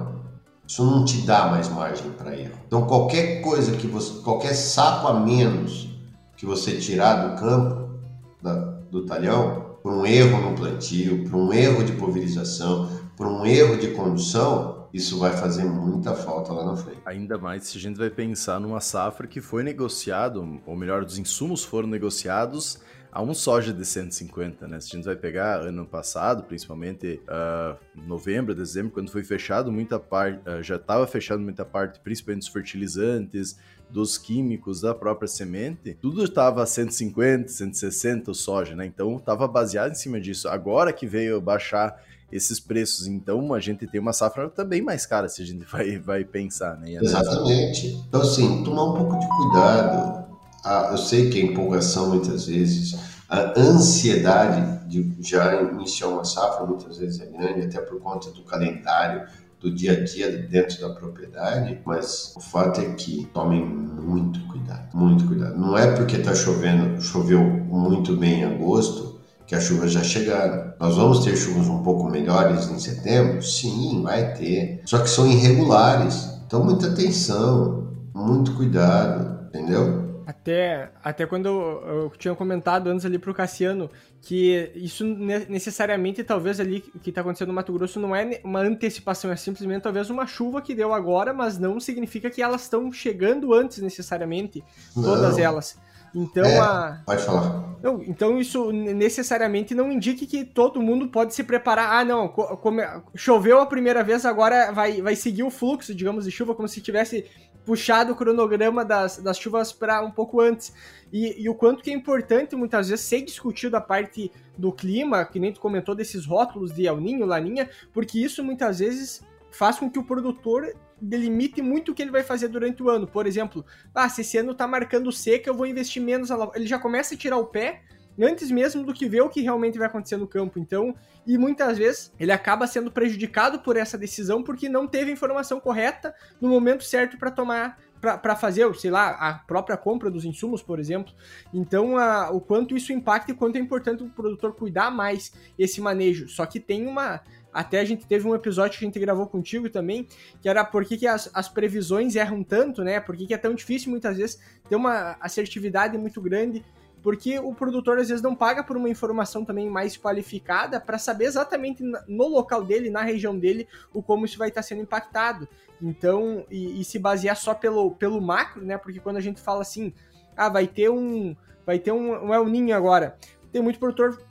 Isso 0.70 0.84
não 0.84 1.04
te 1.04 1.22
dá 1.22 1.48
mais 1.48 1.68
margem 1.68 2.12
para 2.12 2.38
erro. 2.38 2.54
Então 2.64 2.86
qualquer 2.86 3.40
coisa 3.40 3.76
que 3.76 3.88
você, 3.88 4.22
qualquer 4.22 4.54
saco 4.54 5.08
a 5.08 5.18
menos 5.18 5.88
que 6.36 6.46
você 6.46 6.76
tirar 6.76 7.26
do 7.26 7.40
campo, 7.40 7.98
da, 8.40 8.54
do 8.88 9.04
talhão, 9.04 9.78
por 9.82 9.92
um 9.92 10.06
erro 10.06 10.48
no 10.48 10.54
plantio, 10.56 11.28
por 11.28 11.34
um 11.34 11.52
erro 11.52 11.82
de 11.82 11.90
pulverização, 11.94 12.88
por 13.16 13.26
um 13.26 13.44
erro 13.44 13.78
de 13.78 13.88
condução, 13.88 14.86
isso 14.94 15.18
vai 15.18 15.36
fazer 15.36 15.64
muita 15.64 16.14
falta 16.14 16.52
lá 16.52 16.64
na 16.64 16.76
frente. 16.76 17.00
Ainda 17.04 17.36
mais 17.36 17.64
se 17.64 17.76
a 17.76 17.80
gente 17.80 17.98
vai 17.98 18.08
pensar 18.08 18.60
numa 18.60 18.80
safra 18.80 19.26
que 19.26 19.40
foi 19.40 19.64
negociado, 19.64 20.60
ou 20.64 20.76
melhor, 20.76 21.02
os 21.02 21.18
insumos 21.18 21.64
foram 21.64 21.88
negociados 21.88 22.78
a 23.12 23.22
um 23.22 23.34
soja 23.34 23.72
de 23.72 23.84
150, 23.84 24.68
né? 24.68 24.80
Se 24.80 24.88
a 24.88 24.96
gente 24.96 25.04
vai 25.04 25.16
pegar 25.16 25.60
ano 25.60 25.84
passado, 25.84 26.44
principalmente 26.44 27.20
uh, 27.24 27.76
novembro, 28.06 28.54
dezembro, 28.54 28.92
quando 28.92 29.10
foi 29.10 29.24
fechado 29.24 29.72
muita 29.72 29.98
parte, 29.98 30.40
uh, 30.48 30.62
já 30.62 30.76
estava 30.76 31.06
fechado 31.06 31.40
muita 31.40 31.64
parte, 31.64 31.98
principalmente 32.00 32.44
dos 32.44 32.52
fertilizantes, 32.52 33.58
dos 33.88 34.16
químicos 34.16 34.80
da 34.80 34.94
própria 34.94 35.26
semente, 35.26 35.96
tudo 36.00 36.22
estava 36.22 36.62
a 36.62 36.66
150, 36.66 37.48
160 37.48 38.30
o 38.30 38.34
soja, 38.34 38.76
né? 38.76 38.86
Então 38.86 39.16
estava 39.16 39.48
baseado 39.48 39.90
em 39.90 39.96
cima 39.96 40.20
disso. 40.20 40.48
Agora 40.48 40.92
que 40.92 41.06
veio 41.06 41.40
baixar 41.40 42.00
esses 42.30 42.60
preços, 42.60 43.08
então 43.08 43.52
a 43.52 43.58
gente 43.58 43.88
tem 43.88 44.00
uma 44.00 44.12
safra 44.12 44.48
também 44.48 44.80
mais 44.80 45.04
cara, 45.04 45.28
se 45.28 45.42
a 45.42 45.44
gente 45.44 45.64
vai, 45.70 45.98
vai 45.98 46.24
pensar, 46.24 46.78
né? 46.78 46.92
Exatamente. 46.92 47.88
Então, 48.08 48.20
assim, 48.20 48.62
tomar 48.62 48.84
um 48.84 48.94
pouco 48.94 49.18
de 49.18 49.26
cuidado 49.26 50.29
a, 50.64 50.88
eu 50.90 50.98
sei 50.98 51.30
que 51.30 51.40
a 51.40 51.44
empolgação 51.44 52.10
muitas 52.10 52.46
vezes, 52.46 52.98
a 53.28 53.58
ansiedade 53.58 54.88
de 54.88 55.16
já 55.20 55.62
iniciar 55.62 56.08
uma 56.08 56.24
safra 56.24 56.66
muitas 56.66 56.98
vezes 56.98 57.20
é 57.20 57.26
grande, 57.26 57.66
até 57.66 57.80
por 57.80 58.00
conta 58.00 58.30
do 58.30 58.42
calendário, 58.42 59.26
do 59.60 59.70
dia 59.70 59.92
a 59.92 60.04
dia 60.04 60.48
dentro 60.48 60.80
da 60.80 60.88
propriedade, 60.90 61.80
mas 61.84 62.34
o 62.36 62.40
fato 62.40 62.80
é 62.80 62.94
que 62.94 63.28
tomem 63.32 63.64
muito 63.64 64.40
cuidado, 64.48 64.88
muito 64.94 65.26
cuidado. 65.26 65.58
Não 65.58 65.76
é 65.76 65.94
porque 65.94 66.16
está 66.16 66.34
chovendo, 66.34 67.00
choveu 67.00 67.40
muito 67.40 68.16
bem 68.16 68.40
em 68.40 68.44
agosto, 68.44 69.20
que 69.46 69.54
as 69.54 69.64
chuvas 69.64 69.92
já 69.92 70.02
chegaram. 70.02 70.72
Nós 70.78 70.96
vamos 70.96 71.24
ter 71.24 71.36
chuvas 71.36 71.66
um 71.66 71.82
pouco 71.82 72.08
melhores 72.08 72.70
em 72.70 72.78
setembro? 72.78 73.42
Sim, 73.42 74.00
vai 74.02 74.32
ter. 74.34 74.80
Só 74.86 74.98
que 74.98 75.10
são 75.10 75.26
irregulares. 75.26 76.40
Então, 76.46 76.64
muita 76.64 76.86
atenção, 76.86 77.88
muito 78.14 78.54
cuidado, 78.54 79.46
entendeu? 79.48 79.99
Até, 80.40 80.90
até 81.04 81.26
quando 81.26 81.48
eu, 81.48 82.12
tinha 82.16 82.34
comentado 82.34 82.88
antes 82.88 83.04
ali 83.04 83.18
pro 83.18 83.34
Cassiano 83.34 83.90
que 84.22 84.72
isso 84.74 85.04
necessariamente, 85.04 86.24
talvez 86.24 86.58
ali 86.58 86.80
que 86.80 87.12
tá 87.12 87.20
acontecendo 87.20 87.48
no 87.48 87.54
Mato 87.54 87.72
Grosso 87.72 88.00
não 88.00 88.16
é 88.16 88.40
uma 88.42 88.60
antecipação, 88.60 89.30
é 89.30 89.36
simplesmente 89.36 89.82
talvez 89.82 90.08
uma 90.08 90.26
chuva 90.26 90.62
que 90.62 90.74
deu 90.74 90.94
agora, 90.94 91.34
mas 91.34 91.58
não 91.58 91.78
significa 91.78 92.30
que 92.30 92.42
elas 92.42 92.62
estão 92.62 92.90
chegando 92.90 93.52
antes 93.52 93.78
necessariamente, 93.78 94.64
todas 94.94 95.36
não. 95.36 95.44
elas. 95.44 95.78
Então 96.14 96.44
é, 96.44 96.58
a. 96.58 97.02
Pode 97.06 97.22
falar. 97.22 97.76
Não, 97.82 98.02
então 98.02 98.38
isso 98.38 98.72
necessariamente 98.72 99.74
não 99.74 99.92
indica 99.92 100.26
que 100.26 100.44
todo 100.44 100.82
mundo 100.82 101.08
pode 101.08 101.34
se 101.34 101.44
preparar. 101.44 102.00
Ah, 102.00 102.04
não, 102.04 102.28
come... 102.28 102.82
choveu 103.14 103.60
a 103.60 103.66
primeira 103.66 104.02
vez, 104.02 104.24
agora 104.24 104.72
vai, 104.72 105.00
vai 105.00 105.14
seguir 105.14 105.42
o 105.42 105.50
fluxo, 105.50 105.94
digamos, 105.94 106.24
de 106.24 106.30
chuva, 106.30 106.54
como 106.54 106.68
se 106.68 106.80
tivesse 106.80 107.26
puxado 107.64 108.12
o 108.12 108.16
cronograma 108.16 108.84
das, 108.84 109.18
das 109.18 109.38
chuvas 109.38 109.72
para 109.72 110.02
um 110.02 110.10
pouco 110.10 110.40
antes. 110.40 110.72
E, 111.12 111.42
e, 111.42 111.48
o 111.48 111.54
quanto 111.54 111.82
que 111.82 111.90
é 111.90 111.94
importante 111.94 112.54
muitas 112.56 112.88
vezes 112.88 113.04
ser 113.04 113.22
discutido 113.22 113.76
a 113.76 113.80
parte 113.80 114.30
do 114.56 114.72
clima, 114.72 115.24
que 115.24 115.40
nem 115.40 115.52
tu 115.52 115.60
comentou 115.60 115.94
desses 115.94 116.24
rótulos 116.24 116.72
de 116.72 116.86
El 116.86 117.00
Ninho, 117.00 117.26
Laninha, 117.26 117.68
porque 117.92 118.18
isso 118.18 118.44
muitas 118.44 118.78
vezes 118.78 119.22
faz 119.50 119.78
com 119.78 119.90
que 119.90 119.98
o 119.98 120.04
produtor 120.04 120.72
delimite 121.00 121.62
muito 121.62 121.92
o 121.92 121.94
que 121.94 122.02
ele 122.02 122.10
vai 122.10 122.22
fazer 122.22 122.48
durante 122.48 122.82
o 122.82 122.90
ano. 122.90 123.06
Por 123.06 123.26
exemplo, 123.26 123.64
ah, 123.94 124.08
se 124.08 124.20
esse 124.20 124.38
ano 124.38 124.54
tá 124.54 124.66
marcando 124.66 125.10
seca, 125.10 125.48
eu 125.48 125.54
vou 125.54 125.66
investir 125.66 126.02
menos. 126.02 126.30
Ele 126.54 126.66
já 126.66 126.78
começa 126.78 127.14
a 127.14 127.18
tirar 127.18 127.38
o 127.38 127.46
pé 127.46 127.82
antes 128.18 128.50
mesmo 128.50 128.84
do 128.84 128.92
que 128.92 129.08
ver 129.08 129.22
o 129.22 129.28
que 129.28 129.40
realmente 129.40 129.78
vai 129.78 129.86
acontecer 129.86 130.16
no 130.16 130.26
campo. 130.26 130.58
Então, 130.58 130.94
e 131.26 131.36
muitas 131.38 131.78
vezes 131.78 132.12
ele 132.18 132.32
acaba 132.32 132.66
sendo 132.66 132.90
prejudicado 132.90 133.60
por 133.60 133.76
essa 133.76 133.96
decisão 133.98 134.42
porque 134.42 134.68
não 134.68 134.86
teve 134.86 135.10
a 135.10 135.14
informação 135.14 135.60
correta 135.60 136.14
no 136.40 136.48
momento 136.48 136.84
certo 136.84 137.18
para 137.18 137.30
tomar 137.30 137.78
para 138.00 138.34
fazer, 138.34 138.74
sei 138.76 138.90
lá, 138.90 139.10
a 139.10 139.34
própria 139.34 139.76
compra 139.76 140.10
dos 140.10 140.24
insumos, 140.24 140.62
por 140.62 140.80
exemplo. 140.80 141.12
Então, 141.52 141.98
a, 141.98 142.30
o 142.30 142.40
quanto 142.40 142.74
isso 142.74 142.94
impacta 142.94 143.30
e 143.30 143.34
quanto 143.34 143.56
é 143.56 143.58
importante 143.58 144.02
o 144.02 144.08
produtor 144.08 144.54
cuidar 144.54 144.90
mais 144.90 145.34
esse 145.58 145.82
manejo. 145.82 146.26
Só 146.26 146.46
que 146.46 146.58
tem 146.58 146.86
uma 146.86 147.20
até 147.52 147.80
a 147.80 147.84
gente 147.84 148.06
teve 148.06 148.26
um 148.26 148.34
episódio 148.34 148.78
que 148.78 148.84
a 148.84 148.88
gente 148.88 148.98
gravou 148.98 149.26
contigo 149.26 149.68
também, 149.68 150.06
que 150.40 150.48
era 150.48 150.64
por 150.64 150.84
que, 150.84 150.96
que 150.96 151.06
as, 151.06 151.28
as 151.34 151.48
previsões 151.48 152.14
erram 152.14 152.42
tanto, 152.42 152.82
né? 152.82 153.00
Por 153.00 153.16
que, 153.16 153.26
que 153.26 153.34
é 153.34 153.38
tão 153.38 153.54
difícil 153.54 153.90
muitas 153.90 154.16
vezes 154.16 154.40
ter 154.68 154.76
uma 154.76 155.16
assertividade 155.20 155.98
muito 155.98 156.20
grande 156.20 156.64
porque 157.02 157.38
o 157.38 157.54
produtor 157.54 157.98
às 157.98 158.08
vezes 158.08 158.22
não 158.22 158.34
paga 158.34 158.62
por 158.62 158.76
uma 158.76 158.88
informação 158.88 159.44
também 159.44 159.68
mais 159.68 159.96
qualificada 159.96 160.80
para 160.80 160.98
saber 160.98 161.24
exatamente 161.24 161.82
no 162.06 162.28
local 162.28 162.64
dele, 162.64 162.90
na 162.90 163.02
região 163.02 163.38
dele, 163.38 163.66
o 163.92 164.02
como 164.02 164.24
isso 164.24 164.38
vai 164.38 164.48
estar 164.48 164.62
sendo 164.62 164.82
impactado. 164.82 165.48
Então, 165.80 166.44
e, 166.50 166.80
e, 166.80 166.84
se 166.84 166.98
basear 166.98 167.36
só 167.36 167.54
pelo, 167.54 167.92
pelo 167.92 168.20
macro, 168.20 168.62
né? 168.62 168.76
Porque 168.76 169.00
quando 169.00 169.16
a 169.16 169.20
gente 169.20 169.40
fala 169.40 169.62
assim, 169.62 169.94
ah, 170.36 170.48
vai 170.48 170.66
ter 170.66 170.90
um, 170.90 171.34
vai 171.64 171.78
ter 171.78 171.92
um, 171.92 172.26
um 172.26 172.34
El 172.34 172.46
Ninho 172.46 172.76
agora. 172.76 173.16
Tem 173.50 173.62
muito 173.62 173.80
produtor, 173.80 174.22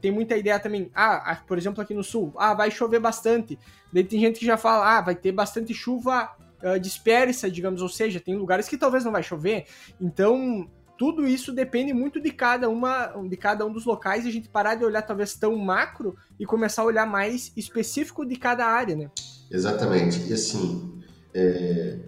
tem 0.00 0.10
muita 0.10 0.36
ideia 0.36 0.58
também. 0.58 0.90
Ah, 0.94 1.40
por 1.46 1.58
exemplo, 1.58 1.82
aqui 1.82 1.94
no 1.94 2.02
sul, 2.02 2.32
ah, 2.36 2.54
vai 2.54 2.70
chover 2.70 2.98
bastante. 3.00 3.58
Daí 3.92 4.02
tem 4.02 4.18
gente 4.18 4.40
que 4.40 4.46
já 4.46 4.56
fala, 4.56 4.98
ah, 4.98 5.00
vai 5.00 5.14
ter 5.14 5.30
bastante 5.30 5.72
chuva 5.72 6.34
uh, 6.62 6.80
dispersa, 6.80 7.50
digamos, 7.50 7.82
ou 7.82 7.88
seja, 7.88 8.18
tem 8.18 8.34
lugares 8.34 8.68
que 8.68 8.76
talvez 8.76 9.04
não 9.04 9.12
vai 9.12 9.22
chover. 9.22 9.66
Então, 10.00 10.68
tudo 10.96 11.26
isso 11.26 11.52
depende 11.52 11.92
muito 11.92 12.20
de 12.20 12.30
cada 12.30 12.68
uma 12.68 13.12
de 13.28 13.36
cada 13.36 13.66
um 13.66 13.72
dos 13.72 13.84
locais 13.84 14.24
e 14.24 14.28
a 14.28 14.32
gente 14.32 14.48
parar 14.48 14.74
de 14.74 14.84
olhar 14.84 15.02
talvez 15.02 15.34
tão 15.34 15.56
macro 15.56 16.16
e 16.38 16.46
começar 16.46 16.82
a 16.82 16.86
olhar 16.86 17.06
mais 17.06 17.52
específico 17.56 18.24
de 18.24 18.36
cada 18.36 18.66
área, 18.66 18.94
né? 18.94 19.10
Exatamente. 19.50 20.28
E 20.28 20.32
assim, 20.32 21.00
é, 21.34 21.98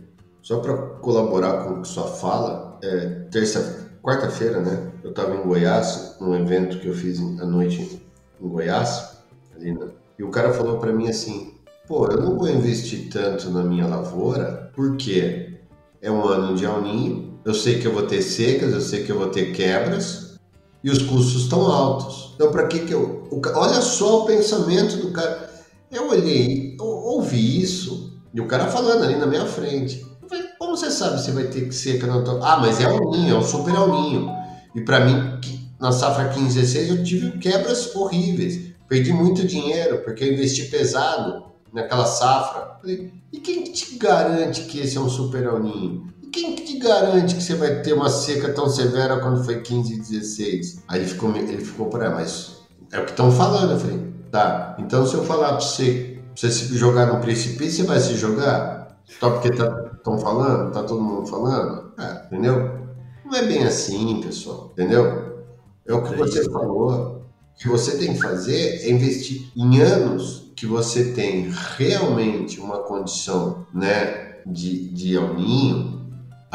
só 0.42 0.60
para 0.60 0.76
colaborar 1.00 1.64
com 1.64 1.82
sua 1.84 2.06
fala, 2.06 2.78
é, 2.82 3.06
terça, 3.30 3.90
quarta-feira, 4.02 4.60
né? 4.60 4.92
Eu 5.02 5.10
estava 5.10 5.34
em 5.34 5.42
Goiás, 5.42 6.16
num 6.20 6.34
evento 6.34 6.78
que 6.78 6.86
eu 6.86 6.94
fiz 6.94 7.18
à 7.40 7.44
noite 7.44 8.02
em 8.40 8.48
Goiás, 8.48 9.18
ali 9.54 9.76
e 10.18 10.22
o 10.22 10.30
cara 10.30 10.52
falou 10.52 10.78
para 10.78 10.92
mim 10.92 11.08
assim: 11.08 11.54
pô, 11.86 12.06
eu 12.06 12.20
não 12.20 12.38
vou 12.38 12.48
investir 12.48 13.10
tanto 13.10 13.50
na 13.50 13.62
minha 13.62 13.86
lavoura 13.86 14.70
porque 14.74 15.60
é 16.00 16.10
um 16.10 16.24
ano 16.24 16.56
de 16.56 16.64
alninho 16.64 17.35
eu 17.46 17.54
sei 17.54 17.78
que 17.78 17.86
eu 17.86 17.92
vou 17.92 18.02
ter 18.02 18.22
secas, 18.22 18.72
eu 18.72 18.80
sei 18.80 19.04
que 19.04 19.12
eu 19.12 19.18
vou 19.18 19.28
ter 19.28 19.52
quebras 19.52 20.34
e 20.82 20.90
os 20.90 21.00
custos 21.00 21.44
estão 21.44 21.60
altos. 21.70 22.32
Então, 22.34 22.50
para 22.50 22.66
que 22.66 22.80
que 22.80 22.92
eu. 22.92 23.28
O, 23.30 23.40
olha 23.54 23.80
só 23.80 24.22
o 24.22 24.26
pensamento 24.26 24.96
do 24.96 25.12
cara. 25.12 25.48
Eu 25.88 26.08
olhei, 26.08 26.74
eu 26.76 26.84
ouvi 26.84 27.62
isso 27.62 28.20
e 28.34 28.40
o 28.40 28.48
cara 28.48 28.66
falando 28.66 29.04
ali 29.04 29.14
na 29.14 29.28
minha 29.28 29.46
frente. 29.46 30.04
Falei, 30.28 30.44
como 30.58 30.76
você 30.76 30.90
sabe 30.90 31.22
se 31.22 31.30
vai 31.30 31.44
ter 31.44 31.70
seca 31.72 32.08
na 32.08 32.20
tua. 32.22 32.40
Ah, 32.42 32.58
mas 32.58 32.80
é 32.80 32.88
o 32.88 33.10
ninho, 33.12 33.36
é 33.36 33.38
o 33.38 33.42
super 33.42 33.76
alninho. 33.76 34.28
E 34.74 34.80
para 34.80 35.04
mim, 35.04 35.38
na 35.78 35.92
safra 35.92 36.28
15, 36.30 36.52
16, 36.52 36.90
eu 36.90 37.04
tive 37.04 37.38
quebras 37.38 37.94
horríveis. 37.94 38.72
Perdi 38.88 39.12
muito 39.12 39.46
dinheiro 39.46 39.98
porque 39.98 40.24
eu 40.24 40.32
investi 40.32 40.64
pesado 40.64 41.44
naquela 41.72 42.06
safra. 42.06 42.76
Falei, 42.80 43.12
e 43.32 43.38
quem 43.38 43.62
te 43.62 43.96
garante 43.96 44.62
que 44.62 44.80
esse 44.80 44.96
é 44.96 45.00
um 45.00 45.08
super 45.08 45.46
alninho? 45.46 46.12
Quem 46.36 46.54
te 46.54 46.78
garante 46.78 47.34
que 47.34 47.42
você 47.42 47.54
vai 47.54 47.80
ter 47.80 47.94
uma 47.94 48.10
seca 48.10 48.52
tão 48.52 48.68
severa 48.68 49.18
quando 49.20 49.42
foi 49.42 49.60
15 49.62 49.94
e 49.94 49.98
16? 49.98 50.82
Aí 50.86 51.00
ele 51.00 51.08
ficou, 51.08 51.34
ele 51.34 51.64
ficou 51.64 51.86
por 51.86 52.02
aí, 52.02 52.10
mas 52.10 52.58
é 52.92 53.00
o 53.00 53.04
que 53.04 53.12
estão 53.12 53.32
falando. 53.32 53.72
Eu 53.72 53.80
falei, 53.80 54.12
tá, 54.30 54.76
então 54.78 55.06
se 55.06 55.14
eu 55.14 55.24
falar 55.24 55.48
pra 55.54 55.60
você, 55.60 56.20
pra 56.26 56.34
você 56.34 56.50
se 56.50 56.76
jogar 56.76 57.06
no 57.06 57.20
precipício, 57.20 57.84
você 57.84 57.88
vai 57.88 58.00
se 58.00 58.14
jogar? 58.16 58.98
Só 59.18 59.30
porque 59.30 59.48
estão 59.48 60.16
tá, 60.16 60.18
falando, 60.18 60.72
tá 60.72 60.82
todo 60.82 61.00
mundo 61.00 61.26
falando? 61.26 61.92
É, 61.98 62.26
entendeu? 62.26 62.86
Não 63.24 63.34
é 63.34 63.42
bem 63.46 63.64
assim, 63.64 64.20
pessoal, 64.20 64.70
entendeu? 64.72 65.44
É 65.86 65.94
o 65.94 66.02
que 66.02 66.14
você 66.14 66.44
falou. 66.50 67.16
O 67.54 67.58
que 67.58 67.68
você 67.68 67.96
tem 67.96 68.12
que 68.12 68.20
fazer 68.20 68.82
é 68.82 68.90
investir 68.90 69.50
em 69.56 69.80
anos 69.80 70.52
que 70.54 70.66
você 70.66 71.12
tem 71.12 71.50
realmente 71.76 72.60
uma 72.60 72.80
condição 72.80 73.66
né, 73.72 74.40
de, 74.46 74.88
de 74.90 75.16
alninho, 75.16 75.95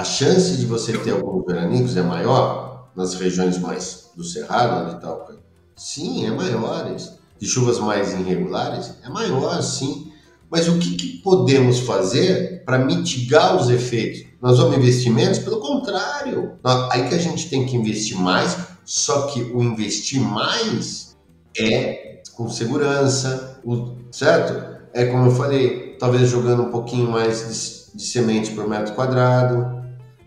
a 0.02 0.04
chance 0.04 0.58
de 0.58 0.66
você 0.66 0.98
ter 0.98 1.12
alguns 1.12 1.46
veranicos 1.46 1.96
é 1.96 2.02
maior 2.02 2.90
nas 2.96 3.14
regiões 3.14 3.60
mais 3.60 4.10
do 4.16 4.24
Cerrado 4.24 4.98
e 4.98 5.00
tal? 5.00 5.30
Sim, 5.76 6.26
é 6.26 6.32
maiores. 6.32 7.20
de 7.40 7.48
chuvas 7.48 7.80
mais 7.80 8.12
irregulares 8.14 8.96
é 9.04 9.10
maior, 9.10 9.62
sim. 9.62 10.12
Mas 10.50 10.68
o 10.68 10.78
que, 10.80 10.96
que 10.96 11.18
podemos 11.20 11.80
fazer 11.80 12.64
para 12.66 12.80
mitigar 12.80 13.56
os 13.56 13.70
efeitos? 13.70 14.24
Nós 14.42 14.58
vamos 14.58 14.76
investir 14.76 15.12
menos? 15.12 15.40
Pelo 15.40 15.60
contrário. 15.60 16.54
Aí 16.92 17.08
que 17.08 17.16
a 17.16 17.20
gente 17.20 17.50
tem 17.50 17.66
que 17.66 17.76
investir 17.76 18.18
mais, 18.18 18.58
só 18.84 19.28
que 19.28 19.42
o 19.42 19.62
investir 19.62 20.20
mais 20.20 21.16
é 21.58 22.22
com 22.34 22.50
segurança, 22.50 23.60
certo? 24.12 24.80
É 24.94 25.06
como 25.06 25.28
eu 25.28 25.32
falei, 25.32 25.96
talvez 26.00 26.30
jogando 26.30 26.64
um 26.64 26.72
pouquinho 26.72 27.10
mais 27.10 27.92
de 27.94 28.04
semente 28.04 28.52
por 28.52 28.68
metro 28.68 28.94
quadrado, 28.94 29.81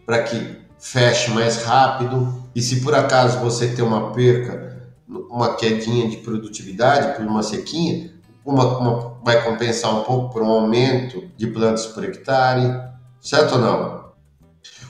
para 0.05 0.23
que 0.23 0.59
feche 0.79 1.31
mais 1.31 1.63
rápido. 1.65 2.43
E 2.55 2.63
se 2.63 2.81
por 2.81 2.95
acaso 2.95 3.39
você 3.41 3.69
tem 3.69 3.85
uma 3.85 4.13
perca 4.13 4.65
uma 5.09 5.55
quedinha 5.55 6.09
de 6.09 6.19
produtividade 6.19 7.17
por 7.17 7.27
uma 7.27 7.43
sequinha, 7.43 8.13
uma, 8.45 8.79
uma, 8.79 9.17
vai 9.25 9.43
compensar 9.43 9.95
um 9.95 10.03
pouco 10.03 10.33
por 10.33 10.43
um 10.43 10.49
aumento 10.49 11.25
de 11.37 11.47
plantas 11.47 11.87
por 11.87 12.05
hectare, 12.05 12.81
certo 13.21 13.55
ou 13.55 13.61
não? 13.61 14.05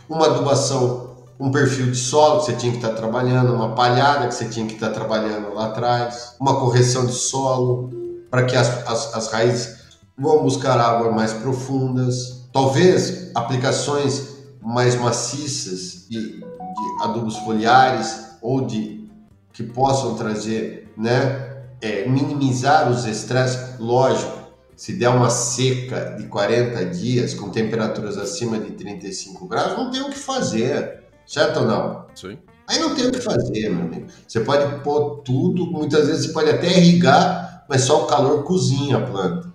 Uma 0.08 0.26
adubação, 0.26 1.14
um 1.38 1.50
perfil 1.50 1.90
de 1.90 1.96
solo 1.96 2.40
que 2.40 2.46
você 2.46 2.56
tinha 2.56 2.72
que 2.72 2.78
estar 2.78 2.94
trabalhando, 2.94 3.54
uma 3.54 3.74
palhada 3.74 4.28
que 4.28 4.34
você 4.34 4.48
tinha 4.48 4.66
que 4.66 4.74
estar 4.74 4.90
trabalhando 4.90 5.54
lá 5.54 5.66
atrás, 5.66 6.36
uma 6.40 6.56
correção 6.58 7.06
de 7.06 7.12
solo 7.12 7.90
para 8.30 8.44
que 8.44 8.56
as, 8.56 8.68
as, 8.86 9.14
as 9.14 9.28
raízes 9.28 9.84
vão 10.16 10.42
buscar 10.42 10.78
águas 10.78 11.14
mais 11.14 11.32
profundas, 11.32 12.48
talvez 12.52 13.30
aplicações 13.34 14.33
mais 14.64 14.96
maciças 14.96 16.06
de, 16.08 16.38
de 16.38 17.02
adubos 17.02 17.36
foliares 17.38 18.36
ou 18.40 18.62
de 18.62 19.08
que 19.52 19.62
possam 19.62 20.16
trazer, 20.16 20.92
né, 20.96 21.64
é, 21.80 22.08
minimizar 22.08 22.90
os 22.90 23.04
estresses, 23.04 23.78
lógico, 23.78 24.44
se 24.74 24.94
der 24.94 25.10
uma 25.10 25.30
seca 25.30 26.16
de 26.18 26.26
40 26.26 26.86
dias 26.86 27.34
com 27.34 27.50
temperaturas 27.50 28.18
acima 28.18 28.58
de 28.58 28.72
35 28.72 29.46
graus, 29.46 29.76
não 29.76 29.90
tem 29.90 30.02
o 30.02 30.10
que 30.10 30.18
fazer, 30.18 31.04
certo 31.24 31.60
ou 31.60 31.66
não? 31.66 32.06
Sim. 32.14 32.38
Aí 32.66 32.78
não 32.78 32.94
tem 32.94 33.06
o 33.06 33.12
que 33.12 33.20
fazer, 33.20 33.68
meu 33.68 33.84
amigo. 33.84 34.06
Você 34.26 34.40
pode 34.40 34.82
pôr 34.82 35.20
tudo, 35.22 35.66
muitas 35.66 36.06
vezes 36.06 36.26
você 36.26 36.32
pode 36.32 36.50
até 36.50 36.78
irrigar, 36.78 37.64
mas 37.68 37.82
só 37.82 38.04
o 38.04 38.06
calor 38.06 38.42
cozinha 38.42 38.96
a 38.96 39.00
planta. 39.00 39.52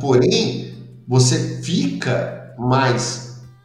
Porém, 0.00 0.72
você 1.06 1.60
fica 1.62 2.54
mais 2.56 3.21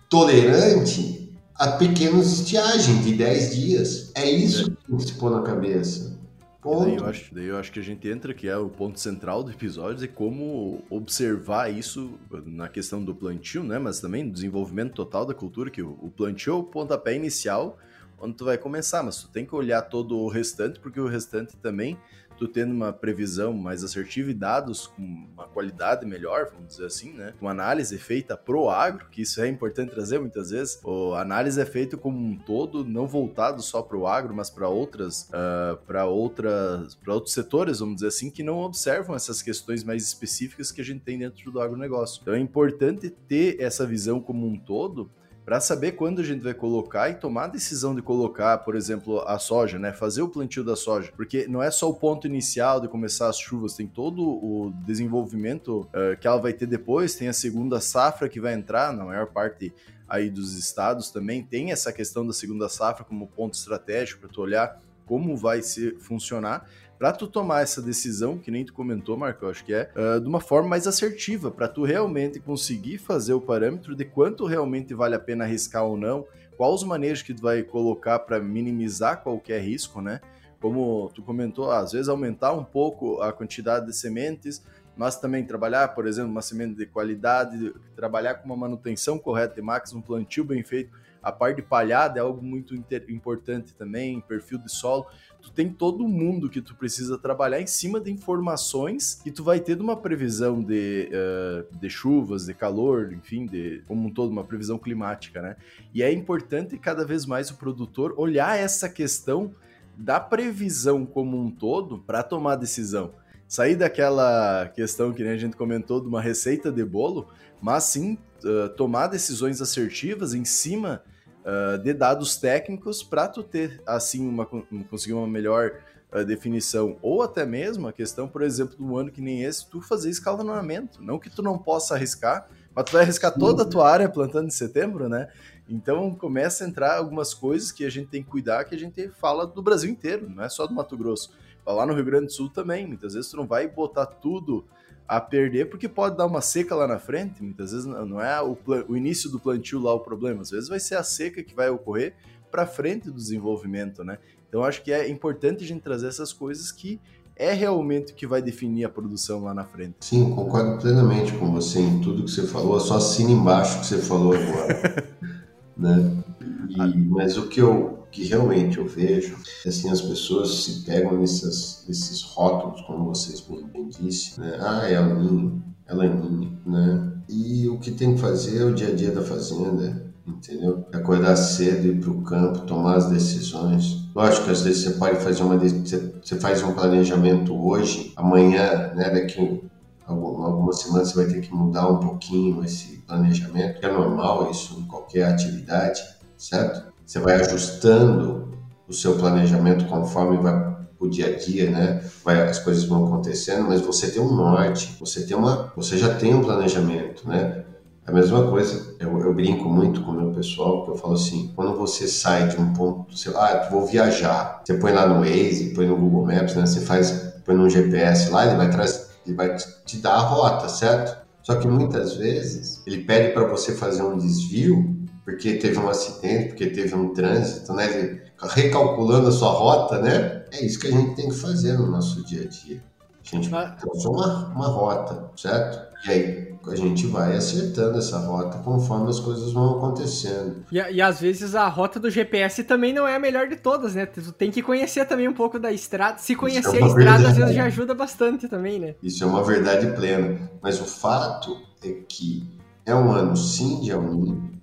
tolerante 0.10 1.34
a 1.56 1.72
pequenas 1.72 2.32
estiagens 2.40 3.04
de 3.04 3.14
10 3.14 3.56
dias. 3.56 4.12
É 4.16 4.30
isso 4.30 4.72
que 4.72 4.88
tem 4.88 4.98
que 4.98 5.04
se 5.04 5.14
pôr 5.14 5.32
na 5.32 5.42
cabeça. 5.42 6.18
Daí 6.64 6.98
eu, 6.98 7.06
acho, 7.06 7.34
daí 7.34 7.46
eu 7.46 7.58
acho 7.58 7.72
que 7.72 7.80
a 7.80 7.84
gente 7.84 8.10
entra, 8.10 8.34
que 8.34 8.48
é 8.48 8.58
o 8.58 8.68
ponto 8.68 9.00
central 9.00 9.42
do 9.42 9.52
episódio, 9.52 10.04
é 10.04 10.08
como 10.08 10.84
observar 10.90 11.72
isso 11.72 12.20
na 12.46 12.68
questão 12.68 13.02
do 13.02 13.16
plantio, 13.16 13.64
né? 13.64 13.80
Mas 13.80 14.02
também 14.02 14.26
do 14.26 14.34
desenvolvimento 14.34 14.94
total 14.94 15.26
da 15.26 15.34
cultura, 15.34 15.70
que 15.70 15.82
o, 15.82 15.98
o 16.02 16.12
plantio 16.12 16.54
é 16.54 16.56
o 16.58 16.64
pontapé 16.64 17.16
inicial 17.16 17.78
onde 18.20 18.36
tu 18.36 18.46
vai 18.46 18.58
começar, 18.58 19.04
mas 19.04 19.22
tu 19.22 19.30
tem 19.30 19.46
que 19.46 19.56
olhar 19.56 19.82
todo 19.84 20.18
o 20.18 20.28
restante, 20.28 20.80
porque 20.80 21.00
o 21.00 21.08
restante 21.08 21.56
também 21.58 21.98
tu 22.38 22.48
tendo 22.48 22.72
uma 22.72 22.94
previsão 22.94 23.54
mais 23.54 23.84
assertiva 23.84 24.32
e 24.32 24.34
dados 24.34 24.88
com 24.88 25.02
uma 25.02 25.48
qualidade 25.48 26.06
melhor, 26.06 26.50
vamos 26.52 26.68
dizer 26.68 26.86
assim, 26.86 27.14
né? 27.14 27.34
Uma 27.42 27.52
análise 27.52 27.98
feita 27.98 28.38
pro 28.38 28.70
agro, 28.70 29.08
que 29.10 29.22
isso 29.22 29.42
é 29.42 29.48
importante 29.48 29.92
trazer 29.92 30.20
muitas 30.20 30.52
vezes. 30.52 30.80
A 31.16 31.22
análise 31.22 31.60
é 31.60 31.66
feita 31.66 31.98
como 31.98 32.18
um 32.18 32.38
todo, 32.38 32.86
não 32.86 33.08
voltado 33.08 33.62
só 33.62 33.82
para 33.82 33.98
o 33.98 34.08
agro, 34.08 34.36
mas 34.36 34.50
para 34.50 34.70
outras, 34.70 35.24
uh, 35.24 35.34
ah, 35.34 35.80
para 35.86 36.06
outras, 36.06 36.96
para 36.96 37.14
outros 37.14 37.34
setores, 37.34 37.80
vamos 37.80 37.96
dizer 37.96 38.08
assim, 38.08 38.30
que 38.30 38.44
não 38.44 38.60
observam 38.60 39.16
essas 39.16 39.42
questões 39.42 39.84
mais 39.84 40.04
específicas 40.04 40.72
que 40.72 40.82
a 40.82 40.84
gente 40.84 41.02
tem 41.02 41.18
dentro 41.18 41.52
do 41.52 41.60
agronegócio. 41.60 42.20
Então 42.22 42.34
é 42.34 42.40
importante 42.40 43.10
ter 43.10 43.60
essa 43.60 43.86
visão 43.86 44.20
como 44.20 44.48
um 44.48 44.58
todo 44.58 45.10
para 45.48 45.62
saber 45.62 45.94
quando 45.94 46.20
a 46.20 46.24
gente 46.26 46.44
vai 46.44 46.54
colocar 46.54 47.10
e 47.10 47.14
tomar 47.14 47.46
a 47.46 47.48
decisão 47.48 47.96
de 47.96 48.02
colocar, 48.02 48.58
por 48.58 48.76
exemplo, 48.76 49.22
a 49.22 49.40
soja, 49.40 49.80
né? 49.80 49.94
Fazer 49.94 50.22
o 50.22 50.28
plantio 50.28 50.62
da 50.62 50.76
soja, 50.76 51.10
porque 51.16 51.48
não 51.48 51.64
é 51.64 51.72
só 51.72 51.90
o 51.90 51.94
ponto 51.94 52.28
inicial 52.28 52.82
de 52.82 52.90
começar 52.90 53.30
as 53.30 53.40
chuvas, 53.40 53.74
tem 53.74 53.88
todo 53.88 54.22
o 54.22 54.74
desenvolvimento 54.86 55.88
uh, 55.94 56.18
que 56.20 56.28
ela 56.28 56.36
vai 56.36 56.52
ter 56.52 56.66
depois, 56.66 57.16
tem 57.16 57.30
a 57.30 57.34
segunda 57.34 57.80
safra 57.80 58.28
que 58.28 58.42
vai 58.42 58.56
entrar, 58.56 58.92
na 58.92 59.06
maior 59.06 59.28
parte 59.28 59.74
aí 60.06 60.30
dos 60.30 60.54
estados 60.58 61.12
também 61.12 61.42
tem 61.42 61.72
essa 61.72 61.94
questão 61.94 62.28
da 62.28 62.34
segunda 62.34 62.68
safra 62.68 63.06
como 63.06 63.26
ponto 63.26 63.54
estratégico 63.54 64.20
para 64.20 64.30
tu 64.30 64.42
olhar 64.42 64.82
como 65.06 65.38
vai 65.38 65.62
se 65.62 65.92
funcionar 66.00 66.70
para 66.98 67.12
tu 67.12 67.28
tomar 67.28 67.62
essa 67.62 67.82
decisão, 67.82 68.38
que 68.38 68.50
nem 68.50 68.66
tu 68.66 68.74
comentou, 68.74 69.16
Marco, 69.16 69.46
eu 69.46 69.50
acho 69.50 69.64
que 69.64 69.74
é, 69.74 69.90
uh, 69.96 70.20
de 70.20 70.28
uma 70.28 70.42
forma 70.42 70.70
mais 70.70 70.88
assertiva, 70.88 71.52
para 71.52 71.68
tu 71.68 71.84
realmente 71.84 72.40
conseguir 72.40 72.98
fazer 72.98 73.34
o 73.34 73.42
parâmetro 73.42 73.96
de 73.96 74.04
quanto 74.04 74.46
realmente 74.46 74.94
vale 74.94 75.16
a 75.16 75.20
pena 75.20 75.44
arriscar 75.44 75.86
ou 75.86 75.96
não, 75.96 76.26
quais 76.58 76.74
os 76.76 76.84
manejos 76.84 77.22
que 77.22 77.34
tu 77.34 77.42
vai 77.42 77.62
colocar 77.62 78.20
para 78.20 78.40
minimizar 78.40 79.22
qualquer 79.22 79.62
risco, 79.62 80.02
né? 80.02 80.20
Como 80.60 81.12
tu 81.14 81.22
comentou, 81.22 81.70
às 81.70 81.92
vezes 81.92 82.10
aumentar 82.10 82.52
um 82.54 82.64
pouco 82.64 83.22
a 83.22 83.32
quantidade 83.32 83.86
de 83.86 83.96
sementes, 83.96 84.64
mas 84.96 85.20
também 85.20 85.46
trabalhar, 85.46 85.90
por 85.90 86.08
exemplo, 86.08 86.32
uma 86.32 86.42
semente 86.42 86.74
de 86.74 86.88
qualidade, 86.88 87.74
trabalhar 87.96 88.36
com 88.36 88.46
uma 88.48 88.58
manutenção 88.58 89.20
correta 89.20 89.54
de 89.54 89.62
máximo, 89.62 90.00
um 90.00 90.02
plantio 90.02 90.44
bem 90.44 90.64
feito, 90.64 90.92
a 91.22 91.32
parte 91.32 91.58
de 91.58 91.62
palhada 91.62 92.20
é 92.20 92.22
algo 92.22 92.42
muito 92.42 92.74
importante 93.10 93.76
também, 93.76 94.22
perfil 94.22 94.58
de 94.58 94.72
solo 94.72 95.06
tu 95.42 95.52
tem 95.52 95.70
todo 95.70 96.08
mundo 96.08 96.50
que 96.50 96.62
tu 96.62 96.76
precisa 96.76 97.18
trabalhar 97.18 97.62
em 97.62 97.68
cima 97.68 98.00
de 98.00 98.12
informações 98.12 99.20
que 99.24 99.32
tu 99.32 99.44
vai 99.44 99.60
ter 99.60 99.76
de 99.76 99.82
uma 99.82 99.96
previsão 99.96 100.62
de, 100.62 101.10
uh, 101.12 101.78
de 101.78 101.90
chuvas, 101.90 102.46
de 102.46 102.54
calor, 102.54 103.14
enfim, 103.14 103.46
de 103.46 103.84
como 103.88 104.08
um 104.08 104.14
todo, 104.14 104.32
uma 104.32 104.44
previsão 104.44 104.78
climática, 104.78 105.42
né? 105.42 105.56
E 105.94 106.04
é 106.04 106.12
importante 106.12 106.78
cada 106.78 107.06
vez 107.06 107.26
mais 107.26 107.50
o 107.50 107.56
produtor 107.56 108.14
olhar 108.18 108.58
essa 108.58 108.90
questão 108.90 109.54
da 109.98 110.20
previsão 110.20 111.06
como 111.06 111.40
um 111.40 111.50
todo 111.50 112.00
para 112.00 112.22
tomar 112.22 112.56
decisão. 112.56 113.14
Sair 113.48 113.76
daquela 113.76 114.68
questão 114.76 115.14
que 115.14 115.24
a 115.24 115.38
gente 115.38 115.56
comentou 115.56 116.02
de 116.02 116.08
uma 116.08 116.22
receita 116.22 116.72
de 116.72 116.84
bolo, 116.84 117.30
mas 117.62 117.86
sim 117.86 118.18
uh, 118.44 118.70
tomar 118.76 119.08
decisões 119.08 119.62
assertivas 119.62 120.34
em 120.34 120.46
cima 120.46 121.02
uh, 121.48 121.78
de 121.78 121.94
dados 121.94 122.36
técnicos 122.36 123.02
para 123.02 123.28
tu 123.28 123.42
ter, 123.42 123.82
assim, 123.86 124.28
uma, 124.28 124.46
conseguir 124.46 125.14
uma 125.14 125.28
melhor 125.28 125.72
uh, 126.12 126.26
definição. 126.26 126.98
Ou 127.02 127.22
até 127.22 127.46
mesmo 127.46 127.88
a 127.88 127.94
questão, 127.94 128.28
por 128.28 128.42
exemplo, 128.42 128.76
de 128.76 128.84
um 128.84 128.98
ano 128.98 129.12
que 129.12 129.22
nem 129.22 129.44
esse, 129.44 129.70
tu 129.70 129.82
fazer 129.82 130.10
escalonamento. 130.10 131.02
Não 131.02 131.18
que 131.18 131.30
tu 131.30 131.42
não 131.42 131.58
possa 131.58 131.96
arriscar, 131.96 132.50
mas 132.76 132.86
tu 132.86 132.92
vai 132.92 133.04
arriscar 133.04 133.34
toda 133.34 133.64
a 133.64 133.66
tua 133.66 133.90
área 133.90 134.10
plantando 134.10 134.48
em 134.48 134.52
setembro, 134.52 135.08
né? 135.08 135.30
Então 135.70 136.14
começa 136.14 136.64
a 136.64 136.68
entrar 136.68 136.98
algumas 136.98 137.34
coisas 137.34 137.72
que 137.72 137.86
a 137.86 137.90
gente 137.90 138.08
tem 138.08 138.24
que 138.24 138.30
cuidar, 138.30 138.64
que 138.66 138.76
a 138.76 138.80
gente 138.80 139.10
fala 139.10 139.46
do 139.48 139.62
Brasil 139.62 139.90
inteiro, 139.90 140.30
não 140.30 140.44
é 140.44 140.50
só 140.50 140.68
do 140.68 140.74
Mato 140.74 140.98
Grosso. 140.98 141.32
Lá 141.66 141.86
no 141.86 141.94
Rio 141.94 142.06
Grande 142.06 142.28
do 142.28 142.32
Sul 142.32 142.50
também, 142.50 142.88
muitas 142.88 143.14
vezes 143.14 143.30
tu 143.30 143.36
não 143.36 143.46
vai 143.46 143.68
botar 143.68 144.06
tudo 144.06 144.66
a 145.08 145.22
perder, 145.22 145.70
porque 145.70 145.88
pode 145.88 146.18
dar 146.18 146.26
uma 146.26 146.42
seca 146.42 146.76
lá 146.76 146.88
na 146.88 147.00
frente. 147.00 147.42
Muitas 147.42 147.72
vezes 147.72 147.86
não 147.86 148.22
é 148.22 148.42
o, 148.42 148.58
o 148.88 148.98
início 148.98 149.30
do 149.30 149.40
plantio 149.40 149.80
lá 149.80 149.94
o 149.94 150.00
problema, 150.00 150.42
às 150.42 150.50
vezes 150.50 150.68
vai 150.68 150.80
ser 150.80 150.96
a 150.96 151.04
seca 151.04 151.42
que 151.44 151.56
vai 151.56 151.70
ocorrer 151.70 152.14
para 152.52 152.66
frente 152.66 153.06
do 153.06 153.14
desenvolvimento, 153.14 154.04
né? 154.04 154.20
Então 154.48 154.64
acho 154.64 154.82
que 154.82 154.92
é 154.92 155.10
importante 155.10 155.64
a 155.64 155.68
gente 155.68 155.82
trazer 155.82 156.08
essas 156.08 156.34
coisas 156.34 156.72
que 156.72 157.00
é 157.36 157.54
realmente 157.54 158.14
o 158.14 158.16
que 158.16 158.26
vai 158.26 158.42
definir 158.42 158.86
a 158.86 158.90
produção 158.90 159.44
lá 159.44 159.54
na 159.54 159.64
frente. 159.64 159.96
Sim, 160.02 160.34
concordo 160.34 160.82
plenamente 160.82 161.34
com 161.34 161.52
você 161.52 161.80
em 161.80 162.02
tudo 162.02 162.24
que 162.24 162.32
você 162.32 162.48
falou, 162.48 162.80
só 162.80 162.98
assina 162.98 163.32
embaixo 163.32 163.80
que 163.80 163.86
você 163.86 164.00
falou 164.00 164.34
agora. 164.34 165.06
né? 165.78 166.24
E, 166.70 166.98
mas 166.98 167.38
o 167.38 167.48
que 167.48 167.62
eu 167.62 168.07
que 168.18 168.26
realmente 168.26 168.80
eu 168.80 168.88
vejo, 168.88 169.38
assim, 169.64 169.92
as 169.92 170.02
pessoas 170.02 170.64
se 170.64 170.82
pegam 170.82 171.20
nesses, 171.20 171.84
nesses 171.88 172.24
rótulos, 172.24 172.82
como 172.82 173.14
vocês 173.14 173.42
bem, 173.42 173.90
disse, 173.90 174.40
né? 174.40 174.58
Ah, 174.60 174.90
é 174.90 174.96
a 174.96 175.04
minha, 175.04 175.62
ela 175.86 176.04
é 176.04 176.10
minha, 176.10 176.52
né? 176.66 177.14
E 177.30 177.70
o 177.70 177.78
que 177.78 177.92
tem 177.92 178.16
que 178.16 178.22
fazer 178.22 178.60
é 178.60 178.66
o 178.66 178.74
dia 178.74 178.88
a 178.88 178.96
dia 178.96 179.12
da 179.12 179.22
fazenda, 179.22 180.12
entendeu? 180.26 180.84
Acordar 180.92 181.36
cedo, 181.36 181.86
ir 181.86 182.00
para 182.00 182.10
o 182.10 182.24
campo, 182.24 182.62
tomar 182.62 182.96
as 182.96 183.08
decisões. 183.08 184.10
Lógico 184.16 184.50
às 184.50 184.62
vezes 184.62 184.84
você 184.84 184.92
pode 184.98 185.20
fazer 185.20 185.44
uma 185.44 185.56
você 185.56 186.40
faz 186.40 186.64
um 186.64 186.74
planejamento 186.74 187.54
hoje, 187.56 188.14
amanhã, 188.16 188.96
né, 188.96 189.12
daqui 189.12 189.62
algumas 190.08 190.80
semanas 190.80 191.10
você 191.10 191.24
vai 191.24 191.32
ter 191.32 191.42
que 191.42 191.54
mudar 191.54 191.88
um 191.88 192.00
pouquinho 192.00 192.64
esse 192.64 192.98
planejamento, 193.06 193.80
que 193.80 193.86
é 193.86 193.92
normal 193.92 194.50
isso 194.50 194.80
em 194.80 194.88
qualquer 194.88 195.26
atividade, 195.26 196.02
certo? 196.36 196.87
Você 197.08 197.20
vai 197.20 197.36
ajustando 197.36 198.50
o 198.86 198.92
seu 198.92 199.16
planejamento 199.16 199.86
conforme 199.86 200.36
vai 200.38 200.76
o 201.00 201.08
dia 201.08 201.28
a 201.28 201.38
dia, 201.38 201.70
né? 201.70 202.04
Vai, 202.26 202.42
as 202.42 202.60
coisas 202.60 202.84
vão 202.84 203.06
acontecendo, 203.06 203.66
mas 203.66 203.80
você 203.80 204.12
tem 204.12 204.22
um 204.22 204.36
norte, 204.36 204.94
você 205.00 205.26
tem 205.26 205.38
uma, 205.38 205.72
você 205.74 205.98
já 205.98 206.14
tem 206.16 206.36
um 206.36 206.44
planejamento, 206.44 207.26
né? 207.26 207.64
A 208.06 208.12
mesma 208.12 208.50
coisa, 208.50 208.94
eu, 209.00 209.22
eu 209.22 209.34
brinco 209.34 209.70
muito 209.70 210.02
com 210.02 210.12
o 210.12 210.14
meu 210.14 210.32
pessoal, 210.32 210.80
porque 210.80 210.92
eu 210.92 210.96
falo 210.98 211.14
assim, 211.14 211.54
quando 211.56 211.78
você 211.78 212.10
sai 212.10 212.50
de 212.50 212.58
um 212.58 212.74
ponto, 212.74 213.18
sei 213.18 213.32
lá, 213.32 213.70
vou 213.72 213.86
viajar, 213.86 214.62
você 214.66 214.74
põe 214.74 214.92
lá 214.92 215.08
no 215.08 215.22
Waze, 215.22 215.74
põe 215.74 215.86
no 215.86 215.96
Google 215.96 216.26
Maps, 216.26 216.56
né? 216.56 216.66
Você 216.66 216.82
faz, 216.82 217.12
põe 217.46 217.56
no 217.56 217.70
GPS 217.70 218.30
lá, 218.32 218.46
ele 218.46 218.58
vai 218.58 218.70
trazer, 218.70 219.08
ele 219.26 219.36
vai 219.36 219.56
te 219.56 219.98
dar 220.00 220.16
a 220.16 220.20
rota, 220.20 220.68
certo? 220.68 221.26
Só 221.42 221.56
que 221.56 221.70
muitas 221.70 222.16
vezes 222.16 222.82
ele 222.86 223.06
pede 223.06 223.34
para 223.34 223.48
você 223.48 223.76
fazer 223.76 224.02
um 224.02 224.18
desvio 224.18 224.97
porque 225.28 225.56
teve 225.56 225.78
um 225.78 225.90
acidente, 225.90 226.48
porque 226.48 226.68
teve 226.68 226.96
um 226.96 227.14
trânsito, 227.14 227.74
né? 227.74 228.22
Recalculando 228.42 229.28
a 229.28 229.32
sua 229.34 229.50
rota, 229.50 230.02
né? 230.02 230.46
É 230.54 230.66
isso 230.66 230.80
que 230.80 230.88
a 230.88 230.92
gente 230.92 231.16
tem 231.18 231.28
que 231.28 231.36
fazer 231.36 231.74
no 231.74 231.86
nosso 231.86 232.24
dia 232.24 232.44
a 232.44 232.48
dia. 232.48 232.82
A 233.22 233.36
gente 233.36 233.50
traçou 233.50 234.14
uma, 234.14 234.48
uma 234.54 234.68
rota, 234.68 235.30
certo? 235.36 235.86
E 236.08 236.10
aí 236.10 236.56
a 236.66 236.76
gente 236.78 237.08
vai 237.08 237.36
acertando 237.36 237.98
essa 237.98 238.18
rota 238.20 238.60
conforme 238.60 239.10
as 239.10 239.20
coisas 239.20 239.52
vão 239.52 239.78
acontecendo. 239.78 240.64
E, 240.72 240.78
e 240.78 241.02
às 241.02 241.20
vezes 241.20 241.56
a 241.56 241.68
rota 241.68 242.00
do 242.00 242.10
GPS 242.10 242.64
também 242.64 242.94
não 242.94 243.06
é 243.06 243.18
a 243.18 243.20
melhor 243.20 243.50
de 243.50 243.58
todas, 243.58 243.96
né? 243.96 244.06
Tu 244.06 244.32
tem 244.32 244.50
que 244.50 244.62
conhecer 244.62 245.06
também 245.08 245.28
um 245.28 245.34
pouco 245.34 245.60
da 245.60 245.74
estrada. 245.74 246.20
Se 246.20 246.32
é 246.32 246.36
conhecer 246.38 246.78
é 246.78 246.84
a 246.84 246.88
estrada, 246.88 246.94
verdade. 246.94 247.26
às 247.26 247.36
vezes 247.36 247.54
já 247.54 247.66
ajuda 247.66 247.94
bastante 247.94 248.48
também, 248.48 248.80
né? 248.80 248.96
Isso 249.04 249.26
é 249.26 249.28
uma 249.28 249.44
verdade 249.44 249.88
plena. 249.88 250.50
Mas 250.62 250.80
o 250.80 250.86
fato 250.86 251.58
é 251.84 251.92
que 252.08 252.48
é 252.86 252.96
um 252.96 253.12
ano 253.12 253.36
sim 253.36 253.82
de 253.82 253.94
Niño, 253.94 254.57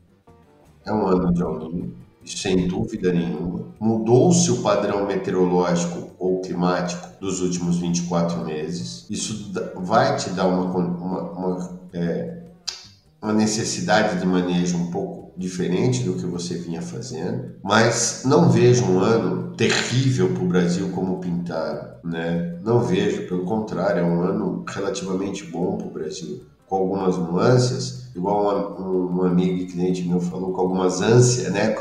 é 0.85 0.93
um 0.93 1.07
ano 1.07 1.33
de 1.33 1.43
Niño, 1.43 1.95
sem 2.25 2.67
dúvida 2.67 3.13
nenhuma. 3.13 3.67
Mudou-se 3.81 4.51
o 4.51 4.63
padrão 4.63 5.07
meteorológico 5.07 6.11
ou 6.19 6.41
climático 6.41 7.09
dos 7.21 7.41
últimos 7.41 7.79
24 7.79 8.45
meses. 8.45 9.07
Isso 9.11 9.53
vai 9.77 10.17
te 10.17 10.31
dar 10.31 10.47
uma, 10.47 10.65
uma, 10.65 11.21
uma, 11.33 11.79
é, 11.93 12.43
uma 13.23 13.33
necessidade 13.33 14.21
de 14.21 14.27
manejo 14.27 14.77
um 14.77 14.91
pouco 14.91 15.33
diferente 15.37 16.05
do 16.05 16.15
que 16.15 16.27
você 16.27 16.57
vinha 16.57 16.81
fazendo, 16.81 17.57
mas 17.63 18.23
não 18.25 18.51
vejo 18.51 18.85
um 18.85 19.01
ano 19.01 19.53
terrível 19.57 20.33
para 20.33 20.43
o 20.43 20.47
Brasil 20.47 20.91
como 20.91 21.19
pintaram, 21.19 21.97
né? 22.05 22.59
Não 22.63 22.81
vejo, 22.81 23.27
pelo 23.27 23.45
contrário, 23.45 24.01
é 24.01 24.05
um 24.05 24.23
ano 24.23 24.65
relativamente 24.67 25.45
bom 25.45 25.77
para 25.77 25.87
o 25.87 25.91
Brasil, 25.91 26.43
com 26.69 26.77
algumas 26.77 27.17
nuances, 27.17 28.11
igual 28.15 28.79
um, 28.81 29.19
um, 29.19 29.23
amigo 29.23 29.59
e 29.59 29.67
cliente 29.67 30.03
meu 30.03 30.21
falou, 30.21 30.53
com 30.53 30.61
algumas 30.61 31.01
ânsias, 31.01 31.53
né? 31.53 31.75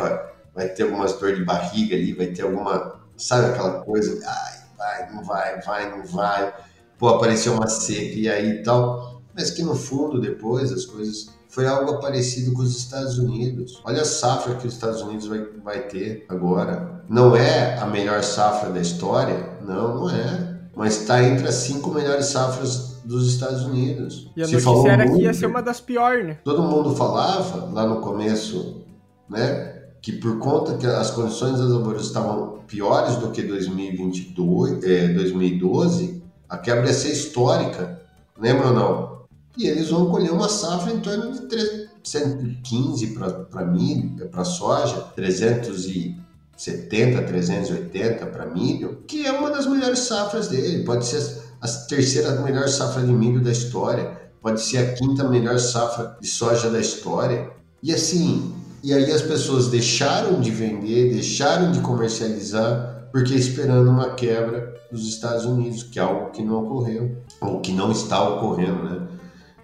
Vai 0.53 0.69
ter 0.69 0.83
algumas 0.83 1.13
dor 1.13 1.35
de 1.35 1.43
barriga 1.43 1.95
ali, 1.95 2.13
vai 2.13 2.27
ter 2.27 2.43
alguma, 2.43 2.99
sabe 3.17 3.47
aquela 3.47 3.81
coisa, 3.81 4.19
ai, 4.25 4.53
vai, 4.77 5.11
não 5.11 5.23
vai, 5.23 5.61
vai, 5.61 5.97
não 5.97 6.05
vai, 6.05 6.53
pô, 6.97 7.09
apareceu 7.09 7.53
uma 7.53 7.67
seca 7.67 8.19
e 8.19 8.29
aí 8.29 8.61
tal, 8.61 9.21
mas 9.35 9.49
que 9.51 9.63
no 9.63 9.75
fundo 9.75 10.21
depois 10.21 10.71
as 10.71 10.85
coisas 10.85 11.29
foi 11.53 11.67
algo 11.67 11.99
parecido 11.99 12.51
com 12.53 12.63
os 12.63 12.75
Estados 12.75 13.19
Unidos. 13.19 13.79
Olha 13.85 14.01
a 14.01 14.05
safra 14.05 14.55
que 14.55 14.65
os 14.65 14.73
Estados 14.73 15.01
Unidos 15.03 15.27
vai, 15.27 15.45
vai 15.63 15.79
ter 15.81 16.25
agora. 16.27 17.03
Não 17.07 17.35
é 17.35 17.77
a 17.77 17.85
melhor 17.85 18.23
safra 18.23 18.71
da 18.71 18.79
história? 18.79 19.49
Não, 19.61 19.95
não 19.95 20.09
é. 20.09 20.59
Mas 20.75 21.01
está 21.01 21.21
entre 21.23 21.47
as 21.47 21.55
cinco 21.55 21.91
melhores 21.91 22.25
safras 22.25 22.92
dos 23.03 23.27
Estados 23.27 23.63
Unidos. 23.63 24.31
E 24.35 24.41
a 24.41 24.45
Se 24.45 24.53
notícia 24.53 24.91
era 24.91 25.05
muito, 25.05 25.17
que 25.17 25.23
ia 25.23 25.33
ser 25.33 25.45
uma 25.45 25.61
das 25.61 25.79
piores, 25.79 26.25
né? 26.25 26.39
Todo 26.43 26.63
mundo 26.63 26.95
falava 26.95 27.69
lá 27.71 27.87
no 27.87 28.01
começo, 28.01 28.81
né? 29.29 29.73
que 30.03 30.11
por 30.11 30.37
conta 30.37 30.77
que 30.77 30.85
as 30.85 31.09
condições 31.11 31.57
das 31.57 31.69
lavouras 31.69 32.07
estavam 32.07 32.59
piores 32.67 33.15
do 33.15 33.31
que 33.31 33.41
2022, 33.41 34.83
é, 34.83 35.07
2012, 35.07 36.21
a 36.49 36.57
quebra 36.57 36.87
ia 36.87 36.93
ser 36.93 37.13
histórica, 37.13 38.01
lembra 38.37 38.67
ou 38.67 38.73
não? 38.73 39.23
E 39.57 39.65
eles 39.65 39.89
vão 39.89 40.11
colher 40.11 40.33
uma 40.33 40.49
safra 40.49 40.91
em 40.91 40.99
torno 40.99 41.31
de 41.31 41.47
315 41.47 43.15
para 43.49 43.65
milho, 43.65 44.27
para 44.27 44.43
soja, 44.43 45.07
370, 45.15 47.21
380 47.21 48.25
para 48.25 48.45
milho, 48.47 49.03
que 49.07 49.25
é 49.25 49.31
uma 49.31 49.51
das 49.51 49.65
melhores 49.65 49.99
safras 49.99 50.49
dele. 50.49 50.83
Pode 50.83 51.05
ser 51.05 51.42
a 51.63 51.67
terceira 51.87 52.41
melhor 52.41 52.67
safra 52.67 53.01
de 53.01 53.13
milho 53.13 53.41
da 53.41 53.49
história, 53.49 54.19
pode 54.41 54.61
ser 54.61 54.79
a 54.79 54.93
quinta 54.95 55.23
melhor 55.29 55.57
safra 55.57 56.17
de 56.19 56.27
soja 56.27 56.69
da 56.69 56.77
história. 56.77 57.51
E 57.81 57.93
assim, 57.93 58.53
e 58.83 58.93
aí 58.93 59.09
as 59.09 59.21
pessoas 59.21 59.69
deixaram 59.69 60.41
de 60.41 60.51
vender, 60.51 61.13
deixaram 61.13 61.71
de 61.71 61.79
comercializar, 61.79 63.07
porque 63.13 63.33
esperando 63.33 63.89
uma 63.89 64.13
quebra 64.13 64.75
dos 64.91 65.07
Estados 65.07 65.45
Unidos, 65.45 65.83
que 65.83 65.99
é 65.99 66.01
algo 66.01 66.31
que 66.31 66.43
não 66.43 66.65
ocorreu, 66.65 67.15
ou 67.39 67.61
que 67.61 67.71
não 67.71 67.93
está 67.93 68.27
ocorrendo, 68.27 68.83
né? 68.83 69.07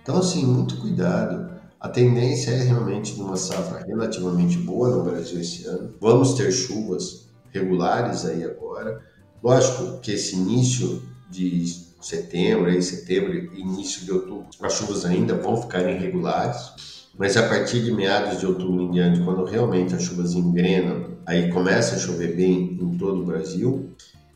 Então, 0.02 0.20
assim, 0.20 0.46
muito 0.46 0.78
cuidado. 0.78 1.50
A 1.82 1.90
tendência 1.90 2.52
é 2.52 2.64
realmente 2.64 3.14
de 3.14 3.22
uma 3.22 3.36
safra 3.36 3.84
relativamente 3.86 4.58
boa 4.58 4.90
no 4.90 5.04
Brasil 5.04 5.42
esse 5.42 5.66
ano. 5.66 5.94
Vamos 6.00 6.34
ter 6.36 6.50
chuvas 6.50 7.28
regulares 7.52 8.26
aí 8.26 8.46
agora. 8.46 9.02
Lógico 9.44 10.00
que 10.00 10.14
esse 10.14 10.38
início 10.38 11.02
de 11.30 11.89
setembro, 12.02 12.70
aí 12.70 12.82
setembro 12.82 13.34
início 13.56 14.06
de 14.06 14.12
outubro, 14.12 14.48
as 14.62 14.74
chuvas 14.74 15.06
ainda 15.06 15.36
vão 15.36 15.62
ficar 15.62 15.82
irregulares 15.90 16.74
mas 17.20 17.36
a 17.36 17.50
partir 17.50 17.84
de 17.84 17.92
meados 17.92 18.40
de 18.40 18.46
outubro 18.46 18.82
em 18.82 18.92
diante, 18.92 19.20
quando 19.20 19.44
realmente 19.44 19.94
as 19.94 20.04
chuvas 20.04 20.36
engrenam, 20.36 21.18
aí 21.26 21.52
começa 21.52 21.96
a 21.96 22.00
chover 22.00 22.34
bem 22.34 22.80
em 22.82 22.98
todo 22.98 23.22
o 23.22 23.26
Brasil. 23.26 23.90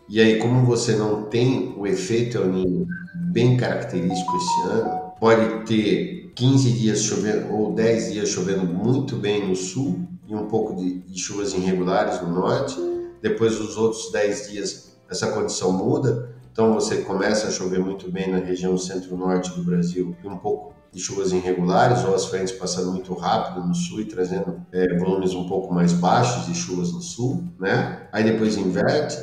E 0.09 0.19
aí, 0.19 0.37
como 0.37 0.65
você 0.65 0.93
não 0.97 1.23
tem 1.23 1.73
o 1.77 1.87
efeito 1.87 2.37
El 2.37 2.51
Niño 2.51 2.85
bem 3.31 3.55
característico 3.55 4.35
esse 4.35 4.69
ano, 4.69 5.13
pode 5.17 5.65
ter 5.65 6.33
15 6.35 6.71
dias 6.73 6.99
chovendo 7.03 7.53
ou 7.53 7.73
10 7.73 8.11
dias 8.11 8.27
chovendo 8.27 8.65
muito 8.65 9.15
bem 9.15 9.47
no 9.47 9.55
sul 9.55 10.05
e 10.27 10.35
um 10.35 10.47
pouco 10.47 10.75
de, 10.75 10.99
de 10.99 11.17
chuvas 11.17 11.53
irregulares 11.53 12.21
no 12.21 12.33
norte. 12.33 12.75
Depois, 13.21 13.61
os 13.61 13.77
outros 13.77 14.11
10 14.11 14.51
dias, 14.51 14.97
essa 15.09 15.31
condição 15.31 15.71
muda. 15.71 16.35
Então, 16.53 16.71
você 16.71 16.97
começa 16.97 17.47
a 17.47 17.51
chover 17.51 17.79
muito 17.79 18.11
bem 18.11 18.29
na 18.29 18.37
região 18.37 18.77
centro-norte 18.77 19.49
do 19.55 19.63
Brasil 19.63 20.15
e 20.23 20.27
um 20.27 20.37
pouco 20.37 20.75
de 20.91 20.99
chuvas 20.99 21.31
irregulares 21.31 22.03
ou 22.05 22.13
as 22.13 22.25
frentes 22.25 22.53
passando 22.53 22.91
muito 22.91 23.11
rápido 23.15 23.65
no 23.65 23.73
sul 23.73 24.01
e 24.01 24.05
trazendo 24.05 24.63
é, 24.71 24.95
volumes 24.99 25.33
um 25.33 25.47
pouco 25.47 25.73
mais 25.73 25.93
baixos 25.93 26.45
de 26.45 26.53
chuvas 26.53 26.93
no 26.93 27.01
sul, 27.01 27.43
né? 27.59 28.07
Aí 28.11 28.23
depois 28.23 28.55
inverte 28.55 29.17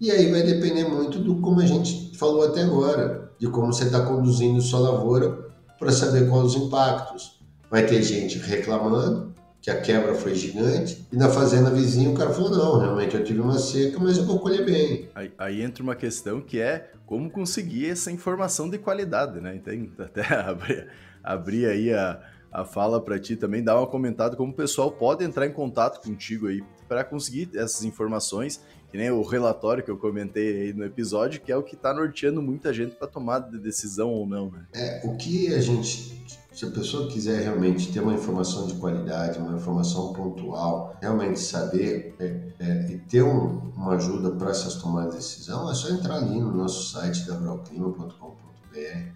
e 0.00 0.10
aí 0.10 0.32
vai 0.32 0.42
depender 0.42 0.82
muito 0.82 1.20
do 1.20 1.36
como 1.36 1.60
a 1.60 1.66
gente 1.66 2.18
falou 2.18 2.44
até 2.44 2.62
agora, 2.62 3.30
de 3.38 3.46
como 3.46 3.72
você 3.72 3.84
está 3.84 4.04
conduzindo 4.04 4.60
sua 4.60 4.80
lavoura 4.80 5.52
para 5.78 5.92
saber 5.92 6.28
quais 6.28 6.46
os 6.46 6.56
impactos. 6.56 7.40
Vai 7.70 7.86
ter 7.86 8.02
gente 8.02 8.38
reclamando 8.38 9.31
que 9.62 9.70
a 9.70 9.80
quebra 9.80 10.12
foi 10.14 10.34
gigante 10.34 11.06
e 11.12 11.16
na 11.16 11.30
fazenda 11.30 11.70
vizinha 11.70 12.10
o 12.10 12.14
cara 12.14 12.30
falou 12.34 12.50
não, 12.50 12.80
realmente 12.80 13.14
eu 13.14 13.22
tive 13.22 13.40
uma 13.40 13.58
seca, 13.58 13.96
mas 14.00 14.18
eu 14.18 14.24
vou 14.24 14.40
colher 14.40 14.66
bem. 14.66 15.08
Aí, 15.14 15.32
aí 15.38 15.62
entra 15.62 15.84
uma 15.84 15.94
questão 15.94 16.40
que 16.40 16.60
é 16.60 16.90
como 17.06 17.30
conseguir 17.30 17.88
essa 17.88 18.10
informação 18.10 18.68
de 18.68 18.76
qualidade, 18.76 19.40
né? 19.40 19.60
Tem 19.64 19.90
até 19.96 20.34
abrir 20.34 20.88
abrir 21.22 21.66
aí 21.66 21.94
a, 21.94 22.20
a 22.50 22.64
fala 22.64 23.00
para 23.00 23.18
ti 23.18 23.36
também, 23.36 23.62
dar 23.62 23.78
uma 23.78 23.86
comentada 23.86 24.36
como 24.36 24.52
o 24.52 24.54
pessoal 24.54 24.90
pode 24.90 25.24
entrar 25.24 25.46
em 25.46 25.52
contato 25.52 26.02
contigo 26.02 26.48
aí 26.48 26.62
para 26.88 27.04
conseguir 27.04 27.50
essas 27.54 27.84
informações, 27.84 28.60
que 28.90 28.98
nem 28.98 29.10
o 29.10 29.22
relatório 29.22 29.82
que 29.82 29.90
eu 29.90 29.96
comentei 29.96 30.62
aí 30.62 30.72
no 30.72 30.84
episódio, 30.84 31.40
que 31.40 31.52
é 31.52 31.56
o 31.56 31.62
que 31.62 31.74
está 31.74 31.94
norteando 31.94 32.42
muita 32.42 32.74
gente 32.74 32.96
para 32.96 33.06
tomar 33.06 33.38
de 33.38 33.58
decisão 33.58 34.10
ou 34.10 34.26
não, 34.26 34.50
né? 34.50 34.66
É, 34.74 35.00
o 35.04 35.16
que 35.16 35.54
a 35.54 35.60
gente 35.60 36.20
se 36.52 36.64
a 36.64 36.70
pessoa 36.70 37.08
quiser 37.08 37.42
realmente 37.42 37.92
ter 37.92 38.00
uma 38.00 38.14
informação 38.14 38.66
de 38.66 38.74
qualidade, 38.74 39.38
uma 39.38 39.56
informação 39.56 40.12
pontual, 40.12 40.96
realmente 41.00 41.40
saber 41.40 42.14
é, 42.18 42.52
é, 42.58 42.92
e 42.92 42.98
ter 42.98 43.22
um, 43.22 43.72
uma 43.76 43.94
ajuda 43.94 44.30
para 44.32 44.50
essas 44.50 44.74
tomadas 44.76 45.12
de 45.12 45.16
decisão, 45.18 45.70
é 45.70 45.74
só 45.74 45.88
entrar 45.90 46.16
ali 46.16 46.40
no 46.40 46.52
nosso 46.52 46.92
site 46.92 47.26
www.clima.com.br 47.26 48.42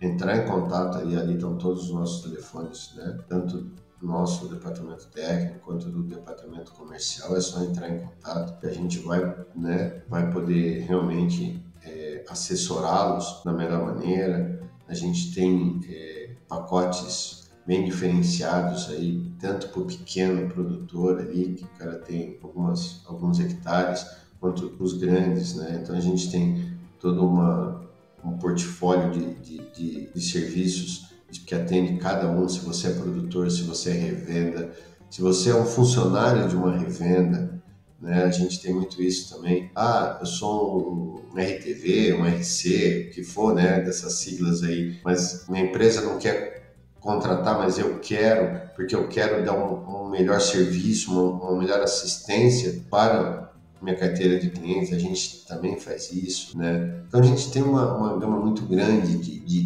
entrar 0.00 0.36
em 0.36 0.46
contato 0.46 0.98
aí, 0.98 1.16
ali 1.16 1.34
estão 1.34 1.56
todos 1.56 1.84
os 1.84 1.90
nossos 1.90 2.22
telefones, 2.22 2.92
né? 2.94 3.18
Tanto 3.28 3.70
nosso 4.02 4.48
departamento 4.48 5.06
técnico 5.08 5.60
quanto 5.64 5.88
do 5.88 6.02
departamento 6.02 6.72
comercial, 6.72 7.36
é 7.36 7.40
só 7.40 7.62
entrar 7.62 7.88
em 7.88 8.00
contato 8.00 8.60
que 8.60 8.66
a 8.66 8.72
gente 8.72 8.98
vai, 8.98 9.20
né, 9.54 10.02
vai 10.08 10.30
poder 10.30 10.82
realmente 10.82 11.62
é, 11.82 12.24
assessorá-los 12.28 13.42
da 13.44 13.52
melhor 13.52 13.84
maneira. 13.84 14.60
A 14.86 14.94
gente 14.94 15.34
tem 15.34 15.80
é, 15.88 16.05
pacotes 16.48 17.50
bem 17.66 17.84
diferenciados 17.84 18.88
aí, 18.90 19.32
tanto 19.40 19.68
para 19.68 19.80
o 19.80 19.86
pequeno 19.86 20.48
produtor 20.48 21.18
ali, 21.18 21.54
que 21.54 21.64
o 21.64 21.78
cara 21.78 21.98
tem 21.98 22.38
algumas, 22.42 23.02
alguns 23.06 23.40
hectares, 23.40 24.06
quanto 24.38 24.72
os 24.78 24.92
grandes, 24.92 25.54
né? 25.54 25.80
Então 25.82 25.96
a 25.96 26.00
gente 26.00 26.30
tem 26.30 26.78
toda 27.00 27.20
uma 27.20 27.86
um 28.26 28.36
portfólio 28.38 29.10
de, 29.12 29.34
de, 29.34 29.58
de, 29.72 30.12
de 30.12 30.20
serviços 30.20 31.06
que 31.46 31.54
atende 31.54 31.98
cada 31.98 32.28
um, 32.30 32.48
se 32.48 32.60
você 32.60 32.88
é 32.88 32.90
produtor, 32.90 33.50
se 33.50 33.62
você 33.62 33.90
é 33.90 33.94
revenda, 33.94 34.72
se 35.10 35.20
você 35.20 35.50
é 35.50 35.54
um 35.54 35.64
funcionário 35.64 36.48
de 36.48 36.56
uma 36.56 36.76
revenda, 36.76 37.55
né? 38.00 38.24
A 38.24 38.30
gente 38.30 38.60
tem 38.60 38.72
muito 38.72 39.02
isso 39.02 39.34
também. 39.34 39.70
Ah, 39.74 40.18
eu 40.20 40.26
sou 40.26 41.22
um 41.32 41.38
RTV, 41.38 42.14
um 42.14 42.24
RC, 42.24 43.08
o 43.10 43.14
que 43.14 43.22
for, 43.22 43.54
né? 43.54 43.80
Dessas 43.80 44.14
siglas 44.14 44.62
aí, 44.62 44.98
mas 45.04 45.46
minha 45.48 45.64
empresa 45.64 46.02
não 46.02 46.18
quer 46.18 46.76
contratar, 47.00 47.56
mas 47.58 47.78
eu 47.78 47.98
quero, 48.00 48.68
porque 48.74 48.94
eu 48.94 49.08
quero 49.08 49.44
dar 49.44 49.54
um, 49.54 50.06
um 50.06 50.08
melhor 50.10 50.40
serviço, 50.40 51.12
uma, 51.12 51.50
uma, 51.50 51.58
melhor 51.58 51.80
assistência 51.80 52.82
para 52.90 53.52
minha 53.80 53.94
carteira 53.94 54.38
de 54.38 54.50
clientes, 54.50 54.92
a 54.92 54.98
gente 54.98 55.46
também 55.46 55.78
faz 55.78 56.10
isso, 56.10 56.58
né? 56.58 57.02
Então 57.06 57.20
a 57.20 57.22
gente 57.22 57.50
tem 57.52 57.62
uma, 57.62 57.96
uma 57.96 58.18
gama 58.18 58.38
muito 58.38 58.62
grande 58.62 59.16
de, 59.18 59.38
de, 59.38 59.62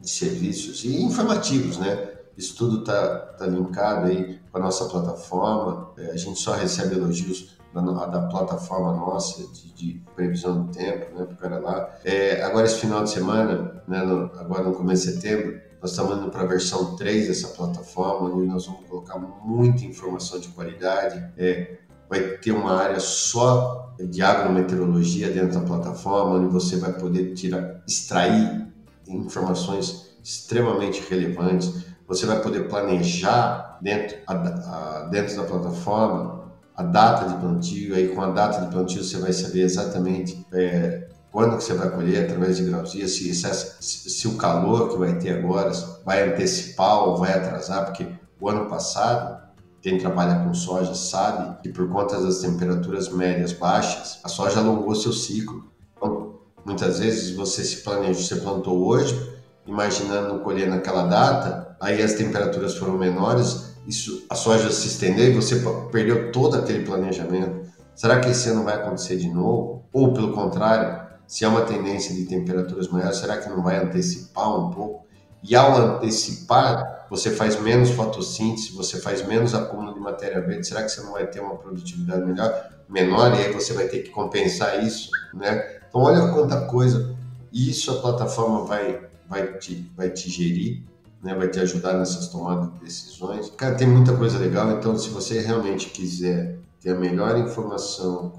de 0.00 0.10
serviços 0.10 0.84
e 0.84 1.02
informativos, 1.02 1.78
né? 1.78 2.08
Isso 2.36 2.56
tudo 2.56 2.80
está 2.80 3.18
tá 3.38 3.46
linkado 3.46 4.06
aí 4.06 4.40
com 4.54 4.58
a 4.58 4.62
nossa 4.62 4.84
plataforma, 4.84 5.90
é, 5.98 6.12
a 6.12 6.16
gente 6.16 6.38
só 6.38 6.52
recebe 6.52 6.94
elogios 6.94 7.56
da, 7.74 7.80
da 7.80 8.28
plataforma 8.28 8.92
nossa 8.92 9.42
de, 9.52 9.74
de, 9.74 10.02
previsão 10.14 10.62
do 10.62 10.72
tempo, 10.72 11.12
né, 11.18 11.26
cara 11.40 11.58
lá. 11.58 11.90
É, 12.04 12.40
agora 12.40 12.64
esse 12.64 12.78
final 12.78 13.02
de 13.02 13.10
semana, 13.10 13.82
né, 13.88 14.04
no, 14.04 14.30
agora 14.38 14.62
no 14.62 14.72
começo 14.72 15.08
de 15.08 15.14
setembro, 15.14 15.60
nós 15.82 15.90
estamos 15.90 16.18
indo 16.18 16.30
para 16.30 16.42
a 16.42 16.46
versão 16.46 16.94
3 16.94 17.26
dessa 17.26 17.48
plataforma, 17.48 18.30
onde 18.32 18.46
nós 18.46 18.64
vamos 18.64 18.86
colocar 18.86 19.18
muita 19.18 19.84
informação 19.84 20.38
de 20.38 20.46
qualidade. 20.46 21.32
É, 21.36 21.78
vai 22.08 22.20
ter 22.20 22.52
uma 22.52 22.76
área 22.76 23.00
só 23.00 23.92
de 23.98 24.22
agrometeorologia 24.22 25.30
dentro 25.30 25.58
da 25.58 25.66
plataforma, 25.66 26.36
onde 26.36 26.52
você 26.52 26.76
vai 26.76 26.92
poder 26.92 27.34
tirar, 27.34 27.82
extrair 27.88 28.68
informações 29.08 30.16
extremamente 30.22 31.02
relevantes. 31.10 31.86
Você 32.06 32.24
vai 32.24 32.40
poder 32.40 32.68
planejar 32.68 33.73
dentro, 33.84 34.16
a, 34.26 34.32
a, 34.32 35.08
dentro 35.10 35.36
da 35.36 35.44
plataforma 35.44 36.44
a 36.74 36.82
data 36.82 37.28
de 37.28 37.36
plantio. 37.36 37.94
Aí, 37.94 38.08
com 38.08 38.22
a 38.22 38.30
data 38.30 38.64
de 38.64 38.72
plantio, 38.72 39.04
você 39.04 39.18
vai 39.18 39.32
saber 39.32 39.60
exatamente 39.60 40.44
é, 40.52 41.06
quando 41.30 41.58
que 41.58 41.64
você 41.64 41.74
vai 41.74 41.90
colher 41.90 42.24
através 42.24 42.56
de 42.56 42.64
grausia, 42.64 43.06
se, 43.06 43.32
se, 43.34 44.10
se, 44.10 44.28
o 44.28 44.36
calor 44.36 44.88
que 44.88 44.96
vai 44.96 45.18
ter 45.18 45.38
agora 45.38 45.70
vai 46.04 46.28
antecipar 46.28 47.04
ou 47.04 47.16
vai 47.16 47.32
atrasar, 47.32 47.84
porque 47.84 48.08
o 48.40 48.48
ano 48.48 48.66
passado, 48.66 49.44
quem 49.82 49.98
trabalha 49.98 50.44
com 50.44 50.54
soja 50.54 50.94
sabe 50.94 51.62
que 51.62 51.68
por 51.68 51.88
conta 51.90 52.20
das 52.20 52.38
temperaturas 52.38 53.10
médias 53.10 53.52
baixas, 53.52 54.18
a 54.24 54.28
soja 54.28 54.60
alongou 54.60 54.94
seu 54.94 55.12
ciclo. 55.12 55.70
Então, 55.96 56.40
muitas 56.64 57.00
vezes 57.00 57.36
você 57.36 57.62
se 57.62 57.82
planeja, 57.82 58.20
você 58.20 58.36
plantou 58.36 58.86
hoje, 58.86 59.34
imaginando 59.66 60.40
colher 60.40 60.68
naquela 60.68 61.06
data, 61.06 61.76
aí 61.80 62.02
as 62.02 62.14
temperaturas 62.14 62.76
foram 62.76 62.96
menores, 62.96 63.73
isso, 63.86 64.24
a 64.30 64.34
soja 64.34 64.70
se 64.70 64.88
estendeu 64.88 65.26
e 65.26 65.34
você 65.34 65.62
perdeu 65.90 66.32
todo 66.32 66.56
aquele 66.56 66.84
planejamento. 66.84 67.68
Será 67.94 68.20
que 68.20 68.28
esse 68.28 68.48
ano 68.48 68.64
vai 68.64 68.74
acontecer 68.74 69.16
de 69.16 69.28
novo? 69.28 69.84
Ou 69.92 70.12
pelo 70.12 70.32
contrário, 70.32 71.04
se 71.26 71.44
há 71.44 71.48
uma 71.48 71.62
tendência 71.62 72.14
de 72.14 72.24
temperaturas 72.26 72.88
maiores, 72.88 73.18
será 73.18 73.38
que 73.38 73.48
não 73.48 73.62
vai 73.62 73.76
antecipar 73.76 74.48
um 74.58 74.70
pouco? 74.70 75.06
E 75.42 75.54
ao 75.54 75.76
antecipar, 75.76 77.06
você 77.10 77.30
faz 77.30 77.60
menos 77.60 77.90
fotossíntese, 77.90 78.72
você 78.72 78.98
faz 78.98 79.26
menos 79.26 79.54
acúmulo 79.54 79.92
de 79.92 80.00
matéria 80.00 80.40
verde, 80.40 80.66
será 80.66 80.82
que 80.82 80.88
você 80.88 81.02
não 81.02 81.12
vai 81.12 81.26
ter 81.26 81.40
uma 81.40 81.56
produtividade 81.56 82.24
melhor, 82.24 82.70
menor 82.88 83.34
e 83.34 83.44
aí 83.44 83.52
você 83.52 83.72
vai 83.72 83.86
ter 83.86 84.00
que 84.00 84.10
compensar 84.10 84.82
isso, 84.82 85.10
né? 85.34 85.80
Então 85.88 86.00
olha 86.00 86.32
quanta 86.32 86.62
coisa 86.66 87.14
isso 87.52 87.90
a 87.92 88.00
plataforma 88.00 88.64
vai 88.64 89.00
vai 89.28 89.58
te 89.58 89.90
vai 89.96 90.10
te 90.10 90.30
gerir, 90.30 90.82
né? 91.24 91.34
Vai 91.34 91.48
te 91.48 91.58
ajudar 91.58 91.94
nessas 91.94 92.28
tomadas 92.28 92.72
de 92.74 92.80
decisões. 92.80 93.50
Cara, 93.56 93.74
tem 93.74 93.88
muita 93.88 94.14
coisa 94.16 94.38
legal, 94.38 94.70
então 94.72 94.96
se 94.96 95.08
você 95.08 95.40
realmente 95.40 95.88
quiser 95.88 96.58
ter 96.80 96.90
a 96.90 96.94
melhor 96.94 97.38
informação, 97.38 98.30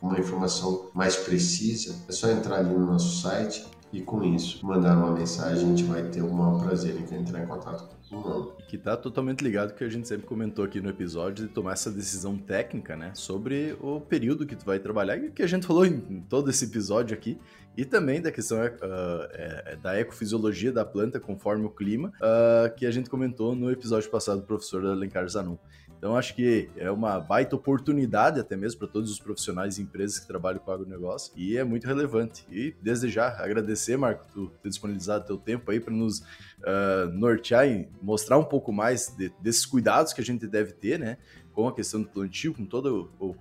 uma 0.00 0.18
informação 0.18 0.88
mais 0.94 1.16
precisa, 1.16 1.94
é 2.08 2.12
só 2.12 2.30
entrar 2.30 2.56
ali 2.56 2.70
no 2.70 2.86
nosso 2.86 3.20
site 3.20 3.66
e 3.92 4.00
com 4.00 4.24
isso 4.24 4.64
mandar 4.64 4.96
uma 4.96 5.12
mensagem, 5.12 5.64
a 5.64 5.68
gente 5.68 5.82
vai 5.82 6.02
ter 6.04 6.22
o 6.22 6.32
maior 6.32 6.62
prazer 6.62 6.96
em 6.96 7.14
entrar 7.14 7.42
em 7.42 7.46
contato 7.46 7.86
com 8.08 8.16
o. 8.16 8.52
Que 8.68 8.76
está 8.76 8.96
totalmente 8.96 9.42
ligado 9.42 9.74
que 9.74 9.84
a 9.84 9.88
gente 9.88 10.08
sempre 10.08 10.26
comentou 10.26 10.64
aqui 10.64 10.80
no 10.80 10.88
episódio 10.88 11.46
de 11.46 11.52
tomar 11.52 11.72
essa 11.72 11.90
decisão 11.90 12.38
técnica, 12.38 12.96
né, 12.96 13.10
sobre 13.14 13.76
o 13.80 14.00
período 14.00 14.46
que 14.46 14.56
tu 14.56 14.64
vai 14.64 14.78
trabalhar 14.78 15.18
e 15.18 15.30
que 15.30 15.42
a 15.42 15.46
gente 15.46 15.66
falou 15.66 15.84
em 15.84 16.24
todo 16.28 16.48
esse 16.48 16.64
episódio 16.64 17.14
aqui 17.14 17.38
e 17.80 17.84
também 17.86 18.20
da 18.20 18.30
questão 18.30 18.58
uh, 18.58 18.68
é, 19.32 19.78
da 19.82 19.98
ecofisiologia 19.98 20.70
da 20.70 20.84
planta 20.84 21.18
conforme 21.18 21.64
o 21.64 21.70
clima, 21.70 22.12
uh, 22.16 22.74
que 22.76 22.84
a 22.84 22.90
gente 22.90 23.08
comentou 23.08 23.54
no 23.54 23.70
episódio 23.70 24.10
passado 24.10 24.42
do 24.42 24.46
professor 24.46 24.84
Alencar 24.84 25.26
Zanon. 25.26 25.56
Então, 25.96 26.14
acho 26.14 26.34
que 26.34 26.68
é 26.76 26.90
uma 26.90 27.18
baita 27.18 27.56
oportunidade, 27.56 28.38
até 28.38 28.54
mesmo 28.54 28.80
para 28.80 28.88
todos 28.88 29.10
os 29.10 29.18
profissionais 29.18 29.78
e 29.78 29.82
empresas 29.82 30.18
que 30.18 30.26
trabalham 30.26 30.60
com 30.60 30.70
agronegócio, 30.70 31.32
e 31.34 31.56
é 31.56 31.64
muito 31.64 31.86
relevante. 31.86 32.46
E 32.50 32.74
desde 32.82 33.08
já 33.08 33.28
agradecer, 33.42 33.96
Marco, 33.96 34.26
tu 34.30 34.52
ter 34.62 34.68
disponibilizado 34.68 35.24
teu 35.24 35.38
tempo 35.38 35.70
aí 35.70 35.80
para 35.80 35.94
nos 35.94 36.18
uh, 36.20 37.10
nortear 37.14 37.66
e 37.66 37.88
mostrar 38.02 38.36
um 38.36 38.44
pouco 38.44 38.70
mais 38.74 39.08
de, 39.16 39.32
desses 39.40 39.64
cuidados 39.64 40.12
que 40.12 40.20
a 40.20 40.24
gente 40.24 40.46
deve 40.46 40.72
ter, 40.72 40.98
né, 40.98 41.16
com 41.54 41.66
a 41.66 41.74
questão 41.74 42.02
do 42.02 42.08
plantio, 42.08 42.52
com 42.52 42.66
toda 42.66 42.90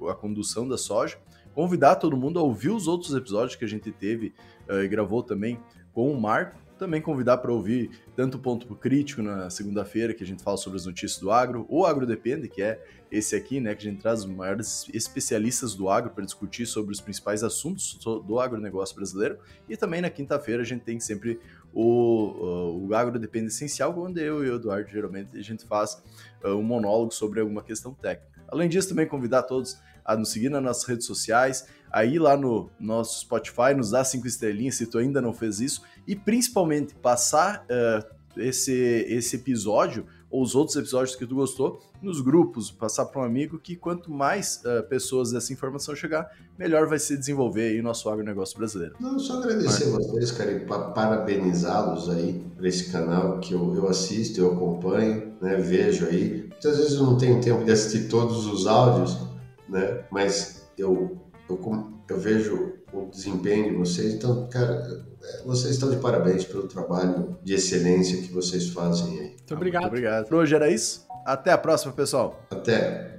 a 0.09 0.15
condução 0.15 0.65
da 0.65 0.77
soja. 0.77 1.17
Convidar 1.53 1.95
todo 1.95 2.15
mundo 2.15 2.39
a 2.39 2.43
ouvir 2.43 2.69
os 2.69 2.87
outros 2.87 3.13
episódios 3.13 3.55
que 3.55 3.65
a 3.65 3.67
gente 3.67 3.91
teve 3.91 4.33
uh, 4.69 4.81
e 4.81 4.87
gravou 4.87 5.23
também 5.23 5.59
com 5.93 6.11
o 6.11 6.19
Marco 6.19 6.55
também 6.79 7.01
convidar 7.01 7.37
para 7.37 7.51
ouvir 7.51 7.91
tanto 8.15 8.37
o 8.37 8.39
ponto 8.39 8.73
crítico 8.73 9.21
na 9.21 9.49
segunda-feira, 9.49 10.13
que 10.13 10.23
a 10.23 10.25
gente 10.25 10.41
fala 10.41 10.55
sobre 10.55 10.77
as 10.79 10.85
notícias 10.85 11.19
do 11.19 11.29
agro, 11.29 11.65
ou 11.69 11.85
Agro 11.85 12.07
Depende, 12.07 12.47
que 12.47 12.63
é 12.63 12.81
esse 13.11 13.35
aqui, 13.35 13.59
né, 13.59 13.75
que 13.75 13.85
a 13.85 13.91
gente 13.91 14.01
traz 14.01 14.21
os 14.21 14.25
maiores 14.25 14.87
especialistas 14.93 15.75
do 15.75 15.89
agro 15.89 16.11
para 16.11 16.23
discutir 16.23 16.65
sobre 16.65 16.93
os 16.93 17.01
principais 17.01 17.43
assuntos 17.43 17.99
do 18.25 18.39
agronegócio 18.39 18.95
brasileiro. 18.95 19.37
E 19.67 19.75
também 19.75 20.01
na 20.01 20.09
quinta-feira 20.09 20.61
a 20.63 20.65
gente 20.65 20.83
tem 20.83 20.99
sempre 20.99 21.39
o, 21.73 22.87
o 22.87 22.95
Agro 22.95 23.19
Depende 23.19 23.47
Essencial, 23.47 23.93
onde 23.99 24.21
eu 24.21 24.43
e 24.43 24.49
o 24.49 24.55
Eduardo 24.55 24.89
geralmente 24.89 25.37
a 25.37 25.41
gente 25.41 25.65
faz 25.65 26.01
uh, 26.43 26.49
um 26.49 26.63
monólogo 26.63 27.13
sobre 27.13 27.41
alguma 27.41 27.61
questão 27.61 27.93
técnica. 27.93 28.39
Além 28.47 28.69
disso, 28.69 28.89
também 28.89 29.05
convidar 29.05 29.43
todos 29.43 29.77
a 30.09 30.17
nos 30.17 30.31
seguir 30.31 30.49
nas 30.49 30.63
nossas 30.63 30.85
redes 30.85 31.05
sociais, 31.05 31.65
aí 31.91 32.17
lá 32.17 32.35
no 32.35 32.71
nosso 32.79 33.21
Spotify, 33.21 33.75
nos 33.77 33.91
dar 33.91 34.03
cinco 34.03 34.25
estrelinhas 34.25 34.75
se 34.75 34.87
tu 34.87 34.97
ainda 34.97 35.21
não 35.21 35.33
fez 35.33 35.59
isso, 35.59 35.83
e 36.07 36.15
principalmente 36.15 36.95
passar 36.95 37.63
uh, 37.65 38.19
esse, 38.35 38.73
esse 38.73 39.35
episódio 39.35 40.07
ou 40.31 40.43
os 40.43 40.55
outros 40.55 40.75
episódios 40.77 41.15
que 41.15 41.25
tu 41.25 41.35
gostou 41.35 41.81
nos 42.01 42.21
grupos, 42.21 42.71
passar 42.71 43.05
para 43.05 43.21
um 43.21 43.25
amigo 43.25 43.59
que 43.59 43.75
quanto 43.75 44.11
mais 44.11 44.63
uh, 44.63 44.87
pessoas 44.87 45.31
dessa 45.31 45.51
informação 45.51 45.95
chegar, 45.95 46.31
melhor 46.57 46.87
vai 46.87 46.97
se 46.97 47.17
desenvolver 47.17 47.69
aí 47.69 47.79
o 47.79 47.83
nosso 47.83 48.09
agronegócio 48.09 48.57
brasileiro. 48.57 48.95
Não, 48.99 49.17
só 49.19 49.39
agradecer 49.39 49.91
Mas... 49.91 50.07
vocês, 50.07 50.31
cara, 50.31 50.51
e 50.51 50.59
parabenizá-los 50.65 52.09
aí 52.09 52.43
por 52.55 52.65
esse 52.65 52.91
canal 52.91 53.39
que 53.39 53.53
eu, 53.53 53.75
eu 53.75 53.87
assisto, 53.87 54.39
eu 54.39 54.53
acompanho, 54.53 55.33
né, 55.41 55.55
vejo 55.57 56.05
aí. 56.05 56.47
Muitas 56.49 56.77
vezes 56.77 56.93
eu 56.93 57.03
não 57.03 57.17
tenho 57.17 57.41
tempo 57.41 57.63
de 57.63 57.71
assistir 57.71 58.07
todos 58.07 58.45
os 58.45 58.67
áudios, 58.67 59.28
né, 59.69 60.03
mas 60.11 60.69
eu, 60.77 61.17
eu, 61.49 61.93
eu 62.09 62.17
vejo 62.17 62.73
o 62.91 63.05
desempenho 63.05 63.71
de 63.71 63.75
vocês, 63.77 64.13
então, 64.13 64.47
cara, 64.49 65.05
é, 65.21 65.43
vocês 65.43 65.73
estão 65.73 65.89
de 65.89 65.97
parabéns 65.97 66.45
pelo 66.45 66.67
trabalho 66.67 67.37
de 67.43 67.53
excelência 67.53 68.21
que 68.21 68.31
vocês 68.31 68.69
fazem 68.69 69.19
aí. 69.19 69.27
Muito 69.27 69.53
obrigado. 69.53 69.81
Muito 69.83 69.91
obrigado. 69.93 70.27
Por 70.27 70.35
hoje 70.37 70.55
era 70.55 70.69
isso. 70.69 71.05
Até 71.25 71.51
a 71.51 71.57
próxima, 71.57 71.93
pessoal. 71.93 72.41
Até. 72.49 73.17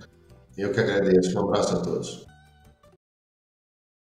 Eu 0.57 0.73
que 0.73 0.81
agradeço. 0.81 1.39
Um 1.39 1.45
abraço 1.45 1.77
a 1.77 1.81
todos. 1.81 2.30